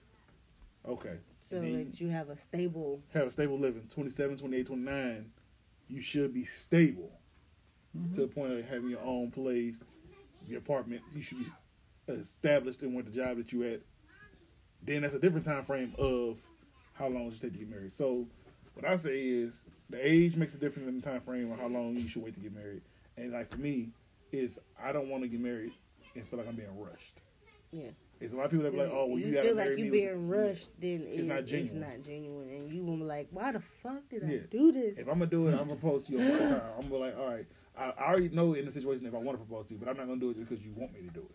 Okay, 0.88 1.16
so 1.38 1.60
that 1.60 2.00
you 2.00 2.08
have 2.08 2.28
a 2.28 2.36
stable. 2.36 3.00
have 3.14 3.28
a 3.28 3.30
stable 3.30 3.58
living. 3.58 3.82
27, 3.88 4.38
28, 4.38 4.66
29, 4.66 5.30
you 5.88 6.00
should 6.00 6.34
be 6.34 6.44
stable 6.44 7.12
to 7.92 8.20
the 8.20 8.26
mm-hmm. 8.26 8.40
point 8.40 8.52
of 8.52 8.64
having 8.68 8.90
your 8.90 9.02
own 9.02 9.30
place, 9.30 9.84
your 10.48 10.58
apartment. 10.58 11.02
You 11.14 11.22
should 11.22 11.38
be 11.38 11.46
established 12.08 12.82
in 12.82 12.94
what 12.94 13.04
the 13.04 13.12
job 13.12 13.36
that 13.36 13.52
you 13.52 13.62
at. 13.64 13.80
Then 14.84 15.02
that's 15.02 15.14
a 15.14 15.20
different 15.20 15.46
time 15.46 15.62
frame 15.64 15.94
of 15.98 16.38
how 16.94 17.06
long 17.06 17.28
it 17.28 17.40
take 17.40 17.52
to 17.52 17.58
get 17.58 17.70
married. 17.70 17.92
So 17.92 18.26
what 18.74 18.84
I 18.84 18.96
say 18.96 19.20
is 19.20 19.64
the 19.88 20.04
age 20.04 20.34
makes 20.36 20.54
a 20.54 20.58
difference 20.58 20.88
in 20.88 21.00
the 21.00 21.02
time 21.02 21.20
frame 21.20 21.52
of 21.52 21.60
how 21.60 21.68
long 21.68 21.94
you 21.94 22.08
should 22.08 22.24
wait 22.24 22.34
to 22.34 22.40
get 22.40 22.54
married. 22.54 22.82
And 23.16 23.32
like 23.32 23.48
for 23.48 23.58
me, 23.58 23.90
is 24.32 24.58
I 24.82 24.92
don't 24.92 25.08
want 25.08 25.22
to 25.22 25.28
get 25.28 25.40
married 25.40 25.72
and 26.14 26.26
feel 26.26 26.38
like 26.38 26.48
I'm 26.48 26.56
being 26.56 26.78
rushed. 26.78 27.20
Yeah. 27.72 27.90
It's 28.20 28.32
a 28.32 28.36
lot 28.36 28.44
of 28.44 28.50
people 28.52 28.64
that 28.64 28.70
be 28.72 28.78
like, 28.78 28.90
oh, 28.92 29.06
well, 29.06 29.18
you, 29.18 29.26
you 29.26 29.42
feel 29.42 29.56
like 29.56 29.70
you 29.76 29.84
me 29.86 29.90
being 29.90 30.28
rushed, 30.28 30.70
then 30.78 31.04
It's 31.08 31.20
it- 31.22 31.24
not 31.24 31.38
it's 31.40 31.72
not 31.72 32.02
genuine, 32.04 32.48
and 32.50 32.72
you 32.72 32.84
gonna 32.84 32.98
be 32.98 33.02
like, 33.02 33.26
why 33.32 33.50
the 33.50 33.60
fuck 33.82 34.08
did 34.10 34.22
Yeah. 34.22 34.36
I 34.36 34.46
do 34.48 34.70
this? 34.70 34.96
If 34.98 35.08
I'm 35.08 35.14
gonna 35.14 35.26
do 35.26 35.48
it, 35.48 35.52
I'm 35.52 35.66
gonna 35.68 35.74
propose 35.76 36.04
to 36.04 36.12
you 36.12 36.20
on 36.20 36.28
my 36.28 36.38
time. 36.38 36.62
I'm 36.76 36.82
gonna 36.88 36.88
be 36.88 36.96
like, 36.98 37.18
all 37.18 37.26
right, 37.26 37.46
I, 37.76 37.84
I 37.98 38.08
already 38.10 38.28
know 38.28 38.54
in 38.54 38.64
the 38.64 38.70
situation 38.70 39.06
if 39.06 39.14
I 39.14 39.18
want 39.18 39.40
to 39.40 39.44
propose 39.44 39.66
to 39.68 39.74
you, 39.74 39.80
but 39.80 39.88
I'm 39.88 39.96
not 39.96 40.06
gonna 40.06 40.20
do 40.20 40.30
it 40.30 40.38
because 40.38 40.64
you 40.64 40.72
want 40.76 40.92
me 40.92 41.00
to 41.00 41.12
do 41.12 41.20
it. 41.20 41.34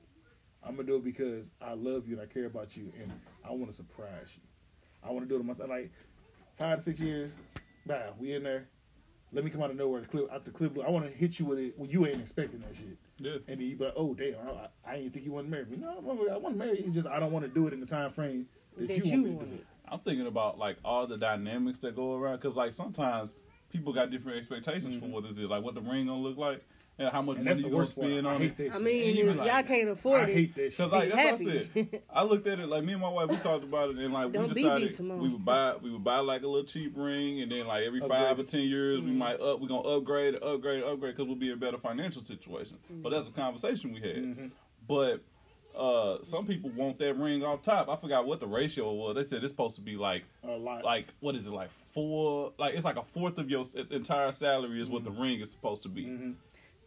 I'm 0.63 0.75
gonna 0.75 0.87
do 0.87 0.95
it 0.95 1.03
because 1.03 1.51
I 1.61 1.73
love 1.73 2.07
you 2.07 2.13
and 2.13 2.21
I 2.21 2.25
care 2.31 2.45
about 2.45 2.77
you 2.77 2.93
and 3.01 3.11
I 3.43 3.51
want 3.51 3.67
to 3.69 3.73
surprise 3.75 4.29
you. 4.35 4.41
I 5.03 5.11
want 5.11 5.27
to 5.27 5.29
do 5.29 5.39
it 5.39 5.43
myself. 5.45 5.69
Like 5.69 5.91
five 6.57 6.77
to 6.77 6.83
six 6.85 6.99
years, 7.01 7.35
wow, 7.85 8.13
we 8.17 8.33
in 8.33 8.43
there. 8.43 8.67
Let 9.33 9.43
me 9.43 9.49
come 9.49 9.61
out 9.61 9.71
of 9.71 9.75
nowhere, 9.75 9.99
the 10.01 10.07
clip, 10.07 10.31
out 10.31 10.45
the 10.45 10.51
clip. 10.51 10.77
I 10.85 10.89
want 10.89 11.05
to 11.05 11.11
hit 11.11 11.37
you 11.37 11.45
with 11.45 11.59
it 11.59 11.77
when 11.77 11.89
you 11.89 12.05
ain't 12.07 12.21
expecting 12.21 12.61
that 12.61 12.73
shit. 12.75 12.97
Yeah. 13.19 13.33
And 13.47 13.59
then 13.59 13.61
you 13.61 13.75
be 13.75 13.85
like, 13.85 13.93
oh 13.95 14.13
damn, 14.13 14.35
I, 14.35 14.91
I 14.91 14.95
ain't 14.97 15.13
think 15.13 15.23
he 15.23 15.29
want 15.29 15.47
to 15.47 15.51
marry 15.51 15.65
me. 15.65 15.77
No, 15.77 15.97
I 15.97 16.37
want 16.37 16.53
to 16.53 16.57
marry 16.57 16.79
you. 16.79 16.85
It's 16.85 16.95
just 16.95 17.07
I 17.07 17.19
don't 17.19 17.31
want 17.31 17.45
to 17.45 17.49
do 17.49 17.67
it 17.67 17.73
in 17.73 17.79
the 17.79 17.85
time 17.85 18.11
frame 18.11 18.47
that, 18.77 18.87
That 18.87 18.97
you, 18.97 19.03
you 19.05 19.11
want 19.11 19.23
me 19.23 19.29
to 19.31 19.35
want 19.37 19.49
do 19.49 19.55
it. 19.55 19.59
it. 19.59 19.65
I'm 19.89 19.99
thinking 19.99 20.27
about 20.27 20.57
like 20.57 20.77
all 20.83 21.07
the 21.07 21.17
dynamics 21.17 21.79
that 21.79 21.95
go 21.95 22.15
around 22.15 22.37
because 22.41 22.55
like 22.55 22.73
sometimes 22.73 23.33
people 23.69 23.93
got 23.93 24.11
different 24.11 24.37
expectations 24.37 24.95
for 24.95 25.05
mm-hmm. 25.05 25.13
what 25.13 25.23
this 25.23 25.37
is, 25.37 25.45
like 25.45 25.63
what 25.63 25.75
the 25.75 25.81
ring 25.81 26.07
gonna 26.07 26.19
look 26.19 26.37
like 26.37 26.63
and 26.99 27.09
how 27.09 27.21
much 27.21 27.37
Mm-hmm. 27.37 27.47
And 27.47 27.55
money 27.61 27.69
you 27.69 27.75
gonna 27.75 27.87
spend 27.87 28.27
on 28.27 28.41
hate 28.41 28.59
it. 28.59 28.73
I 28.75 28.79
mean, 28.79 29.07
And 29.09 29.17
you 29.17 29.23
be 29.25 29.29
if 29.29 29.37
like, 29.37 29.47
y'all 29.47 29.63
can't 29.63 29.89
afford 29.89 30.21
it. 30.21 30.23
I 30.23 30.29
it. 30.29 30.33
hate 30.35 30.55
that 30.55 30.73
shit. 30.73 30.77
Cause 30.77 30.91
like 30.91 31.09
Be 31.09 31.15
that's 31.15 31.41
what 31.43 31.51
I 31.55 31.61
said. 31.73 32.01
I 32.13 32.23
looked 32.23 32.47
at 32.47 32.59
it 32.59 32.67
like 32.67 32.83
me 32.83 32.93
and 32.93 33.01
my 33.01 33.09
wife. 33.09 33.29
We 33.29 33.37
talked 33.37 33.63
about 33.63 33.89
it 33.91 33.97
and 33.97 34.13
like 34.13 34.31
Don't 34.31 34.47
we 34.47 34.53
decided 34.53 34.99
we 34.99 35.29
would 35.29 35.45
buy 35.45 35.75
we 35.81 35.91
would 35.91 36.03
buy 36.03 36.19
like 36.19 36.41
a 36.43 36.47
little 36.47 36.67
cheap 36.67 36.93
ring 36.95 37.41
and 37.41 37.51
then 37.51 37.67
like 37.67 37.83
every 37.85 37.99
five 38.01 38.39
or 38.39 38.43
ten 38.43 38.61
years 38.61 38.99
Mm-hmm. 38.99 39.09
we 39.09 39.15
might 39.15 39.39
up 39.39 39.59
we 39.59 39.67
gonna 39.67 39.81
upgrade 39.87 40.35
upgrade 40.35 40.83
upgrade 40.83 41.15
because 41.15 41.27
we'll 41.27 41.35
be 41.35 41.47
in 41.47 41.53
a 41.53 41.57
better 41.57 41.77
financial 41.77 42.23
situation. 42.23 42.77
Mm-hmm. 42.91 43.01
But 43.03 43.11
that's 43.11 43.27
a 43.27 43.31
conversation 43.31 43.93
we 43.93 43.99
had. 44.01 44.15
Mm-hmm. 44.17 44.47
But 44.87 45.21
uh 45.77 46.23
some 46.23 46.47
people 46.47 46.71
want 46.71 46.97
that 46.97 47.15
ring 47.17 47.43
off 47.43 47.61
top. 47.61 47.87
I 47.89 47.95
forgot 47.97 48.25
what 48.25 48.39
the 48.39 48.47
ratio 48.47 48.91
was. 48.93 49.13
They 49.15 49.23
said 49.23 49.43
it's 49.43 49.53
supposed 49.53 49.75
to 49.75 49.81
be 49.81 49.95
like 49.97 50.23
A 50.43 50.47
lot. 50.47 50.83
like 50.83 51.07
what 51.19 51.35
is 51.35 51.45
it 51.45 51.51
like 51.53 51.69
four 51.93 52.53
like 52.57 52.73
it's 52.73 52.85
like 52.85 52.95
a 52.97 53.03
fourth 53.03 53.37
of 53.37 53.49
your 53.51 53.63
entire 53.91 54.31
salary 54.31 54.81
is 54.81 54.87
what 54.89 55.03
the 55.03 55.11
ring 55.11 55.39
is 55.39 55.51
supposed 55.51 55.83
to 55.83 55.89
be. 55.89 56.05
Mhm. 56.05 56.33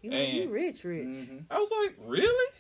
You, 0.03 0.11
you 0.13 0.43
And- 0.45 0.51
rich, 0.51 0.85
rich. 0.85 1.07
Mhm. 1.07 1.45
I 1.51 1.59
was 1.59 1.71
like, 1.83 1.97
really? 2.07 2.53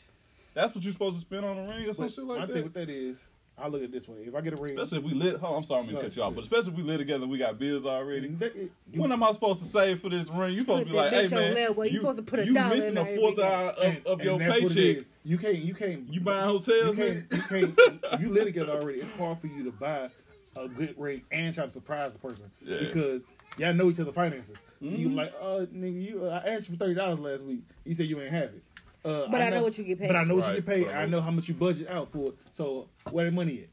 That's 0.54 0.74
what 0.74 0.84
you're 0.84 0.92
supposed 0.92 1.16
to 1.16 1.20
spend 1.20 1.44
on 1.44 1.56
a 1.58 1.62
ring 1.68 1.88
or 1.88 1.92
some 1.94 2.06
But 2.06 2.12
shit 2.14 2.24
my 2.24 2.34
like 2.34 2.46
thing 2.48 2.56
that. 2.56 2.64
with 2.64 2.72
that 2.74 2.90
is, 2.90 3.28
I 3.56 3.68
look 3.68 3.82
at 3.82 3.92
this 3.92 4.08
way: 4.08 4.18
if 4.26 4.34
I 4.34 4.40
get 4.40 4.58
a 4.58 4.62
ring, 4.62 4.78
Especially 4.78 5.06
if 5.06 5.12
we 5.12 5.18
lit. 5.18 5.38
Oh, 5.42 5.54
I'm 5.54 5.62
sorry, 5.62 5.80
I'm 5.80 5.86
gonna 5.86 5.98
No, 5.98 6.04
cut 6.04 6.16
you 6.16 6.22
off, 6.22 6.34
but 6.34 6.44
especially 6.44 6.72
if 6.72 6.76
we 6.78 6.82
live 6.82 6.98
together, 6.98 7.26
we 7.26 7.38
got 7.38 7.58
bills 7.58 7.86
already. 7.86 8.28
that- 8.28 8.56
it- 8.56 8.70
you- 8.92 9.00
When 9.00 9.12
am 9.12 9.22
I 9.22 9.32
supposed 9.32 9.60
to 9.60 9.66
save 9.66 10.00
for 10.00 10.08
this 10.08 10.28
ring? 10.30 10.54
You 10.54 10.60
supposed 10.62 10.86
to 10.86 10.90
be 10.90 10.96
like, 10.96 11.12
hey 11.12 11.28
man, 11.28 11.54
level. 11.54 11.84
You 11.84 11.92
you 11.92 11.98
supposed 11.98 12.16
to 12.18 12.22
put 12.24 12.40
a 12.40 12.46
you 12.46 12.54
dollar 12.54 12.74
missing 12.74 12.92
in 12.92 12.98
a 12.98 13.04
there 13.04 13.16
fourth 13.18 13.38
every 13.38 13.44
hour 13.44 13.70
of, 13.70 13.78
and- 13.84 14.06
of 14.06 14.12
and 14.20 14.24
your 14.24 14.38
that's 14.38 14.62
what 14.62 14.72
it 14.72 14.74
paycheck. 14.74 15.04
You 15.24 15.38
can't. 15.38 15.58
You 15.58 15.74
can't. 15.74 16.08
You 16.12 16.20
buying 16.20 16.46
You 16.50 16.58
hotels, 16.58 16.96
man? 16.96 17.26
can't. 17.30 17.32
You 17.52 17.74
can't. 17.76 18.04
you 18.20 18.28
live 18.30 18.44
together 18.46 18.72
already, 18.72 19.00
it's 19.00 19.10
hard 19.12 19.38
for 19.38 19.46
you 19.46 19.64
to 19.64 19.70
buy 19.72 20.08
a 20.56 20.66
good 20.66 20.94
ring 20.98 21.22
and 21.30 21.54
try 21.54 21.64
to 21.66 21.70
surprise 21.70 22.12
the 22.12 22.18
person 22.18 22.50
Yeah. 22.64 22.78
because 22.80 23.22
y'all 23.58 23.74
know 23.74 23.90
each 23.90 24.00
other 24.00 24.12
finances. 24.12 24.56
So 24.82 24.90
you 24.90 25.08
Mhm. 25.10 25.14
like, 25.16 25.34
oh 25.40 25.66
nigga, 25.72 26.02
you. 26.02 26.24
Uh, 26.24 26.42
I 26.44 26.48
asked 26.50 26.68
you 26.68 26.74
for 26.76 26.78
thirty 26.84 26.94
dollars 26.94 27.18
last 27.20 27.44
week. 27.44 27.62
You 27.84 27.94
said 27.94 28.06
you 28.06 28.20
ain't 28.20 28.30
have 28.32 28.44
it. 28.54 28.62
Uh, 29.04 29.26
But 29.30 29.42
I 29.42 29.50
know 29.50 29.62
what 29.62 29.76
you 29.78 29.84
get 29.84 29.98
paid. 29.98 30.08
But 30.08 30.16
I 30.16 30.24
know 30.24 30.36
what 30.36 30.44
Right, 30.46 30.56
you 30.56 30.60
get 30.62 30.66
paid. 30.66 30.86
right. 30.86 30.96
I 30.96 31.06
know 31.06 31.20
how 31.20 31.30
much 31.30 31.48
you 31.48 31.54
budget 31.54 31.88
out 31.88 32.10
for 32.12 32.28
it. 32.28 32.34
So 32.52 32.88
where 33.10 33.24
the 33.26 33.30
money 33.30 33.62
at? 33.62 33.68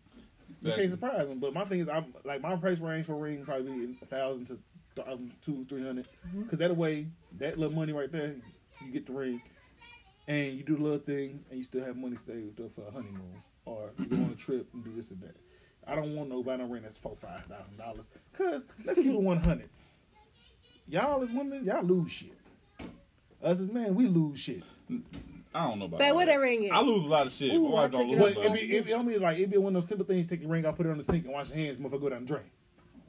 You 0.62 0.74
can't 0.76 0.92
surprise 0.92 1.28
them. 1.28 1.40
But 1.40 1.54
my 1.54 1.64
thing 1.66 1.80
is, 1.82 1.90
I'm 1.90 2.14
like 2.24 2.42
my 2.42 2.56
price 2.56 2.80
range 2.80 3.06
for 3.06 3.14
a 3.14 3.18
ring 3.18 3.44
probably 3.46 3.96
a 4.02 4.06
thousand 4.06 4.46
to 4.48 4.60
thousand 5.02 5.32
two 5.42 5.66
three 5.70 5.84
hundred. 5.84 6.08
Mm-hmm. 6.28 6.44
Because 6.44 6.60
that 6.60 6.76
way, 6.76 7.08
that 7.40 7.58
little 7.60 7.76
money 7.76 7.94
right 7.94 8.12
there, 8.12 8.36
you 8.86 8.92
get 8.92 9.06
the 9.06 9.14
ring. 9.14 9.42
and 10.30 10.58
you 10.58 10.64
do 10.64 10.76
little 10.76 11.00
things, 11.00 11.42
and 11.50 11.58
you 11.58 11.64
still 11.64 11.86
have 11.86 11.96
money 11.96 12.18
saved 12.18 12.60
up 12.60 12.74
for 12.76 12.82
a 12.86 12.92
honeymoon, 12.92 13.42
or 13.64 13.92
you 13.98 14.06
go 14.08 14.18
on 14.18 14.32
a 14.32 14.36
trip 14.36 14.68
and 14.74 14.84
do 14.84 14.92
this 14.94 15.10
and 15.12 15.22
that. 15.22 15.36
I 15.88 15.96
don't 15.96 16.16
want 16.16 16.30
nobody 16.30 16.64
no 16.64 16.70
ring 16.70 16.84
that's 16.84 16.98
four 16.98 17.16
five 17.16 17.46
thousand 17.46 17.78
dollars. 17.78 18.06
Cause 18.38 18.64
let's 18.86 19.00
keep 19.00 19.08
it 19.12 19.20
one 19.20 19.38
hundred. 19.38 19.70
Y'all 20.88 21.24
as 21.24 21.32
women, 21.32 21.64
y'all 21.66 21.84
lose 21.84 22.12
shit. 22.12 22.34
Us 23.42 23.60
as 23.60 23.72
men, 23.72 23.96
we 23.96 24.08
lose 24.08 24.40
shit. 24.40 24.64
I 25.54 25.68
don't 25.68 25.80
know 25.80 25.86
about 25.86 26.00
But 26.00 26.10
all 26.10 26.16
what 26.16 26.26
that. 26.28 26.34
that 26.34 26.40
ring 26.40 26.66
is? 26.66 26.72
I 26.74 26.82
lose 26.82 27.06
a 27.06 27.10
lot 27.10 27.28
of 27.28 27.34
shit. 27.34 27.54
Ooh, 27.54 27.70
but 27.70 27.76
I 27.76 27.88
don't 27.88 28.02
took 28.02 28.10
it 28.10 28.10
lose 28.10 28.20
But 28.20 28.30
off 28.30 28.36
a 28.36 28.40
lot 28.40 28.46
it 28.46 28.50
of 28.50 28.54
be, 28.70 28.76
it 28.76 28.86
be, 28.86 28.94
I 28.94 29.02
mean, 29.02 29.22
like 29.22 29.38
it 29.38 29.50
be 29.50 29.58
one 29.58 29.76
of 29.76 29.82
those 29.82 29.88
simple 29.90 30.06
things. 30.06 30.28
Take 30.28 30.42
your 30.42 30.50
ring 30.50 30.66
out, 30.66 30.76
put 30.76 30.86
it 30.86 30.90
on 30.90 30.98
the 30.98 31.04
sink, 31.04 31.24
and 31.26 31.34
wash 31.34 31.50
your 31.50 31.58
hands. 31.58 31.80
Motherfucker, 31.80 32.02
go 32.02 32.10
down 32.10 32.22
the 32.22 32.28
drain. 32.28 32.44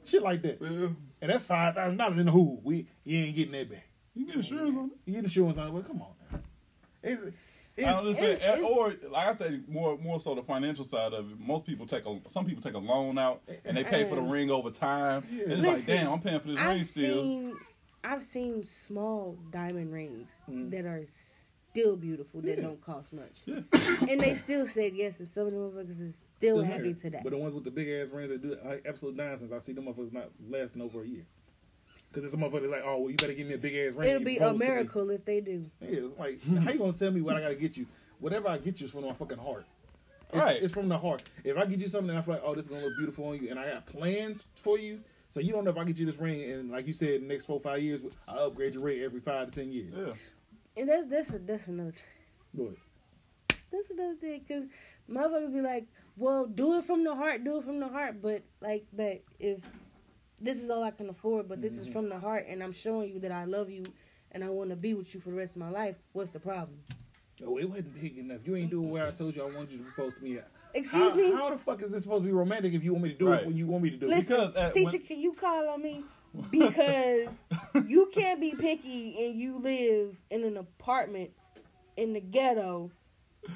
Shit 0.05 0.23
like 0.23 0.41
that. 0.43 0.57
Yeah. 0.61 0.87
And 1.21 1.31
that's 1.31 1.45
five 1.45 1.75
thousand 1.75 1.97
dollars 1.97 2.19
in 2.19 2.25
the 2.25 2.31
hood. 2.31 2.59
We 2.63 2.87
you 3.03 3.19
ain't 3.19 3.35
getting 3.35 3.51
that 3.53 3.69
back. 3.69 3.87
You 4.15 4.25
get 4.25 4.35
insurance 4.35 4.75
on 4.75 4.85
it. 4.85 4.91
You 5.05 5.13
get 5.15 5.23
insurance 5.25 5.57
on 5.57 5.67
it. 5.67 5.73
Well, 5.73 5.83
come 5.83 6.01
on 6.01 6.07
now. 6.31 6.39
It's, 7.03 7.23
it's, 7.23 7.35
I 7.87 8.01
was 8.01 8.17
saying, 8.17 8.37
it's- 8.37 8.61
or 8.61 8.93
like 9.09 9.27
I 9.27 9.33
think 9.33 9.67
more 9.69 9.97
more 9.97 10.19
so 10.19 10.35
the 10.35 10.43
financial 10.43 10.83
side 10.85 11.13
of 11.13 11.31
it. 11.31 11.39
Most 11.39 11.65
people 11.65 11.85
take 11.85 12.05
a 12.05 12.19
some 12.29 12.45
people 12.45 12.61
take 12.61 12.73
a 12.75 12.79
loan 12.79 13.17
out 13.17 13.41
and 13.65 13.75
they 13.77 13.83
pay 13.83 14.07
for 14.07 14.15
the 14.15 14.21
ring 14.21 14.49
over 14.51 14.69
time. 14.71 15.23
Yeah. 15.31 15.43
And 15.43 15.53
it's 15.53 15.63
like, 15.63 15.85
damn, 15.85 16.11
I'm 16.13 16.21
paying 16.21 16.39
for 16.39 16.47
this 16.49 16.59
ring 16.59 16.67
I've 16.67 16.85
still. 16.85 17.21
seen, 17.23 17.55
I've 18.03 18.23
seen 18.23 18.63
small 18.63 19.37
diamond 19.51 19.91
rings 19.91 20.29
Mm. 20.49 20.71
that 20.71 20.85
are 20.85 21.03
still 21.71 21.95
beautiful 21.95 22.41
that 22.41 22.57
Yeah. 22.57 22.63
don't 22.63 22.81
cost 22.81 23.13
much, 23.13 23.41
Yeah. 23.45 23.59
and 24.09 24.19
they 24.21 24.35
still 24.35 24.65
said 24.65 24.93
yes. 24.95 25.19
And 25.19 25.27
some 25.27 25.47
of 25.47 25.51
the 25.53 25.57
motherfuckers 25.59 26.01
is 26.01 26.17
still 26.37 26.63
happy 26.63 26.93
to 26.95 27.09
that. 27.11 27.23
But 27.23 27.31
the 27.31 27.37
ones 27.37 27.53
with 27.53 27.63
the 27.63 27.71
big 27.71 27.87
ass 27.89 28.09
rings 28.11 28.29
that 28.31 28.41
do 28.41 28.57
like 28.65 28.85
absolute 28.87 29.15
nonsense, 29.15 29.51
I 29.51 29.59
see 29.59 29.73
them 29.73 29.85
motherfuckers 29.85 30.13
not 30.13 30.29
lasting 30.49 30.81
over 30.81 31.03
a 31.03 31.07
year. 31.07 31.25
Because 32.11 32.23
this 32.23 32.33
a 32.33 32.37
motherfucker 32.43 32.69
like, 32.69 32.81
oh, 32.83 32.97
well, 32.99 33.09
you 33.11 33.15
better 33.17 33.33
give 33.33 33.47
me 33.47 33.53
a 33.53 33.57
big 33.57 33.75
ass 33.75 33.93
ring. 33.93 34.09
It'll 34.09 34.23
be 34.23 34.37
a 34.37 34.39
proposed 34.39 34.61
to 34.61 34.67
miracle 34.67 35.09
if 35.11 35.25
they 35.25 35.41
do. 35.41 35.69
Yeah, 35.81 36.01
like 36.17 36.41
how 36.63 36.71
you 36.71 36.79
gonna 36.79 36.93
tell 36.93 37.11
me 37.11 37.21
what 37.21 37.35
I 37.35 37.41
gotta 37.41 37.55
get 37.55 37.77
you? 37.77 37.85
Whatever 38.19 38.47
I 38.49 38.57
get 38.57 38.79
you 38.81 38.85
is 38.87 38.91
from 38.91 39.05
my 39.05 39.13
fucking 39.13 39.37
heart. 39.37 39.65
It's, 40.31 40.35
Right. 40.37 40.61
it's 40.61 40.73
from 40.73 40.89
the 40.89 40.97
heart. 40.97 41.23
If 41.43 41.57
I 41.57 41.65
get 41.65 41.79
you 41.79 41.87
something 41.87 42.09
and 42.09 42.19
I 42.19 42.21
feel 42.21 42.35
like, 42.35 42.43
oh, 42.45 42.53
this 42.55 42.65
is 42.65 42.69
gonna 42.69 42.83
look 42.83 42.97
beautiful 42.97 43.25
on 43.29 43.41
you, 43.41 43.49
and 43.49 43.59
I 43.59 43.69
got 43.71 43.85
plans 43.85 44.45
for 44.55 44.77
you, 44.79 44.99
so 45.29 45.39
you 45.39 45.51
don't 45.51 45.63
know 45.63 45.71
if 45.71 45.77
I 45.77 45.83
get 45.83 45.97
you 45.97 46.05
this 46.05 46.17
ring, 46.17 46.43
and 46.51 46.71
like 46.71 46.87
you 46.87 46.93
said, 46.93 47.21
next 47.23 47.45
four 47.45 47.59
five 47.59 47.81
years, 47.81 48.01
I 48.27 48.37
upgrade 48.37 48.73
your 48.73 48.83
ring 48.83 49.01
every 49.01 49.19
five 49.19 49.51
to 49.51 49.59
ten 49.59 49.71
years. 49.71 49.93
Yeah. 49.95 50.13
And 50.77 50.89
that's 50.89 51.07
that's 51.07 51.33
a, 51.33 51.39
that's 51.39 51.67
another 51.67 51.93
Go 52.57 52.63
ahead. 52.63 52.75
that's 53.71 53.89
another 53.91 54.15
thing 54.15 54.41
because 54.47 54.65
motherfuckers 55.09 55.53
be 55.53 55.61
like, 55.61 55.85
well, 56.17 56.45
do 56.47 56.77
it 56.77 56.83
from 56.83 57.03
the 57.03 57.13
heart, 57.15 57.43
do 57.43 57.57
it 57.59 57.63
from 57.65 57.79
the 57.79 57.87
heart. 57.87 58.21
But 58.21 58.41
like, 58.61 58.85
but 58.93 59.21
if 59.39 59.59
this 60.41 60.61
is 60.63 60.69
all 60.69 60.83
I 60.83 60.91
can 60.91 61.09
afford, 61.09 61.47
but 61.49 61.61
this 61.61 61.73
is 61.77 61.85
Mm-hmm. 61.85 61.93
from 61.93 62.09
the 62.09 62.19
heart, 62.19 62.45
and 62.47 62.61
I'm 62.63 62.71
showing 62.73 63.11
you 63.13 63.19
that 63.21 63.31
I 63.31 63.45
love 63.45 63.69
you 63.69 63.83
and 64.31 64.43
I 64.43 64.49
want 64.49 64.69
to 64.69 64.75
be 64.75 64.93
with 64.93 65.13
you 65.13 65.19
for 65.19 65.29
the 65.31 65.35
rest 65.35 65.55
of 65.55 65.61
my 65.61 65.69
life, 65.71 65.95
what's 66.13 66.29
the 66.29 66.39
problem? 66.39 66.77
Oh, 67.45 67.57
it 67.57 67.67
wasn't 67.69 67.99
big 68.01 68.17
enough. 68.17 68.39
You 68.45 68.55
ain't 68.57 68.69
doing 68.69 68.89
what 68.91 69.01
I 69.01 69.11
told 69.11 69.35
you 69.35 69.41
I 69.41 69.45
wanted 69.45 69.71
you 69.71 69.77
to 69.79 69.83
propose 69.85 70.13
to 70.15 70.21
me. 70.23 70.37
at. 70.37 70.47
Excuse 70.73 71.11
how, 71.13 71.17
me, 71.17 71.31
How 71.31 71.49
the 71.49 71.57
fuck 71.57 71.81
is 71.81 71.89
this 71.89 72.03
supposed 72.03 72.21
to 72.21 72.25
be 72.27 72.31
romantic 72.31 72.73
if 72.73 72.83
you 72.83 72.91
want 72.93 73.05
me 73.05 73.13
to 73.13 73.17
do 73.17 73.27
Right. 73.29 73.41
it 73.41 73.47
when 73.47 73.57
you 73.57 73.65
want 73.65 73.83
me 73.83 73.89
to 73.89 73.97
do 73.97 74.05
it? 74.05 74.09
listen, 74.09 74.35
because 74.35 74.55
at- 74.55 74.73
teacher, 74.73 74.91
when- 74.91 75.01
can 75.01 75.19
you 75.19 75.33
call 75.33 75.67
on 75.69 75.81
me? 75.81 76.03
Because 76.51 77.41
you 77.87 78.11
can't 78.13 78.39
be 78.39 78.53
picky 78.53 79.25
and 79.25 79.39
you 79.39 79.57
live 79.57 80.15
in 80.29 80.43
an 80.43 80.57
apartment 80.57 81.31
in 81.97 82.13
the 82.13 82.19
ghetto 82.19 82.91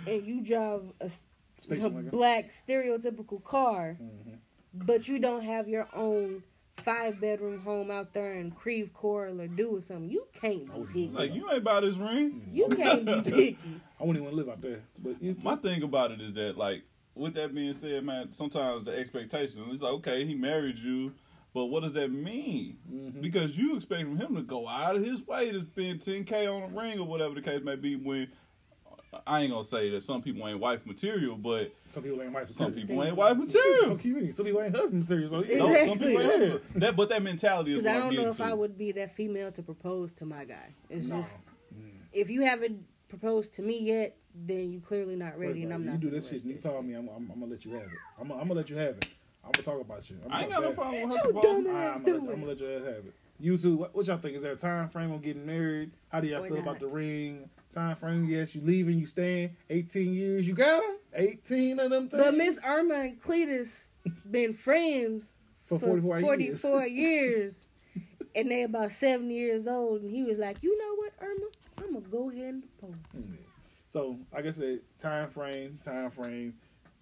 and 0.07 0.25
you 0.25 0.41
drive 0.41 0.81
a, 0.99 1.11
Station 1.61 1.85
a 1.85 2.01
black 2.09 2.49
stereotypical 2.49 3.43
car, 3.43 3.97
Mhm. 4.01 4.37
but 4.73 5.07
you 5.07 5.19
don't 5.19 5.43
have 5.43 5.67
your 5.69 5.87
own 5.93 6.41
five 6.77 7.19
bedroom 7.21 7.59
home 7.59 7.91
out 7.91 8.13
there 8.13 8.33
in 8.33 8.51
Creve 8.51 8.91
Coeur 8.93 9.29
or 9.29 9.47
do 9.47 9.77
or 9.77 9.81
something. 9.81 10.09
You 10.09 10.27
can't 10.33 10.69
I 10.73 10.77
be 10.79 10.85
picky. 10.85 11.07
Like 11.09 11.33
you 11.33 11.49
ain't 11.51 11.63
buy 11.63 11.81
this 11.81 11.95
ring. 11.95 12.49
You 12.51 12.67
can't 12.69 13.05
be 13.05 13.21
picky. 13.23 13.57
I 13.99 14.03
wouldn't 14.03 14.23
even 14.25 14.35
live 14.35 14.49
out 14.49 14.61
there. 14.61 14.81
But 14.99 15.21
you, 15.21 15.35
My 15.41 15.55
thing 15.55 15.83
about 15.83 16.11
it 16.11 16.19
is 16.21 16.33
that, 16.33 16.57
like, 16.57 16.83
with 17.15 17.35
that 17.35 17.53
being 17.53 17.73
said, 17.73 18.03
man, 18.03 18.31
sometimes 18.33 18.83
the 18.83 18.97
expectation 18.97 19.61
is 19.71 19.81
like, 19.81 19.93
okay, 19.93 20.25
he 20.25 20.33
married 20.33 20.77
you, 20.79 21.13
but 21.53 21.65
what 21.65 21.83
does 21.83 21.93
that 21.93 22.11
mean? 22.11 22.77
Mhm. 22.91 23.21
Because 23.21 23.55
you 23.57 23.75
expect 23.75 24.01
from 24.01 24.17
him 24.17 24.35
to 24.35 24.41
go 24.41 24.67
out 24.67 24.95
of 24.95 25.05
his 25.05 25.25
way 25.25 25.51
to 25.51 25.63
spend 25.63 26.01
10k 26.01 26.47
on 26.51 26.63
a 26.63 26.67
ring 26.75 26.99
or 26.99 27.05
whatever 27.07 27.35
the 27.35 27.41
case 27.41 27.63
may 27.63 27.75
be. 27.75 27.95
When 27.95 28.27
I 29.27 29.41
ain't 29.41 29.51
gonna 29.51 29.63
say 29.65 29.89
that 29.91 30.03
some 30.03 30.21
people 30.21 30.47
ain't 30.47 30.59
wife 30.59 30.85
material, 30.85 31.35
but 31.35 31.71
some 31.89 32.03
people 32.03 32.21
ain't 32.21 32.31
wife 32.33 32.49
Material. 32.49 32.57
some 32.57 32.67
material. 32.69 32.87
people 32.87 33.03
ain't 33.03 33.15
wife 33.15 33.37
material. 33.37 33.81
the 33.89 33.95
fuck 33.95 34.05
you? 34.05 34.31
Some 34.31 34.45
people 34.45 34.61
ain't 34.61 34.75
husband 34.75 35.01
material. 35.01 35.29
So 35.29 35.43
yeah. 35.43 35.57
No, 35.57 35.65
some 35.65 35.75
Exactly. 35.75 36.07
people 36.07 36.31
ain't. 36.31 36.61
That, 36.79 36.95
but 36.95 37.09
that 37.09 37.21
mentality 37.23 37.73
is 37.73 37.83
Because 37.83 37.85
what 37.85 38.03
I 38.03 38.07
I'm 38.07 38.13
don't 38.15 38.23
know 38.25 38.29
if 38.31 38.37
to. 38.37 38.43
I 38.45 38.53
would 38.53 38.77
be 38.77 38.91
that 38.93 39.15
female 39.15 39.51
to 39.51 39.63
propose 39.63 40.13
to 40.13 40.25
my 40.25 40.45
guy. 40.45 40.73
It's 40.89 41.07
No. 41.07 41.17
just 41.17 41.37
mm. 41.75 41.89
if 42.11 42.29
you 42.29 42.41
haven't 42.43 42.83
proposed 43.09 43.53
to 43.55 43.61
me 43.61 43.79
yet, 43.79 44.15
then 44.35 44.71
you 44.71 44.79
clearly 44.79 45.15
not 45.15 45.37
ready, 45.37 45.53
First 45.53 45.61
and 45.63 45.73
I'm 45.73 45.83
you 45.83 45.89
not. 45.91 46.01
You 46.01 46.09
do 46.09 46.09
this 46.09 46.25
shit 46.29 46.41
and 46.41 46.45
you 46.45 46.49
interested. 46.55 46.71
call 46.73 46.81
me, 46.81 46.93
I'm, 46.95 47.07
I'm, 47.09 47.29
I'm 47.31 47.39
gonna 47.39 47.51
let 47.51 47.63
you 47.65 47.73
have 47.73 47.83
it. 47.83 47.89
I'm, 48.19 48.31
I'm 48.31 48.39
gonna 48.39 48.53
let 48.55 48.69
you 48.69 48.77
have 48.77 48.97
it. 48.97 49.07
I'm 49.45 49.51
gonna 49.51 49.63
talk 49.63 49.81
about 49.81 50.09
you. 50.09 50.17
I'm 50.25 50.31
I 50.31 50.41
ain't 50.43 50.51
gonna 50.51 50.67
got 50.67 50.69
no 50.69 50.83
talk 50.83 50.91
bad. 50.91 50.91
problem 50.91 51.09
with 51.09 51.15
You 51.15 51.21
her 51.21 51.33
proposing. 51.33 51.65
dumbass. 51.65 51.95
I'm, 51.97 52.03
gonna 52.03 52.13
let, 52.13 52.15
it. 52.15 52.17
I'm 52.17 52.25
gonna 52.39 52.45
let 52.47 52.59
you 52.59 52.65
have 52.67 52.85
it. 53.05 53.13
You 53.39 53.57
two, 53.57 53.75
what, 53.77 53.93
what 53.95 54.07
y'all 54.07 54.17
think? 54.17 54.37
Is 54.37 54.43
there 54.43 54.53
a 54.53 54.55
time 54.55 54.89
frame 54.89 55.11
on 55.11 55.19
getting 55.19 55.45
married? 55.45 55.91
How 56.09 56.21
do 56.21 56.27
y'all 56.27 56.43
Or 56.43 56.47
feel 56.47 56.59
about 56.59 56.79
the 56.79 56.87
ring? 56.87 57.49
Time 57.73 57.95
frame? 57.95 58.25
Yes, 58.25 58.53
you 58.53 58.61
leaving, 58.61 58.99
you 58.99 59.05
staying. 59.07 59.55
18 59.69 60.13
years, 60.13 60.47
you 60.47 60.53
got 60.53 60.81
them. 60.81 60.97
18 61.15 61.79
of 61.79 61.89
them 61.89 62.09
things. 62.09 62.23
But 62.23 62.35
Miss 62.35 62.59
Irma 62.65 62.95
and 62.95 63.21
Cletus 63.21 63.93
been 64.31 64.53
friends 64.53 65.23
For 65.65 65.79
44 65.79 66.19
years. 66.39 66.61
44 66.61 66.87
years, 66.87 67.65
and 68.35 68.51
they 68.51 68.63
about 68.63 68.91
seven 68.91 69.29
years 69.31 69.65
old. 69.67 70.01
And 70.01 70.11
he 70.11 70.23
was 70.23 70.37
like, 70.37 70.57
"You 70.61 70.77
know 70.77 70.95
what, 70.95 71.13
Irma? 71.21 71.47
I'm 71.79 71.93
gonna 71.93 72.05
go 72.11 72.29
ahead 72.29 72.53
and 72.55 72.63
propose." 72.79 72.95
So, 73.87 74.17
like 74.33 74.45
I 74.45 74.51
said, 74.51 74.79
time 74.99 75.29
frame, 75.29 75.79
time 75.83 76.09
frame, 76.11 76.53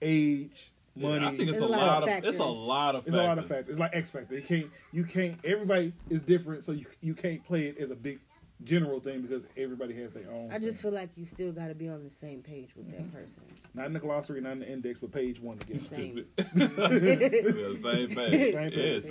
age, 0.02 0.72
Yeah, 0.96 1.08
money. 1.10 1.26
I 1.26 1.30
think 1.30 1.42
it's 1.50 1.52
There's 1.52 1.62
a 1.64 1.66
a 1.66 1.68
lot 1.68 1.82
lot 1.82 2.04
of 2.04 2.10
of 2.10 2.26
it's 2.26 2.40
a 2.40 2.44
lot 2.44 2.96
of 2.96 3.08
It's 3.08 3.16
factors. 3.16 3.26
a 3.26 3.28
lot 3.28 3.38
of 3.40 3.46
factors. 3.48 3.70
It's 3.72 3.80
like 3.80 3.92
X 3.96 4.10
Factor. 4.10 4.36
You 4.36 4.42
can't, 4.42 4.70
you 4.92 5.04
can't. 5.06 5.38
Everybody 5.46 5.94
is 6.10 6.22
different, 6.22 6.64
so 6.64 6.72
you 6.72 6.86
you 7.02 7.14
can't 7.14 7.44
play 7.46 7.64
it 7.68 7.78
as 7.78 7.92
a 7.92 7.96
big 7.96 8.20
general 8.64 9.00
thing 9.00 9.22
because 9.22 9.44
everybody 9.58 9.94
has 9.96 10.12
their 10.14 10.30
own. 10.32 10.52
I 10.52 10.60
just 10.60 10.82
thing. 10.82 10.92
feel 10.92 11.00
like 11.00 11.10
you 11.16 11.26
still 11.26 11.52
got 11.52 11.68
to 11.68 11.76
be 11.76 11.90
on 11.90 12.04
the 12.04 12.10
same 12.10 12.42
page 12.42 12.76
with 12.76 12.88
Mm-hmm. 12.88 12.98
that 13.04 13.14
person. 13.14 13.42
not 13.74 13.86
in 13.88 13.94
the 13.94 14.00
glossary, 14.00 14.42
not 14.42 14.54
in 14.54 14.60
the 14.60 14.72
index, 14.72 15.00
but 15.00 15.12
page 15.12 15.40
one 15.40 15.58
together. 15.58 15.80
Same. 15.80 16.26
Stupid. 16.38 16.52
yeah, 16.56 17.74
same 17.76 18.08
thing. 18.10 18.16
Same 18.16 18.72
yeah, 18.74 19.00
thing. 19.00 19.02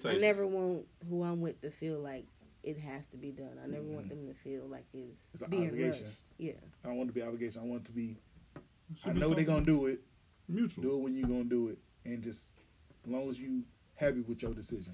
same 0.00 0.10
I 0.10 0.14
never 0.14 0.46
want 0.46 0.84
who 1.08 1.22
I'm 1.22 1.40
with 1.40 1.60
to 1.62 1.70
feel 1.70 1.98
like 2.00 2.26
it 2.62 2.78
has 2.78 3.08
to 3.08 3.16
be 3.16 3.30
done. 3.30 3.58
I 3.62 3.66
never 3.66 3.84
want 3.84 4.08
them 4.08 4.26
to 4.26 4.34
feel 4.34 4.64
like 4.66 4.86
it's, 4.94 5.20
It's 5.34 5.42
an 5.42 5.50
being 5.50 5.66
obligation. 5.68 6.04
rushed. 6.06 6.16
Yeah. 6.38 6.52
I 6.84 6.88
don't 6.88 6.96
want 6.96 7.10
it 7.10 7.12
to 7.14 7.20
be 7.20 7.22
obligation. 7.22 7.60
I 7.62 7.64
want 7.66 7.82
it 7.82 7.86
to 7.86 7.92
be. 7.92 8.16
Should 8.96 9.10
I 9.10 9.12
know 9.14 9.30
they're 9.34 9.44
gonna 9.44 9.64
do 9.64 9.86
it. 9.86 10.00
mutual. 10.48 10.82
Do 10.82 10.92
it 10.94 10.98
when 10.98 11.14
you're 11.16 11.28
gonna 11.28 11.44
do 11.44 11.68
it, 11.68 11.78
and 12.04 12.22
just 12.22 12.48
as 13.04 13.10
long 13.10 13.28
as 13.28 13.38
you 13.38 13.62
happy 13.96 14.20
with 14.20 14.42
your 14.42 14.52
decision. 14.54 14.92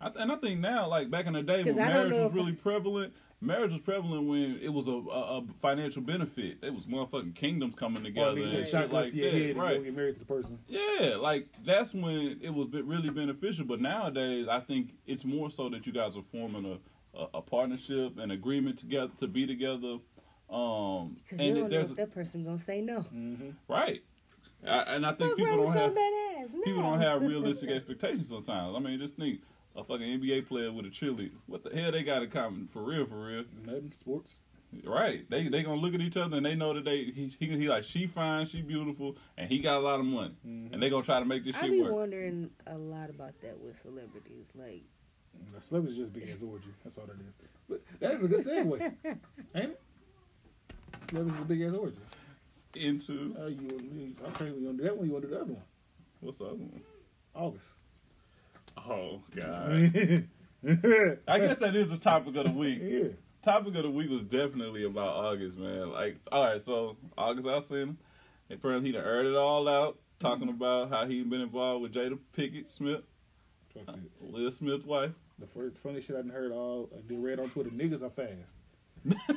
I, 0.00 0.10
and 0.16 0.30
I 0.30 0.36
think 0.36 0.60
now, 0.60 0.86
like 0.88 1.10
back 1.10 1.26
in 1.26 1.32
the 1.32 1.42
day 1.42 1.56
when 1.64 1.66
'Cause 1.66 1.76
marriage 1.76 2.12
was 2.12 2.32
really 2.32 2.52
I- 2.52 2.56
prevalent, 2.56 3.12
marriage 3.40 3.72
was 3.72 3.80
prevalent 3.80 4.26
when 4.26 4.58
it 4.62 4.72
was 4.72 4.88
a, 4.88 4.92
a, 4.92 5.38
a 5.38 5.44
financial 5.60 6.02
benefit. 6.02 6.58
It 6.62 6.74
was 6.74 6.84
motherfucking 6.84 7.34
kingdoms 7.34 7.74
coming 7.74 8.02
together 8.02 8.40
and 8.40 8.66
shit 8.66 8.92
like 8.92 9.10
to 9.12 9.16
your 9.16 9.30
head 9.30 9.56
that. 9.56 9.60
Right. 9.60 9.78
go 9.78 9.84
get 9.84 9.96
married 9.96 10.14
to 10.14 10.20
the 10.20 10.26
person. 10.26 10.58
Yeah, 10.66 11.16
like 11.16 11.48
that's 11.64 11.94
when 11.94 12.38
it 12.42 12.52
was 12.52 12.68
really 12.72 13.10
beneficial. 13.10 13.64
But 13.64 13.80
nowadays, 13.80 14.48
I 14.48 14.60
think 14.60 14.94
it's 15.06 15.24
more 15.24 15.50
so 15.50 15.68
that 15.70 15.86
you 15.86 15.92
guys 15.92 16.16
are 16.16 16.24
forming 16.32 16.78
a, 17.14 17.18
a, 17.18 17.28
a 17.34 17.42
partnership, 17.42 18.18
an 18.18 18.30
agreement 18.30 18.78
together 18.78 19.12
to 19.18 19.28
be 19.28 19.46
together. 19.46 19.98
Um, 20.50 21.16
Because 21.28 21.44
you 21.44 21.54
don't 21.54 21.70
know 21.70 21.80
if 21.80 21.94
that 21.96 22.14
person 22.14 22.42
going 22.44 22.58
to 22.58 22.64
say 22.64 22.80
no. 22.80 23.00
Mm-hmm. 23.00 23.50
right, 23.68 24.02
I, 24.66 24.94
and 24.94 25.06
I 25.06 25.12
think 25.12 25.30
Fuck 25.30 25.36
people 25.36 25.56
wrong 25.58 25.74
don't 25.74 25.96
have? 25.96 26.54
No. 26.54 26.62
people 26.62 26.82
don't 26.82 27.00
have 27.00 27.22
realistic 27.26 27.70
expectations 27.70 28.28
sometimes. 28.28 28.74
I 28.74 28.78
mean, 28.80 28.98
just 28.98 29.16
think 29.16 29.40
a 29.78 29.84
fucking 29.84 30.20
NBA 30.20 30.46
player 30.48 30.72
with 30.72 30.84
a 30.86 30.90
cheerleader. 30.90 31.30
What 31.46 31.62
the 31.64 31.70
hell 31.70 31.92
they 31.92 32.02
got 32.02 32.22
in 32.22 32.30
common? 32.30 32.68
For 32.72 32.82
real, 32.82 33.06
for 33.06 33.26
real. 33.26 33.44
Nothing. 33.64 33.92
Sports. 33.96 34.38
Right. 34.84 35.24
They 35.30 35.48
they 35.48 35.62
gonna 35.62 35.80
look 35.80 35.94
at 35.94 36.00
each 36.02 36.16
other 36.18 36.36
and 36.36 36.44
they 36.44 36.54
know 36.54 36.74
that 36.74 36.84
they 36.84 37.04
he 37.04 37.34
he, 37.38 37.46
he 37.46 37.68
like 37.68 37.84
she 37.84 38.06
fine, 38.06 38.44
she 38.44 38.60
beautiful, 38.60 39.16
and 39.38 39.48
he 39.48 39.60
got 39.60 39.78
a 39.78 39.80
lot 39.80 39.98
of 40.00 40.04
money, 40.04 40.34
Mhm. 40.46 40.72
and 40.74 40.82
they 40.82 40.90
gonna 40.90 41.04
try 41.04 41.20
to 41.20 41.24
make 41.24 41.42
this 41.44 41.56
I 41.56 41.62
shit 41.62 41.70
be 41.70 41.80
work. 41.82 41.92
wondering 41.92 42.50
a 42.66 42.76
lot 42.76 43.08
about 43.08 43.40
that 43.40 43.58
with 43.58 43.78
celebrities. 43.80 44.48
Like, 44.54 44.82
The 45.54 45.62
celebrity's 45.62 45.98
just 45.98 46.12
big 46.12 46.24
as 46.28 46.42
orgy. 46.42 46.68
That's 46.84 46.98
all 46.98 47.06
that 47.06 47.14
is. 47.14 47.32
But 47.68 47.82
that's 48.00 48.22
a 48.22 48.28
good 48.28 48.44
segue, 48.44 48.82
ain't 49.54 49.70
it? 49.70 49.80
Celebrity's 51.10 51.40
a 51.40 51.44
big 51.44 51.62
ass 51.62 51.72
orgy. 51.74 51.96
Into 52.74 53.34
Uh, 53.40 53.46
you, 53.46 53.68
you, 53.94 54.16
okay, 54.28 54.50
we 54.50 54.66
gonna 54.66 54.76
do 54.76 54.82
that 54.84 54.96
one. 54.98 55.06
You 55.06 55.12
want 55.12 55.22
to 55.24 55.28
do 55.30 55.34
the 55.34 55.40
other 55.40 55.52
one? 55.54 55.62
what's 56.20 56.38
the 56.38 56.44
other 56.44 56.56
one? 56.56 56.82
August. 57.34 57.72
Oh 58.88 59.22
god. 59.34 60.28
I 61.28 61.38
guess 61.38 61.58
that 61.58 61.76
is 61.76 61.88
the 61.88 61.98
topic 61.98 62.36
of 62.36 62.44
the 62.44 62.50
week. 62.50 62.80
Yeah. 62.82 63.08
Topic 63.42 63.74
of 63.76 63.84
the 63.84 63.90
week 63.90 64.10
was 64.10 64.22
definitely 64.22 64.84
about 64.84 65.14
August, 65.14 65.58
man. 65.58 65.92
Like, 65.92 66.16
all 66.32 66.44
right, 66.44 66.60
so 66.60 66.96
August 67.16 67.46
Alsina, 67.46 67.96
apparently 68.50 68.88
he 68.88 68.92
done 68.92 69.04
aired 69.04 69.26
it 69.26 69.36
all 69.36 69.68
out, 69.68 69.98
talking 70.18 70.48
mm-hmm. 70.48 70.56
about 70.56 70.90
how 70.90 71.06
he 71.06 71.22
been 71.22 71.40
involved 71.40 71.82
with 71.82 71.94
Jada 71.94 72.18
Pinkett 72.36 72.70
Smith, 72.70 73.02
Fuck 73.72 73.86
that. 73.86 74.00
Will 74.20 74.50
Smith's 74.52 74.84
wife. 74.84 75.12
The 75.38 75.46
first 75.46 75.78
funny 75.78 76.00
shit 76.00 76.16
I 76.16 76.20
done 76.20 76.30
heard 76.30 76.50
all 76.50 76.90
I 76.92 77.00
did 77.06 77.22
read 77.22 77.38
on 77.38 77.48
Twitter. 77.48 77.70
Niggas 77.70 78.02
are 78.02 78.10
fast. 78.10 78.52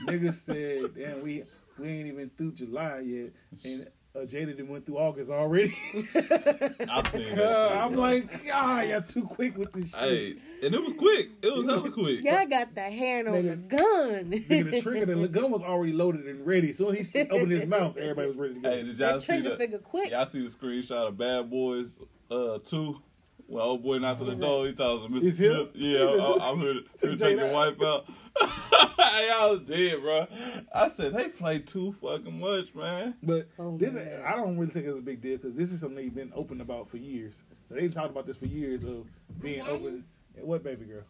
Niggas 0.08 0.34
said, 0.34 0.96
"Damn, 0.96 1.22
we 1.22 1.44
we 1.78 1.88
ain't 1.88 2.08
even 2.08 2.32
through 2.38 2.54
July 2.54 3.00
yet, 3.00 3.32
and 3.64 3.88
uh, 4.16 4.20
Jada 4.26 4.58
done 4.58 4.68
went 4.68 4.86
through 4.86 4.98
August 4.98 5.30
already. 5.32 5.74
I've 5.96 7.08
seen 7.08 7.36
that. 7.36 7.40
Uh, 7.40 7.70
shit, 7.70 7.78
I'm 7.78 7.94
like, 7.96 8.46
God, 8.46 8.88
y'all 8.90 9.02
too 9.02 9.24
quick 9.24 9.58
with 9.58 9.72
this 9.74 9.92
shit. 9.92 10.00
hey, 10.00 10.36
and 10.66 10.76
it 10.76 10.84
was 10.84 10.94
quick. 10.94 11.30
It 11.42 11.54
was 11.54 11.66
hella 11.66 11.90
quick. 11.92 12.24
Y'all 12.24 12.46
got 12.46 12.76
the 12.76 12.82
hand 12.82 13.28
on 13.30 13.46
the 13.48 13.56
gun. 13.56 14.32
Nigga, 14.32 14.72
the 14.72 14.82
trigger, 14.82 15.16
the 15.16 15.28
gun 15.30 15.52
was 15.52 15.62
already 15.62 15.94
loaded 15.94 16.26
and 16.28 16.46
ready. 16.46 16.74
So 16.74 16.88
when 16.88 16.96
he 16.98 17.22
opened 17.22 17.52
his 17.52 17.68
mouth, 17.68 17.96
everybody 17.98 18.28
was 18.28 18.38
ready 18.38 18.54
to 18.56 18.60
go. 18.60 18.70
Hey, 18.70 18.84
did 18.84 19.00
y'all 19.00 19.14
that 19.14 19.22
see 19.22 19.26
trigger 19.28 19.50
the? 19.52 19.58
figure 19.58 19.78
quick. 19.80 20.12
Y'all 20.12 20.26
see 20.26 20.42
the 20.42 20.50
screenshot 20.50 21.08
of 21.08 21.18
Bad 21.18 21.50
Boys 21.50 21.98
uh 22.30 22.60
two? 22.66 23.02
Well, 23.48 23.66
old 23.66 23.84
boy 23.84 23.98
knocked 23.98 24.20
to 24.20 24.26
the 24.26 24.36
door. 24.36 24.66
He 24.68 24.72
tells 24.74 25.04
him, 25.06 25.12
"Mr. 25.14 25.24
Is 25.24 25.42
him? 25.42 25.54
Smith, 25.54 25.70
yeah, 25.76 25.98
Is 26.00 26.10
it- 26.10 26.22
I, 26.22 26.50
I'm 26.50 26.58
here 26.60 26.74
to, 26.76 26.82
to 26.82 26.98
to 27.00 27.18
take 27.18 27.38
your 27.38 27.48
Jada? 27.50 27.54
wife 27.54 27.84
out." 27.84 28.06
I 28.40 29.48
was 29.50 29.60
dead, 29.62 30.02
bro. 30.02 30.28
I 30.74 30.90
said 30.90 31.14
they 31.14 31.28
play 31.30 31.60
too 31.60 31.96
fucking 32.02 32.40
much, 32.40 32.74
man. 32.76 33.16
But 33.22 33.50
Oh, 33.60 33.78
this, 33.78 33.94
man. 33.94 34.22
I 34.26 34.36
don't 34.36 34.58
really 34.58 34.72
think 34.72 34.86
it's 34.88 34.98
a 34.98 35.02
big 35.02 35.22
deal 35.22 35.38
because 35.38 35.56
this 35.56 35.72
is 35.72 35.80
something 35.82 35.98
they've 35.98 36.14
been 36.14 36.32
open 36.36 36.62
about 36.62 36.90
for 36.90 36.98
years. 36.98 37.44
So 37.66 37.76
they've 37.76 37.94
talked 37.94 38.10
about 38.12 38.26
this 38.26 38.38
for 38.38 38.46
years 38.46 38.84
of 38.84 39.08
being 39.42 39.62
open. 39.62 40.06
What 40.40 40.64
baby 40.64 40.86
girl? 40.86 41.04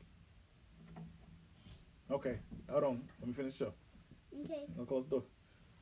Okay, 2.12 2.38
hold 2.70 2.84
on. 2.84 3.02
Let 3.20 3.28
me 3.28 3.34
finish 3.34 3.54
the 3.58 3.66
show. 3.66 3.74
Okay. 4.46 4.66
I'll 4.80 4.86
close 4.86 5.06
the 5.06 5.12
door. 5.12 5.24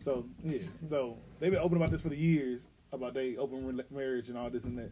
So 0.02 0.26
yeah, 0.44 0.60
so 0.88 1.18
they've 1.40 1.52
been 1.52 1.60
open 1.60 1.78
about 1.78 1.92
this 1.92 2.02
for 2.02 2.10
the 2.10 2.18
years 2.18 2.68
about 2.92 3.14
they 3.14 3.36
open 3.38 3.66
re- 3.66 3.84
marriage 3.92 4.30
and 4.30 4.38
all 4.38 4.50
this 4.50 4.64
and 4.64 4.78
that. 4.78 4.92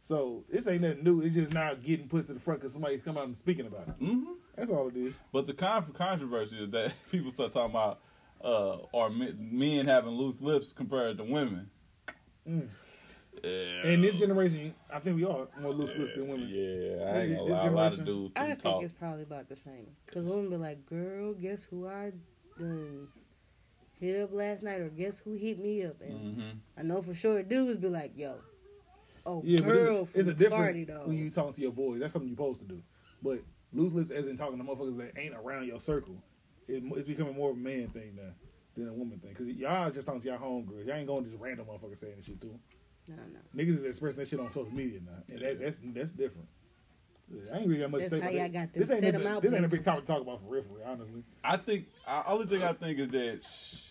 So 0.00 0.44
this 0.50 0.66
ain't 0.66 0.82
nothing 0.82 1.04
new. 1.04 1.20
It's 1.20 1.34
just 1.34 1.52
now 1.52 1.74
getting 1.74 2.08
put 2.08 2.26
to 2.26 2.34
the 2.34 2.40
front 2.40 2.60
because 2.60 2.72
somebody's 2.72 3.02
come 3.02 3.18
out 3.18 3.24
and 3.26 3.36
speaking 3.36 3.66
about 3.66 3.88
it. 3.88 3.94
hmm 3.98 4.24
That's 4.56 4.70
all 4.70 4.88
it 4.88 4.96
is. 4.96 5.14
But 5.32 5.46
the 5.46 5.54
con- 5.54 5.92
controversy 5.92 6.56
is 6.64 6.70
that 6.70 6.92
people 7.10 7.30
start 7.30 7.52
talking 7.52 7.70
about 7.74 8.00
uh, 8.42 8.78
are 8.94 9.10
men, 9.10 9.36
men 9.52 9.86
having 9.86 10.12
loose 10.12 10.40
lips 10.40 10.72
compared 10.72 11.18
to 11.18 11.24
women. 11.24 11.68
Mm. 12.48 12.68
Yeah. 13.42 13.82
In 13.84 14.00
this 14.00 14.18
generation, 14.18 14.74
I 14.92 14.98
think 15.00 15.16
we 15.16 15.24
are 15.24 15.46
more 15.60 15.72
loose 15.72 15.96
lips 15.96 16.12
than 16.12 16.28
women. 16.28 16.48
Yeah, 16.50 17.04
I 17.04 17.18
ain't 17.22 17.36
gonna 17.36 17.42
lie. 17.50 17.66
A 17.66 17.70
lot 17.70 17.92
of 17.92 18.04
dudes 18.04 18.32
I 18.36 18.46
think 18.46 18.62
talk. 18.62 18.82
it's 18.82 18.92
probably 18.92 19.22
about 19.22 19.48
the 19.48 19.56
same. 19.56 19.88
Cause 20.12 20.24
women 20.24 20.50
be 20.50 20.56
like, 20.56 20.86
"Girl, 20.86 21.34
guess 21.34 21.62
who 21.64 21.86
I 21.86 22.12
done 22.58 23.08
hit 24.00 24.20
up 24.20 24.32
last 24.32 24.62
night?" 24.64 24.80
or 24.80 24.88
"Guess 24.88 25.20
who 25.20 25.34
hit 25.34 25.58
me 25.60 25.84
up?" 25.84 26.00
And 26.00 26.34
hmm 26.36 26.50
I 26.76 26.82
know 26.82 27.00
for 27.02 27.14
sure 27.14 27.42
dudes 27.42 27.78
be 27.78 27.88
like, 27.88 28.12
"Yo, 28.16 28.40
oh 29.28 29.42
Yeah, 29.44 29.58
but 29.58 29.66
girl, 29.66 30.02
it's, 30.02 30.14
it's 30.14 30.28
a 30.28 30.34
difference 30.34 30.54
party 30.64 30.84
though." 30.84 31.02
when 31.06 31.16
you 31.18 31.30
talking 31.30 31.52
to 31.54 31.60
your 31.62 31.72
boys. 31.72 32.00
That's 32.00 32.12
something 32.12 32.28
you're 32.28 32.36
supposed 32.36 32.60
to 32.60 32.66
do. 32.66 32.82
But 33.22 33.40
loose 33.72 33.92
lips, 33.92 34.10
as 34.10 34.26
in 34.26 34.36
talking 34.36 34.58
to 34.58 34.64
motherfuckers 34.64 34.96
that 34.98 35.20
ain't 35.20 35.34
around 35.34 35.66
your 35.66 35.78
circle, 35.80 36.16
it, 36.66 36.82
it's 36.96 37.06
becoming 37.08 37.34
more 37.34 37.50
of 37.50 37.56
a 37.56 37.60
man 37.60 37.88
thing 37.88 38.14
now 38.16 38.30
than 38.76 38.88
a 38.88 38.92
woman 38.92 39.18
thing. 39.18 39.30
Because 39.36 39.48
y'all 39.56 39.90
just 39.90 40.06
talking 40.06 40.20
to 40.22 40.28
y'all 40.28 40.38
homegirls. 40.38 40.86
Y'all 40.86 40.96
ain't 40.96 41.06
going 41.06 41.24
to 41.24 41.30
just 41.30 41.40
random 41.42 41.66
motherfuckers 41.66 41.98
saying 41.98 42.14
this 42.16 42.26
shit 42.26 42.40
to 42.42 42.46
them. 42.48 42.60
no, 43.08 43.14
no. 43.16 43.62
Niggas 43.64 43.78
is 43.78 43.84
expressing 43.84 44.20
that 44.20 44.28
shit 44.28 44.38
on 44.40 44.52
social 44.52 44.70
media 44.72 45.00
now, 45.04 45.12
and 45.28 45.40
that, 45.42 45.60
that's 45.60 45.78
that's 45.94 46.12
different. 46.12 46.48
I 47.52 47.58
ain't 47.58 47.66
really 47.68 47.80
got 47.82 47.90
much 47.90 48.00
That's 48.00 48.12
to 48.14 48.16
say 48.16 48.22
how 48.22 48.28
about 48.28 48.34
y'all 48.38 48.42
that. 48.44 48.52
got 48.54 48.72
them 48.72 48.80
this 48.80 48.90
ain't 48.90 49.00
set 49.02 49.14
a, 49.14 49.18
'em 49.18 49.26
out 49.26 49.42
This 49.42 49.52
ain't 49.52 49.64
a 49.64 49.68
big 49.68 49.70
pages. 49.80 49.84
topic 49.84 50.06
to 50.06 50.12
talk 50.12 50.22
about 50.22 50.40
for 50.40 50.46
real, 50.48 50.62
for 50.62 50.74
real, 50.78 50.86
honestly. 50.86 51.22
I 51.44 51.56
think 51.58 51.86
I, 52.06 52.22
only 52.28 52.46
thing 52.46 52.62
I 52.62 52.72
think 52.72 52.98
is 52.98 53.10
that, 53.10 53.40
sh- 53.44 53.84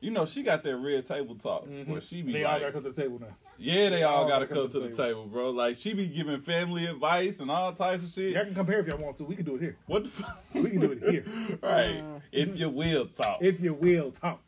you 0.00 0.10
know, 0.10 0.26
she 0.26 0.42
got 0.42 0.64
that 0.64 0.76
red 0.78 1.06
table 1.06 1.36
talk 1.36 1.66
where 1.86 2.00
she 2.00 2.22
be 2.22 2.22
Mm-hmm. 2.22 2.32
they 2.32 2.44
all 2.44 2.58
gotta 2.58 2.72
come 2.72 2.82
to 2.82 2.90
the 2.90 3.00
table 3.02 3.20
now. 3.20 3.36
Yeah, 3.62 3.88
they 3.90 4.02
all 4.02 4.22
all 4.22 4.28
gotta 4.28 4.46
gotta 4.46 4.60
come 4.62 4.70
to 4.70 4.88
the 4.88 4.94
table, 4.96 5.26
bro. 5.26 5.50
Like 5.50 5.76
she 5.76 5.92
be 5.94 6.06
giving 6.08 6.40
family 6.40 6.86
advice 6.86 7.40
and 7.40 7.50
all 7.50 7.72
types 7.72 8.04
of 8.04 8.10
shit. 8.12 8.32
Y'all 8.34 8.44
can 8.44 8.54
compare 8.54 8.80
if 8.80 8.86
y'all 8.86 8.98
want 8.98 9.16
to. 9.18 9.24
We 9.24 9.36
can 9.36 9.44
do 9.44 9.56
it 9.56 9.60
here. 9.62 9.76
What 9.86 10.04
the 10.04 10.10
fuck? 10.10 10.42
We 10.54 10.70
can 10.70 10.80
do 10.80 10.92
it 10.92 11.02
here. 11.10 11.24
right? 11.62 11.98
Uh, 12.00 12.20
if 12.32 12.56
you 12.56 12.68
will 12.68 13.06
talk, 13.06 13.38
If 13.40 13.60
you 13.60 13.74
will 13.74 14.10
talk. 14.12 14.40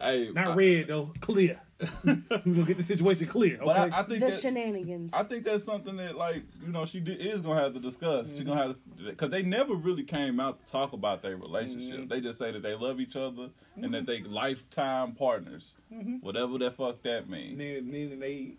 hey, 0.00 0.30
Not 0.34 0.48
I- 0.48 0.54
red 0.54 0.88
though, 0.88 1.12
clear. 1.20 1.60
we 2.04 2.14
gonna 2.14 2.62
get 2.62 2.78
the 2.78 2.82
situation 2.82 3.26
clear. 3.26 3.56
Okay. 3.56 3.64
But 3.64 3.76
I, 3.76 4.00
I 4.00 4.02
think 4.02 4.20
the 4.20 4.30
that, 4.30 4.40
shenanigans. 4.40 5.12
I 5.12 5.22
think 5.24 5.44
that's 5.44 5.64
something 5.64 5.96
that, 5.96 6.16
like, 6.16 6.42
you 6.64 6.72
know, 6.72 6.86
she 6.86 7.00
did, 7.00 7.20
is 7.20 7.42
gonna 7.42 7.60
have 7.60 7.74
to 7.74 7.80
discuss. 7.80 8.28
She 8.34 8.44
gonna 8.44 8.62
have 8.62 8.70
to, 8.70 9.10
because 9.10 9.30
they 9.30 9.42
never 9.42 9.74
really 9.74 10.02
came 10.02 10.40
out 10.40 10.64
to 10.64 10.72
talk 10.72 10.94
about 10.94 11.20
their 11.20 11.36
relationship. 11.36 12.00
Mm-hmm. 12.00 12.08
They 12.08 12.20
just 12.22 12.38
say 12.38 12.50
that 12.50 12.62
they 12.62 12.74
love 12.74 12.98
each 12.98 13.14
other 13.14 13.50
and 13.74 13.92
that 13.92 14.06
mm-hmm. 14.06 14.06
they 14.06 14.22
lifetime 14.22 15.12
partners, 15.12 15.74
mm-hmm. 15.92 16.16
whatever 16.16 16.56
the 16.56 16.70
fuck 16.70 17.02
that 17.02 17.24
And 17.24 17.30
means. 17.30 17.58
then, 17.58 17.90
then 17.90 18.20
they 18.20 18.54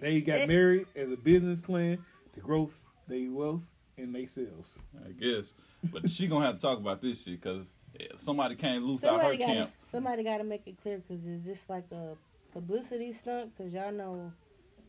they 0.00 0.20
got 0.20 0.48
married 0.48 0.86
as 0.96 1.12
a 1.12 1.16
business 1.16 1.60
plan 1.60 2.04
to 2.34 2.40
growth, 2.40 2.76
they 3.06 3.28
wealth, 3.28 3.62
and 3.96 4.12
they 4.12 4.26
selves. 4.26 4.78
I 5.06 5.12
guess, 5.12 5.54
but 5.92 6.10
she 6.10 6.26
gonna 6.26 6.46
have 6.46 6.56
to 6.56 6.60
talk 6.60 6.78
about 6.78 7.00
this 7.02 7.22
shit 7.22 7.40
because 7.40 7.66
somebody 8.18 8.56
can't 8.56 8.82
loose 8.84 9.04
out 9.04 9.14
her 9.14 9.18
somebody 9.18 9.38
got 9.38 9.46
camp. 9.46 9.70
somebody 9.84 10.24
got 10.24 10.38
to 10.38 10.44
make 10.44 10.66
it 10.66 10.80
clear 10.82 10.98
because 10.98 11.24
is 11.24 11.44
this 11.44 11.68
like 11.68 11.84
a 11.92 12.16
publicity 12.52 13.12
stunt? 13.12 13.56
Because 13.56 13.72
y'all 13.72 13.92
know 13.92 14.32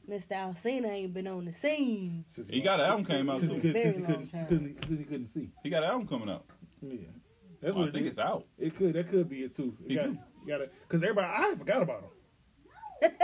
Mr. 0.09 0.31
Alsina 0.31 0.89
ain't 0.89 1.13
been 1.13 1.27
on 1.27 1.45
the 1.45 1.53
scene. 1.53 2.25
Since 2.27 2.49
He 2.49 2.61
got 2.61 2.79
an 2.79 2.85
album 2.87 3.05
since- 3.05 3.17
came 3.17 3.29
out 3.29 3.37
since 3.39 3.49
too. 3.51 3.55
he, 3.55 3.61
could, 3.61 3.73
Very 3.73 3.93
since 3.93 3.95
he 3.97 4.01
long 4.03 4.11
couldn't, 4.11 4.31
time. 4.31 4.47
couldn't, 4.47 4.85
since 4.87 4.99
he 4.99 5.05
couldn't 5.05 5.27
see. 5.27 5.49
He 5.63 5.69
got 5.69 5.83
an 5.83 5.89
album 5.89 6.07
coming 6.07 6.29
out. 6.29 6.45
Yeah, 6.81 6.95
that's 7.61 7.75
oh, 7.75 7.77
I 7.77 7.79
what 7.81 7.89
it 7.89 7.93
think 7.93 8.05
is. 8.05 8.11
it's 8.13 8.19
out. 8.19 8.45
It 8.57 8.75
could 8.75 8.93
that 8.93 9.09
could 9.09 9.29
be 9.29 9.43
it 9.43 9.53
too. 9.53 9.75
He 9.85 9.95
got, 9.95 10.05
do. 10.05 10.11
you 10.41 10.47
gotta 10.47 10.69
because 10.87 11.03
everybody 11.03 11.27
I 11.27 11.55
forgot 11.55 11.81
about 11.81 12.03
him. 13.01 13.11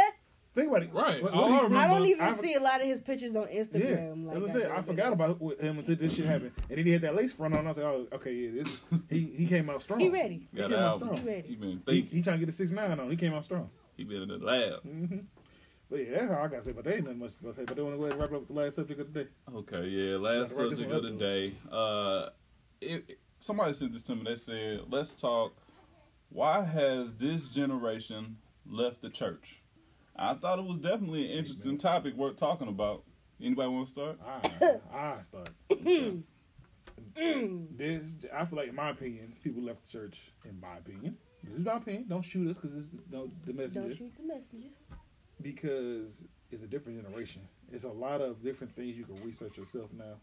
Think 0.56 0.70
about 0.70 0.84
it. 0.84 0.94
Right. 0.94 1.22
What- 1.22 1.34
All 1.34 1.42
what 1.42 1.50
he- 1.50 1.54
I 1.54 1.64
remember- 1.64 1.78
I 1.78 1.88
don't 1.88 2.08
even 2.08 2.22
I- 2.26 2.34
see 2.34 2.54
a 2.54 2.60
lot 2.62 2.80
of 2.82 2.88
his 2.88 3.02
pictures 3.02 3.36
on 3.36 3.48
Yeah, 3.52 3.60
Instagram. 3.62 4.26
like 4.26 4.38
as 4.38 4.50
I 4.50 4.54
said, 4.54 4.72
I 4.72 4.82
forgot 4.82 5.12
about 5.14 5.40
him 5.60 5.78
until 5.80 5.96
this 5.98 6.16
shit 6.16 6.26
happened, 6.26 6.54
and 6.70 6.78
then 6.78 6.86
he 6.86 6.92
had 6.94 7.02
that 7.02 7.14
lace 7.14 7.34
front 7.34 7.54
on. 7.54 7.66
I 7.66 7.68
was 7.70 7.78
like, 7.78 7.86
oh, 7.86 8.08
okay, 8.14 8.34
yeah, 8.34 8.64
this 8.64 8.82
he 9.10 9.20
he 9.38 9.48
came 9.48 9.70
out 9.70 9.82
strong. 9.84 10.00
He 10.00 10.08
ready. 10.10 10.48
He 10.52 10.58
Got 10.58 10.70
came 10.70 10.80
out 10.80 10.94
album. 10.94 11.08
strong. 11.10 11.22
He 11.22 11.28
ready. 11.28 11.48
He 11.50 11.56
been 11.56 11.80
thinking. 11.86 12.06
he 12.10 12.22
trying 12.22 12.40
to 12.40 12.46
get 12.46 12.50
a 12.50 12.52
six 12.54 12.72
nine 12.72 12.98
on. 13.00 13.10
He 13.12 13.18
came 13.18 13.34
out 13.34 13.44
strong. 13.44 13.70
He 13.98 14.04
been 14.06 14.22
in 14.24 14.30
the 14.30 14.38
lab. 14.38 14.82
hmm 14.82 15.18
But 15.90 16.00
yeah, 16.00 16.20
that's 16.20 16.32
all 16.32 16.38
I 16.44 16.48
gotta 16.48 16.62
say. 16.62 16.72
But 16.72 16.86
they 16.86 16.94
ain't 16.96 17.04
nothing 17.04 17.20
much 17.20 17.38
to 17.40 17.54
say. 17.54 17.64
But 17.66 17.76
they 17.76 17.82
want 17.84 17.96
to 17.96 17.98
go 18.00 18.04
ahead 18.06 18.14
and 18.14 18.22
wrap 18.22 18.34
up 18.42 18.48
the 18.48 18.54
last 18.54 18.76
subject 18.78 19.00
of 19.02 19.14
the 19.14 19.24
day. 19.26 19.30
Okay, 19.54 19.88
yeah. 19.88 20.16
Last 20.18 20.52
Gotta 20.54 20.62
wrap 20.62 20.70
this 20.72 20.80
subject 20.80 20.92
of 20.92 21.04
the 21.04 21.14
up. 21.14 21.20
day. 21.20 21.54
Uh, 21.72 22.30
it, 22.82 23.04
it- 23.10 23.20
somebody 23.40 23.74
sent 23.74 23.92
this 23.94 24.04
to 24.04 24.16
me. 24.16 24.24
They 24.24 24.36
said, 24.36 24.82
"Let's 24.90 25.14
talk. 25.16 25.54
Why 26.30 26.64
has 26.64 27.14
this 27.16 27.48
generation 27.50 28.38
left 28.66 29.02
the 29.02 29.10
church?" 29.10 29.60
I 30.18 30.34
thought 30.36 30.60
it 30.60 30.66
was 30.66 30.78
definitely 30.80 31.26
an 31.32 31.38
interesting 31.38 31.78
topic 31.78 32.16
worth 32.16 32.38
talking 32.38 32.68
about. 32.68 33.04
Anybody 33.42 33.70
want 33.70 33.86
to 33.88 33.92
start? 33.92 34.20
I 34.26 34.80
I 34.98 35.22
start. 35.22 35.50
Mm. 35.72 36.24
This 37.78 38.16
I 38.34 38.46
feel 38.46 38.58
like, 38.60 38.70
in 38.70 38.76
my 38.76 38.90
opinion, 38.90 39.34
people 39.44 39.64
left 39.64 39.86
the 39.86 39.92
church. 39.92 40.32
In 40.46 40.60
my 40.60 40.78
opinion, 40.78 41.18
this 41.44 41.60
is 41.60 41.66
my 41.66 41.76
opinion. 41.78 42.06
Don't 42.08 42.22
shoot 42.22 42.50
us 42.50 42.58
because 42.58 42.76
it's 42.76 42.90
no, 43.12 43.30
the 43.46 43.54
messenger. 43.54 43.90
Don't 43.90 43.98
shoot 43.98 44.14
the 44.18 44.24
messenger. 44.34 44.68
because 45.42 46.26
it's 46.52 46.62
a 46.62 46.68
different 46.68 47.02
generation. 47.04 47.42
It's 47.72 47.84
a 47.84 47.90
lot 47.90 48.22
of 48.22 48.44
different 48.44 48.76
things 48.76 48.98
you 48.98 49.06
can 49.06 49.16
research 49.24 49.58
yourself 49.58 49.92
now. 49.98 50.16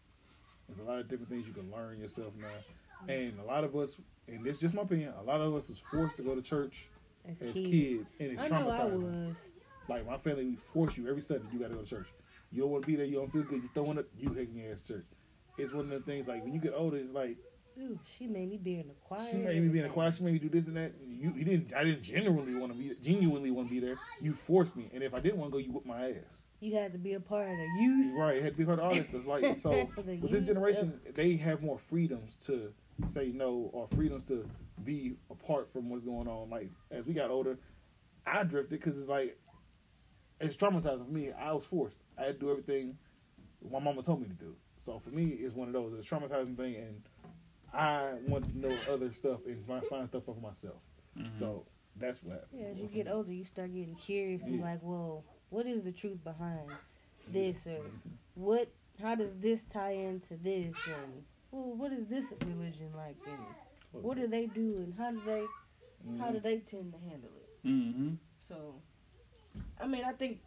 There's 0.68 0.80
a 0.80 0.90
lot 0.90 0.98
of 1.00 1.08
different 1.08 1.28
things 1.30 1.46
you 1.46 1.52
can 1.52 1.70
learn 1.70 1.98
yourself 2.00 2.32
now. 2.38 3.12
And 3.12 3.38
a 3.40 3.44
lot 3.44 3.64
of 3.64 3.74
us, 3.76 3.96
and 4.28 4.44
this 4.44 4.56
is 4.56 4.62
just 4.62 4.74
my 4.74 4.82
opinion, 4.82 5.12
a 5.18 5.22
lot 5.22 5.40
of 5.40 5.54
us 5.54 5.68
is 5.70 5.78
forced 5.78 6.16
to 6.18 6.22
go 6.22 6.34
to 6.34 6.42
church 6.42 6.86
As, 7.28 7.42
as 7.42 7.52
kids. 7.52 7.68
kids, 7.70 8.12
and 8.20 8.32
it's 8.32 8.42
I 8.42 8.48
know 8.48 8.70
I 8.70 8.78
traumatizing. 8.78 9.34
Like 9.88 10.06
my 10.06 10.18
family 10.18 10.44
we 10.44 10.56
force 10.56 10.96
you 10.96 11.08
every 11.08 11.22
Sunday, 11.22 11.46
you 11.52 11.58
gotta 11.58 11.74
go 11.74 11.82
to 11.82 11.88
church. 11.88 12.08
You 12.50 12.62
don't 12.62 12.70
want 12.70 12.84
to 12.84 12.86
be 12.86 12.96
there, 12.96 13.06
you 13.06 13.16
don't 13.16 13.32
feel 13.32 13.42
good, 13.42 13.62
you 13.62 13.70
throwing 13.72 13.98
up, 13.98 14.04
you 14.18 14.28
taking 14.28 14.56
your 14.56 14.72
ass 14.72 14.80
church. 14.86 15.06
It's 15.58 15.72
one 15.72 15.84
of 15.84 15.90
the 15.90 16.00
things 16.00 16.28
like 16.28 16.44
when 16.44 16.52
you 16.52 16.60
get 16.60 16.74
older, 16.76 16.96
it's 16.96 17.12
like 17.12 17.36
Ooh, 17.80 17.98
she 18.18 18.26
made 18.26 18.50
me 18.50 18.58
be 18.58 18.78
in 18.80 18.88
the 18.88 18.94
choir. 19.02 19.26
she 19.30 19.38
made 19.38 19.62
me 19.62 19.68
be 19.68 19.78
in 19.78 19.84
the 19.84 19.90
choir, 19.90 20.12
she 20.12 20.22
made 20.22 20.34
me 20.34 20.38
do 20.38 20.48
this 20.48 20.66
and 20.66 20.76
that. 20.76 20.92
You, 21.02 21.32
you 21.34 21.44
didn't, 21.44 21.74
I 21.74 21.84
didn't 21.84 22.02
genuinely 22.02 22.54
want 22.54 22.72
to 22.72 22.78
be, 22.78 22.94
genuinely 23.02 23.50
want 23.50 23.68
to 23.68 23.74
be 23.74 23.80
there. 23.80 23.96
You 24.20 24.34
forced 24.34 24.76
me, 24.76 24.90
and 24.92 25.02
if 25.02 25.14
I 25.14 25.20
didn't 25.20 25.38
want 25.38 25.52
to 25.52 25.52
go, 25.52 25.58
you 25.58 25.72
whipped 25.72 25.86
my 25.86 26.10
ass. 26.10 26.42
You 26.60 26.74
had 26.76 26.92
to 26.92 26.98
be 26.98 27.14
a 27.14 27.20
part 27.20 27.48
of 27.48 27.56
the 27.56 27.82
youth. 27.82 28.14
Right, 28.14 28.36
it 28.36 28.42
had 28.42 28.52
to 28.52 28.58
be 28.58 28.64
part 28.64 28.78
of 28.78 28.84
all 28.84 28.94
this. 28.94 29.12
It's 29.12 29.26
like 29.26 29.58
so 29.60 29.70
with 29.96 30.30
this 30.30 30.46
generation, 30.46 31.00
they 31.14 31.36
have 31.36 31.62
more 31.62 31.78
freedoms 31.78 32.36
to 32.46 32.72
say 33.06 33.32
no 33.34 33.70
or 33.72 33.88
freedoms 33.88 34.24
to 34.24 34.46
be 34.84 35.14
apart 35.30 35.72
from 35.72 35.88
what's 35.88 36.04
going 36.04 36.28
on. 36.28 36.50
Like 36.50 36.70
as 36.90 37.06
we 37.06 37.14
got 37.14 37.30
older, 37.30 37.58
I 38.26 38.44
drifted 38.44 38.78
because 38.78 38.98
it's 38.98 39.08
like 39.08 39.38
it's 40.42 40.56
traumatizing 40.56 41.06
for 41.06 41.12
me. 41.12 41.30
I 41.32 41.52
was 41.52 41.64
forced. 41.64 42.00
I 42.18 42.24
had 42.24 42.40
to 42.40 42.46
do 42.46 42.50
everything 42.50 42.98
my 43.70 43.78
mama 43.78 44.02
told 44.02 44.20
me 44.20 44.26
to 44.28 44.34
do. 44.34 44.54
So 44.78 44.98
for 44.98 45.10
me, 45.10 45.26
it's 45.26 45.54
one 45.54 45.68
of 45.68 45.74
those. 45.74 45.92
It's 45.96 46.06
a 46.10 46.14
traumatizing 46.14 46.56
thing, 46.56 46.76
and 46.76 47.02
I 47.72 48.14
want 48.26 48.44
to 48.50 48.58
know 48.58 48.76
other 48.90 49.12
stuff 49.12 49.40
and 49.46 49.64
find, 49.66 49.84
find 49.86 50.08
stuff 50.08 50.24
for 50.24 50.34
myself. 50.34 50.82
So 51.30 51.64
that's 51.96 52.22
what. 52.22 52.48
Yeah, 52.52 52.66
as 52.66 52.78
you 52.78 52.88
get 52.88 53.06
older, 53.06 53.32
you 53.32 53.44
start 53.44 53.72
getting 53.72 53.94
curious 53.94 54.42
and 54.44 54.56
Yeah. 54.58 54.64
like, 54.64 54.80
well, 54.82 55.24
what 55.50 55.66
is 55.66 55.82
the 55.84 55.92
truth 55.92 56.24
behind 56.24 56.70
this, 57.28 57.66
or 57.66 57.80
what? 58.34 58.68
How 59.00 59.14
does 59.14 59.38
this 59.38 59.64
tie 59.64 59.92
into 59.92 60.36
this, 60.36 60.76
and 60.86 61.24
well, 61.50 61.74
what 61.76 61.92
is 61.92 62.06
this 62.06 62.32
religion 62.46 62.90
like, 62.96 63.16
and 63.26 64.02
what 64.02 64.16
do 64.16 64.26
they 64.26 64.46
do, 64.46 64.76
and 64.78 64.94
how 64.98 65.10
do 65.12 65.20
they, 65.24 65.46
how 66.18 66.30
do 66.30 66.40
they 66.40 66.58
tend 66.58 66.92
to 66.92 66.98
handle 66.98 67.30
it? 67.36 67.66
Mm-hmm. 67.66 68.14
So, 68.48 68.74
I 69.82 69.86
mean, 69.86 70.04
I 70.04 70.12
think. 70.12 70.38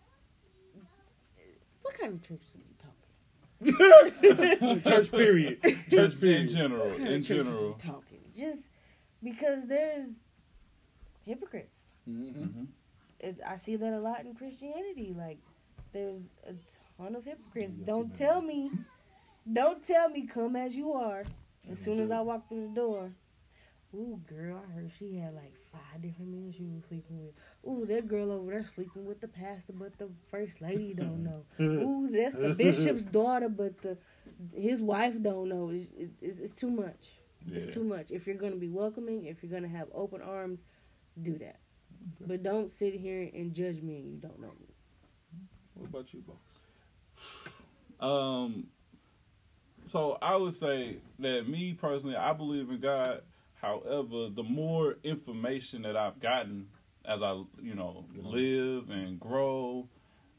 What 1.82 1.98
kind 2.00 2.14
of 2.14 2.22
church 2.28 2.42
are 3.62 3.70
we 3.70 3.74
talking? 3.78 4.82
church 4.84 5.12
period. 5.12 5.62
Church 5.62 5.76
Just 5.90 6.24
in 6.24 6.48
general. 6.50 6.88
What 6.90 6.98
kind 6.98 7.08
In 7.10 7.14
of 7.16 7.28
churches 7.28 7.46
general. 7.46 7.68
we 7.68 7.74
talking? 7.78 8.20
Just 8.36 8.64
because 9.24 9.68
there's 9.68 10.06
hypocrites. 11.26 11.86
Mm-hmm. 12.10 12.42
Mhm. 12.44 12.68
It, 13.20 13.40
I 13.48 13.56
see 13.58 13.76
that 13.76 13.94
a 13.94 14.00
lot 14.00 14.26
in 14.26 14.34
Christianity. 14.36 15.14
Like, 15.18 15.38
there's 15.94 16.28
a 16.48 16.54
ton 16.98 17.16
of 17.16 17.24
hypocrites. 17.26 17.74
Yeah, 17.80 17.86
Don't 17.86 18.14
tell 18.16 18.42
me, 18.42 18.72
don't 19.52 19.82
tell 19.84 20.10
me, 20.10 20.26
come 20.28 20.56
as 20.56 20.76
you 20.76 20.92
are. 20.94 21.24
As 21.70 21.80
soon 21.80 22.00
as 22.00 22.12
I 22.12 22.22
walk 22.22 22.48
through 22.48 22.68
the 22.70 22.76
door, 22.76 23.12
ooh, 23.96 24.20
girl, 24.28 24.60
I 24.68 24.72
heard 24.74 24.92
she 25.00 25.16
had 25.18 25.34
like 25.34 25.54
five 25.72 26.02
different 26.02 26.30
men 26.32 26.54
she 26.56 26.64
was 26.66 26.84
sleeping 26.88 27.24
with. 27.24 27.34
Ooh, 27.68 27.86
that 27.88 28.08
girl 28.08 28.32
over 28.32 28.52
there 28.52 28.64
sleeping 28.64 29.06
with 29.06 29.22
the 29.22 29.28
pastor, 29.28 29.74
but 29.74 29.98
the 29.98 30.10
first 30.30 30.62
lady 30.62 30.94
don't 30.94 31.24
know. 31.24 31.44
Ooh, 31.60 32.10
that's 32.12 32.36
the 32.36 32.54
bishop's 32.54 33.04
daughter, 33.12 33.50
but 33.50 33.82
the 33.82 33.98
his 34.54 34.82
wife 34.82 35.16
don't 35.22 35.50
know. 35.50 35.72
It's, 35.72 35.88
it's, 36.22 36.40
it's 36.40 36.54
too 36.60 36.70
much. 36.70 37.20
Yeah. 37.46 37.58
It's 37.58 37.74
too 37.74 37.84
much. 37.84 38.12
If 38.12 38.28
you're 38.28 38.36
gonna 38.36 38.56
be 38.56 38.70
welcoming, 38.70 39.26
if 39.26 39.42
you're 39.42 39.52
gonna 39.52 39.68
have 39.68 39.88
open 39.94 40.22
arms, 40.22 40.62
do 41.22 41.38
that. 41.40 41.60
But 42.22 42.44
don't 42.44 42.70
sit 42.70 42.96
here 42.96 43.30
and 43.34 43.54
judge 43.54 43.82
me 43.82 43.98
and 43.98 44.12
you 44.12 44.18
don't 44.18 44.40
know 44.40 44.54
me. 44.60 44.68
What 45.74 45.90
about 45.90 46.14
you, 46.14 46.24
Bo? 48.00 48.08
Um, 48.08 48.68
so 49.88 50.18
I 50.22 50.36
would 50.36 50.54
say 50.54 50.98
that 51.20 51.48
me 51.48 51.74
personally, 51.74 52.16
I 52.16 52.34
believe 52.34 52.70
in 52.70 52.80
God. 52.80 53.22
However, 53.56 54.30
the 54.30 54.44
more 54.44 54.98
information 55.04 55.82
that 55.84 55.98
I've 55.98 56.20
gotten 56.20 56.68
as 57.08 57.22
I, 57.22 57.34
you 57.62 57.76
know, 57.76 58.06
live 58.16 58.90
and 58.90 59.20
grow, 59.20 59.88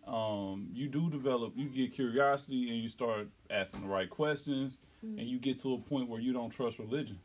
um, 0.07 0.69
you 0.73 0.89
do 0.89 1.11
develop. 1.11 1.53
You 1.57 1.69
get 1.69 1.95
curiosity 1.95 2.71
and 2.71 2.81
you 2.83 2.89
start 2.89 3.29
asking 3.51 3.83
the 3.83 3.89
right 3.89 4.09
questions, 4.09 4.81
and 5.03 5.29
you 5.29 5.39
get 5.39 5.61
to 5.63 5.75
a 5.75 5.79
point 5.79 6.09
where 6.09 6.21
you 6.21 6.33
don't 6.33 6.51
trust 6.51 6.79
religion. 6.79 7.19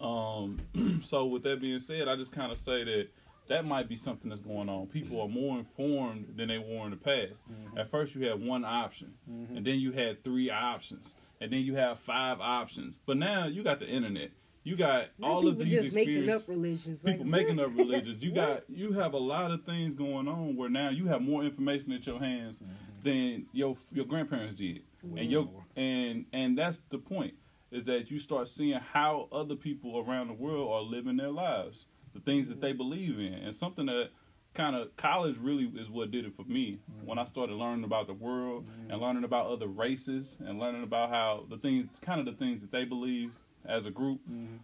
Um, 0.00 0.60
so 1.04 1.26
with 1.26 1.42
that 1.44 1.60
being 1.60 1.78
said, 1.78 2.08
I 2.08 2.16
just 2.16 2.32
kind 2.32 2.52
of 2.52 2.58
say 2.58 2.84
that 2.84 3.08
that 3.48 3.64
might 3.64 3.88
be 3.88 3.96
something 3.96 4.28
that's 4.28 4.42
going 4.42 4.68
on. 4.68 4.86
People 4.88 5.20
are 5.22 5.28
more 5.28 5.58
informed 5.58 6.34
than 6.36 6.48
they 6.48 6.58
were 6.58 6.84
in 6.84 6.90
the 6.90 6.96
past. 6.96 7.44
At 7.76 7.90
first, 7.90 8.14
you 8.14 8.26
had 8.26 8.44
one 8.44 8.64
option, 8.64 9.14
and 9.56 9.66
then 9.66 9.78
you 9.80 9.92
had 9.92 10.22
three 10.22 10.50
options, 10.50 11.14
and 11.40 11.50
then 11.50 11.60
you 11.60 11.74
have 11.76 11.98
five 12.00 12.40
options. 12.40 12.98
But 13.06 13.16
now 13.16 13.46
you 13.46 13.62
got 13.62 13.80
the 13.80 13.88
internet. 13.88 14.30
You 14.68 14.76
got 14.76 15.06
Now 15.18 15.28
all 15.28 15.48
of 15.48 15.56
these 15.56 15.70
just 15.70 15.94
making 15.94 16.28
up 16.28 16.46
religions. 16.46 17.02
People 17.02 17.24
like, 17.24 17.26
making 17.26 17.58
up 17.58 17.70
religions. 17.74 18.22
You 18.22 18.32
got 18.32 18.68
you 18.68 18.92
have 18.92 19.14
a 19.14 19.18
lot 19.18 19.50
of 19.50 19.64
things 19.64 19.94
going 19.94 20.28
on 20.28 20.56
where 20.56 20.68
now 20.68 20.90
you 20.90 21.06
have 21.06 21.22
more 21.22 21.42
information 21.42 21.90
at 21.92 22.06
your 22.06 22.18
hands 22.18 22.58
mm-hmm. 22.58 22.72
than 23.02 23.46
your 23.52 23.78
your 23.90 24.04
grandparents 24.04 24.56
did, 24.56 24.82
and 25.16 25.30
your 25.30 25.48
and 25.74 26.26
and 26.34 26.58
that's 26.58 26.80
the 26.90 26.98
point 26.98 27.32
is 27.70 27.84
that 27.84 28.10
you 28.10 28.18
start 28.18 28.46
seeing 28.46 28.78
how 28.78 29.28
other 29.32 29.54
people 29.54 30.04
around 30.06 30.28
the 30.28 30.34
world 30.34 30.70
are 30.70 30.82
living 30.82 31.16
their 31.16 31.30
lives, 31.30 31.86
the 32.12 32.20
things 32.20 32.50
that 32.50 32.60
they 32.60 32.72
believe 32.72 33.18
in, 33.18 33.32
and 33.32 33.54
something 33.54 33.86
that 33.86 34.10
kind 34.52 34.76
of 34.76 34.94
college 34.96 35.38
really 35.38 35.64
is 35.76 35.88
what 35.88 36.10
did 36.10 36.26
it 36.26 36.36
for 36.36 36.44
me. 36.44 36.72
Mm-hmm. 36.72 37.06
When 37.06 37.18
I 37.18 37.24
started 37.24 37.54
learning 37.54 37.84
about 37.84 38.06
the 38.06 38.12
world 38.12 38.66
and 38.82 38.90
mm-hmm. 38.90 39.02
learning 39.02 39.24
about 39.24 39.46
other 39.46 39.66
races 39.66 40.36
and 40.40 40.58
learning 40.58 40.82
about 40.82 41.08
how 41.08 41.46
the 41.48 41.56
things 41.56 41.88
kind 42.02 42.20
of 42.20 42.26
the 42.26 42.32
things 42.32 42.60
that 42.60 42.70
they 42.70 42.84
believe 42.84 43.32
as 43.64 43.86
a 43.86 43.90
group, 43.90 44.20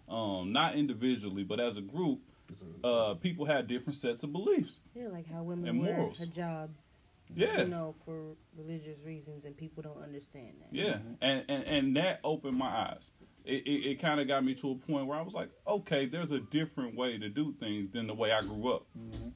um, 0.09 0.53
not 0.53 0.75
individually 0.75 1.45
but 1.45 1.61
as 1.61 1.77
a 1.77 1.81
group. 1.83 2.21
Uh, 2.85 3.15
people 3.15 3.47
had 3.47 3.67
different 3.67 3.97
sets 3.97 4.23
of 4.23 4.33
beliefs. 4.33 4.75
Yeah, 4.95 5.09
like 5.09 5.27
how 5.31 5.43
women 5.43 5.67
and 5.69 5.81
wear 5.81 5.97
morals. 5.97 6.21
hijabs, 6.21 6.83
Yeah, 7.35 7.63
you 7.63 7.69
know, 7.69 7.95
for 8.05 8.37
religious 8.57 8.99
reasons, 9.05 9.45
and 9.47 9.57
people 9.57 9.83
don't 9.83 10.03
understand 10.03 10.53
that. 10.61 10.69
Yeah, 10.71 10.99
and, 11.23 11.45
and 11.49 11.65
and 11.65 11.97
that 11.97 12.21
opened 12.23 12.57
my 12.59 12.67
eyes. 12.67 13.11
It 13.45 13.67
it, 13.67 13.91
it 13.91 14.01
kind 14.01 14.21
of 14.21 14.29
got 14.29 14.45
me 14.45 14.55
to 14.57 14.71
a 14.73 14.75
point 14.75 15.07
where 15.07 15.19
I 15.19 15.23
was 15.23 15.33
like, 15.35 15.49
okay, 15.67 16.07
there's 16.07 16.33
a 16.33 16.41
different 16.41 16.97
way 16.97 17.19
to 17.19 17.29
do 17.29 17.55
things 17.59 17.91
than 17.93 18.07
the 18.07 18.15
way 18.15 18.31
I 18.31 18.43
grew 18.43 18.73
up. 18.73 18.87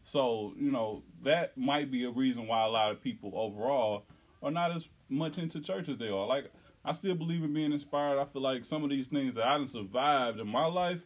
So 0.05 0.53
you 0.59 0.71
know 0.71 1.03
that 1.25 1.57
might 1.57 1.91
be 1.91 2.05
a 2.05 2.11
reason 2.11 2.47
why 2.47 2.65
a 2.65 2.69
lot 2.69 2.93
of 2.93 3.03
people 3.03 3.33
overall 3.35 4.05
are 4.43 4.51
not 4.51 4.71
as 4.71 4.89
much 5.09 5.39
into 5.39 5.61
church 5.61 5.89
as 5.89 5.97
they 5.99 6.09
are. 6.09 6.27
Like 6.27 6.53
I 6.89 6.93
still 6.93 7.15
believe 7.15 7.45
in 7.45 7.53
being 7.53 7.73
inspired. 7.73 8.19
I 8.19 8.25
feel 8.25 8.41
like 8.41 8.65
some 8.65 8.83
of 8.83 8.89
these 8.89 9.09
things 9.09 9.35
that 9.35 9.45
I 9.47 9.59
done 9.59 9.69
survived 9.69 10.41
in 10.41 10.49
my 10.49 10.65
life, 10.65 11.01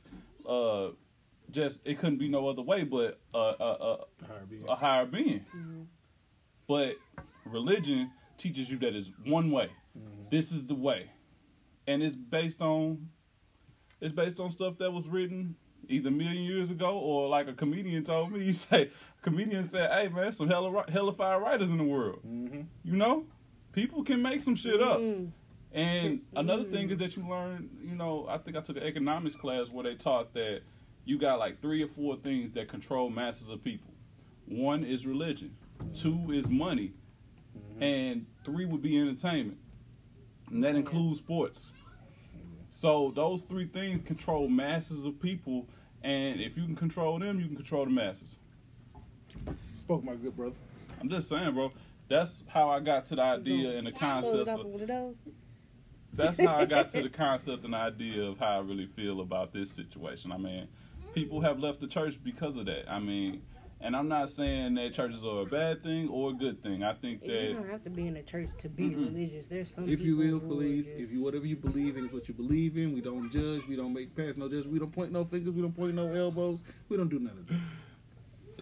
uh, 0.48 0.90
just 1.50 1.80
it 1.84 1.98
couldn't 1.98 2.18
be 2.18 2.28
no 2.28 2.48
other 2.48 2.62
way 2.62 2.84
but 2.84 3.20
uh, 3.34 3.38
uh, 3.38 3.52
uh, 3.62 3.96
Higher 4.26 4.46
being. 4.48 4.64
a 4.68 4.74
higher 4.76 5.06
being. 5.06 5.44
But 6.68 6.96
religion 7.44 8.12
teaches 8.38 8.70
you 8.70 8.78
that 8.78 8.94
it's 8.94 9.10
one 9.24 9.50
way. 9.50 9.70
This 10.30 10.52
is 10.52 10.64
the 10.66 10.74
way, 10.74 11.10
and 11.86 12.02
it's 12.02 12.16
based 12.16 12.60
on 12.62 13.08
it's 14.00 14.12
based 14.12 14.40
on 14.40 14.50
stuff 14.50 14.78
that 14.78 14.90
was 14.92 15.08
written 15.08 15.56
either 15.88 16.08
a 16.08 16.12
million 16.12 16.44
years 16.44 16.70
ago 16.70 16.96
or 16.96 17.28
like 17.28 17.48
a 17.48 17.52
comedian 17.52 18.04
told 18.04 18.32
me. 18.32 18.40
He 18.44 18.52
say 18.52 18.82
a 18.84 19.22
comedian 19.22 19.64
said, 19.64 19.90
"Hey 19.90 20.08
man, 20.08 20.32
some 20.32 20.48
hella 20.48 20.84
hellified 20.88 21.42
writers 21.42 21.70
in 21.70 21.76
the 21.76 21.84
world. 21.84 22.20
Mm-hmm. 22.26 22.62
You 22.84 22.96
know, 22.96 23.26
people 23.72 24.04
can 24.04 24.22
make 24.22 24.40
some 24.42 24.54
shit 24.54 24.80
up." 24.80 25.00
Mm. 25.74 25.78
And 25.78 26.20
another 26.36 26.64
thing 26.64 26.90
is 26.90 26.98
that 26.98 27.16
you 27.16 27.28
learn, 27.28 27.70
you 27.82 27.94
know, 27.94 28.26
I 28.28 28.38
think 28.38 28.56
I 28.56 28.60
took 28.60 28.76
an 28.76 28.82
economics 28.82 29.36
class 29.36 29.68
where 29.70 29.84
they 29.84 29.94
taught 29.94 30.32
that 30.34 30.60
you 31.04 31.18
got 31.18 31.38
like 31.38 31.60
three 31.60 31.82
or 31.82 31.88
four 31.88 32.16
things 32.16 32.52
that 32.52 32.68
control 32.68 33.10
masses 33.10 33.48
of 33.48 33.62
people. 33.62 33.92
One 34.46 34.84
is 34.84 35.06
religion, 35.06 35.56
two 35.94 36.32
is 36.32 36.48
money, 36.48 36.92
and 37.80 38.26
three 38.44 38.64
would 38.64 38.82
be 38.82 38.98
entertainment. 38.98 39.58
And 40.50 40.62
that 40.64 40.74
includes 40.74 41.18
sports. 41.18 41.72
So 42.70 43.12
those 43.14 43.42
three 43.42 43.66
things 43.66 44.02
control 44.04 44.48
masses 44.48 45.04
of 45.06 45.20
people, 45.20 45.66
and 46.02 46.40
if 46.40 46.56
you 46.56 46.64
can 46.64 46.76
control 46.76 47.18
them, 47.18 47.40
you 47.40 47.46
can 47.46 47.56
control 47.56 47.84
the 47.84 47.90
masses. 47.90 48.36
Spoke 49.72 50.04
my 50.04 50.14
good 50.14 50.36
brother. 50.36 50.56
I'm 51.00 51.08
just 51.08 51.28
saying, 51.28 51.54
bro. 51.54 51.72
That's 52.08 52.42
how 52.46 52.68
I 52.68 52.80
got 52.80 53.06
to 53.06 53.16
the 53.16 53.22
idea 53.22 53.70
and 53.78 53.86
the 53.86 53.92
Close 53.92 54.00
concept 54.00 54.34
it 54.34 54.48
off 54.48 54.60
of 54.60 54.66
with 54.66 54.72
one 54.74 54.82
of 54.82 54.88
those. 54.88 55.16
That's 56.12 56.38
how 56.38 56.56
I 56.56 56.66
got 56.66 56.90
to 56.90 57.02
the 57.02 57.08
concept 57.08 57.64
and 57.64 57.74
idea 57.74 58.22
of 58.22 58.38
how 58.38 58.58
I 58.58 58.60
really 58.60 58.86
feel 58.86 59.20
about 59.20 59.52
this 59.52 59.70
situation. 59.70 60.32
I 60.32 60.36
mean, 60.38 60.68
people 61.14 61.40
have 61.40 61.58
left 61.58 61.80
the 61.80 61.86
church 61.86 62.22
because 62.22 62.56
of 62.56 62.66
that. 62.66 62.90
I 62.90 62.98
mean, 62.98 63.42
and 63.80 63.96
I'm 63.96 64.06
not 64.08 64.30
saying 64.30 64.74
that 64.74 64.94
churches 64.94 65.24
are 65.24 65.40
a 65.40 65.44
bad 65.46 65.82
thing 65.82 66.08
or 66.08 66.30
a 66.30 66.32
good 66.32 66.62
thing. 66.62 66.84
I 66.84 66.92
think 66.94 67.20
that 67.22 67.48
You 67.48 67.54
don't 67.54 67.68
have 67.68 67.82
to 67.82 67.90
be 67.90 68.06
in 68.06 68.16
a 68.16 68.22
church 68.22 68.50
to 68.58 68.68
be 68.68 68.84
Mm-mm. 68.90 69.06
religious. 69.06 69.46
There's 69.46 69.74
some 69.74 69.88
If 69.88 70.02
you 70.02 70.16
will, 70.16 70.38
who 70.38 70.56
please. 70.56 70.86
If 70.86 71.10
you 71.10 71.20
whatever 71.22 71.46
you 71.46 71.56
believe 71.56 71.96
in 71.96 72.06
is 72.06 72.12
what 72.12 72.28
you 72.28 72.34
believe 72.34 72.76
in. 72.76 72.94
We 72.94 73.00
don't 73.00 73.30
judge. 73.30 73.66
We 73.68 73.74
don't 73.74 73.92
make 73.92 74.14
pass 74.14 74.36
no 74.36 74.48
judge. 74.48 74.66
We 74.66 74.78
don't 74.78 74.92
point 74.92 75.10
no 75.10 75.24
fingers. 75.24 75.52
We 75.52 75.62
don't 75.62 75.76
point 75.76 75.94
no 75.94 76.12
elbows. 76.12 76.62
We 76.88 76.96
don't 76.96 77.08
do 77.08 77.18
none 77.18 77.36
of 77.38 77.48
that. 77.48 77.58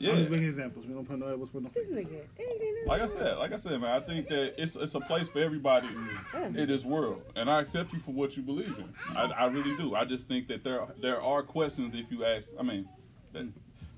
I'm 0.01 0.07
yeah, 0.07 0.15
just 0.15 0.31
making 0.31 0.49
examples. 0.49 0.87
We 0.87 0.95
don't 0.95 1.07
point 1.07 1.21
no 1.21 1.27
elbows. 1.27 1.51
Point 1.51 1.65
no 1.65 1.71
This 1.75 1.87
fingers. 1.89 2.07
nigga, 2.07 2.87
like 2.87 3.03
I 3.03 3.07
said, 3.07 3.37
like 3.37 3.53
I 3.53 3.57
said, 3.59 3.81
man, 3.81 3.91
I 3.91 4.01
think 4.01 4.29
that 4.29 4.55
it's 4.61 4.75
it's 4.75 4.95
a 4.95 5.01
place 5.01 5.29
for 5.29 5.41
everybody 5.41 5.89
Yeah. 6.35 6.47
in 6.47 6.55
this 6.55 6.85
world, 6.85 7.23
and 7.37 7.51
I 7.51 7.61
accept 7.61 7.93
you 7.93 7.99
for 8.01 8.13
what 8.13 8.37
you 8.37 8.43
believe 8.43 8.77
in. 8.79 8.89
I, 9.15 9.25
I 9.25 9.47
really 9.47 9.77
do. 9.77 9.95
I 9.95 10.07
just 10.07 10.27
think 10.27 10.49
that 10.49 10.65
there 10.65 10.87
there 11.01 11.21
are 11.21 11.43
questions 11.43 11.95
if 11.95 12.11
you 12.11 12.25
ask. 12.25 12.49
I 12.59 12.63
mean, 12.63 12.89
that, 13.35 13.47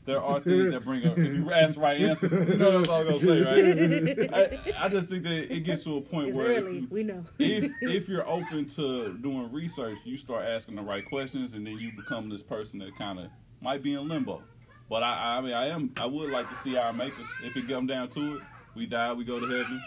there 0.04 0.20
are 0.20 0.40
things 0.40 0.72
that 0.72 0.84
bring 0.84 1.06
up. 1.06 1.16
If 1.16 1.32
you 1.34 1.52
ask 1.52 1.74
the 1.74 1.80
right 1.80 2.00
answers, 2.00 2.32
you 2.32 2.56
know 2.56 2.78
that's 2.78 2.88
all 2.88 3.00
I'm 3.02 3.06
gonna 3.06 3.20
say, 3.20 4.18
right? 4.18 4.34
I, 4.74 4.84
I 4.86 4.88
just 4.88 5.08
think 5.08 5.22
that 5.22 5.54
it 5.54 5.60
gets 5.60 5.84
to 5.84 5.98
a 5.98 6.00
point 6.00 6.30
It's 6.30 6.36
where 6.36 6.50
if 6.50 6.64
you, 6.74 6.88
We 6.90 7.04
know. 7.04 7.24
if 7.38 7.70
if 7.80 8.08
you're 8.08 8.28
open 8.28 8.68
to 8.70 9.16
doing 9.18 9.52
research, 9.52 9.98
you 10.04 10.16
start 10.16 10.44
asking 10.46 10.74
the 10.74 10.82
right 10.82 11.04
questions, 11.08 11.54
and 11.54 11.64
then 11.64 11.78
you 11.78 11.92
become 11.96 12.28
this 12.28 12.42
person 12.42 12.80
that 12.80 12.98
kind 12.98 13.20
of 13.20 13.26
might 13.60 13.84
be 13.84 13.94
in 13.94 14.08
limbo. 14.08 14.42
But 14.88 15.02
I, 15.02 15.38
I 15.38 15.40
mean, 15.40 15.54
I 15.54 15.68
am. 15.68 15.92
I 16.00 16.06
would 16.06 16.30
like 16.30 16.48
to 16.50 16.56
see 16.56 16.76
our 16.76 16.92
maker. 16.92 17.22
If 17.42 17.56
it 17.56 17.68
come 17.68 17.86
down 17.86 18.08
to 18.10 18.36
it, 18.36 18.42
we 18.74 18.86
die, 18.86 19.12
we 19.12 19.24
go 19.24 19.40
to 19.40 19.46
heaven. 19.46 19.80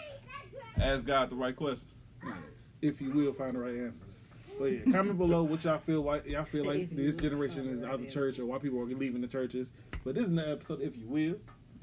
Ask 0.80 1.06
God 1.06 1.30
the 1.30 1.36
right 1.36 1.54
questions. 1.54 1.90
If 2.82 3.00
you 3.00 3.10
will, 3.10 3.32
find 3.32 3.54
the 3.54 3.60
right 3.60 3.74
answers. 3.76 4.28
But 4.58 4.66
yeah, 4.66 4.92
comment 4.92 5.18
below 5.18 5.42
what 5.44 5.62
y'all 5.64 5.78
feel. 5.78 6.02
Why 6.02 6.20
y'all 6.26 6.44
feel 6.44 6.64
Say 6.64 6.68
like 6.70 6.96
this 6.96 7.16
generation 7.16 7.68
is 7.68 7.82
out 7.82 7.94
of 7.94 8.00
right 8.02 8.10
church, 8.10 8.38
or 8.38 8.46
why 8.46 8.58
people 8.58 8.80
are 8.80 8.84
leaving 8.86 9.20
the 9.20 9.26
churches. 9.28 9.72
But 10.04 10.14
this 10.14 10.26
is 10.26 10.32
an 10.32 10.38
episode. 10.40 10.80
If 10.80 10.96
you 10.96 11.06
will, 11.06 11.36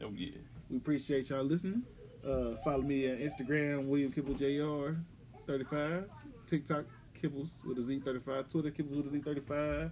Oh 0.03 0.11
yeah. 0.15 0.31
we 0.69 0.77
appreciate 0.77 1.29
y'all 1.29 1.43
listening. 1.43 1.83
Uh, 2.25 2.55
follow 2.63 2.81
me 2.81 3.09
on 3.11 3.17
Instagram, 3.17 3.87
William 3.87 4.11
Kibble 4.11 4.33
Jr. 4.33 4.97
35, 5.45 6.09
TikTok 6.47 6.85
Kibbles 7.21 7.49
with 7.65 7.77
a 7.77 7.81
Z 7.81 7.99
35, 7.99 8.47
Twitter 8.49 8.71
Kibbles 8.71 8.95
with 8.97 9.07
a 9.07 9.11
Z 9.11 9.19
35, 9.19 9.91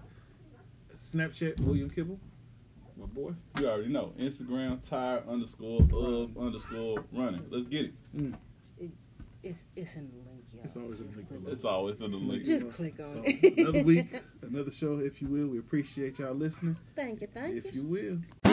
Snapchat 0.97 1.59
William 1.59 1.89
Kibble, 1.89 2.19
my 3.01 3.07
boy. 3.07 3.33
You 3.59 3.69
already 3.69 3.89
know. 3.89 4.13
Instagram 4.19 4.87
tire 4.87 5.23
underscore 5.27 5.81
of 5.93 6.37
underscore 6.37 7.03
running. 7.11 7.45
Let's 7.49 7.65
get 7.65 7.91
mm. 8.15 8.33
it. 8.33 8.39
It's 9.43 9.57
it's 9.75 9.95
in 9.95 10.11
the 10.11 10.17
link, 10.29 10.45
y'all. 10.53 10.61
It's 10.63 10.77
always 10.77 11.01
in 11.01 11.09
the 11.09 11.15
link 11.15 11.29
below. 11.29 11.51
It's 11.51 11.65
always 11.65 11.99
in 11.99 12.11
the 12.11 12.17
link. 12.17 12.45
Just 12.45 12.71
click 12.73 12.99
on 12.99 13.07
So 13.07 13.23
it. 13.25 13.57
another 13.57 13.83
week, 13.83 14.21
another 14.43 14.69
show, 14.69 14.99
if 14.99 15.19
you 15.19 15.29
will. 15.29 15.47
We 15.47 15.57
appreciate 15.57 16.19
y'all 16.19 16.35
listening. 16.35 16.77
Thank 16.95 17.21
you, 17.21 17.27
thank 17.33 17.55
you. 17.55 17.61
If 17.65 17.73
you 17.73 17.83
will. 17.83 18.50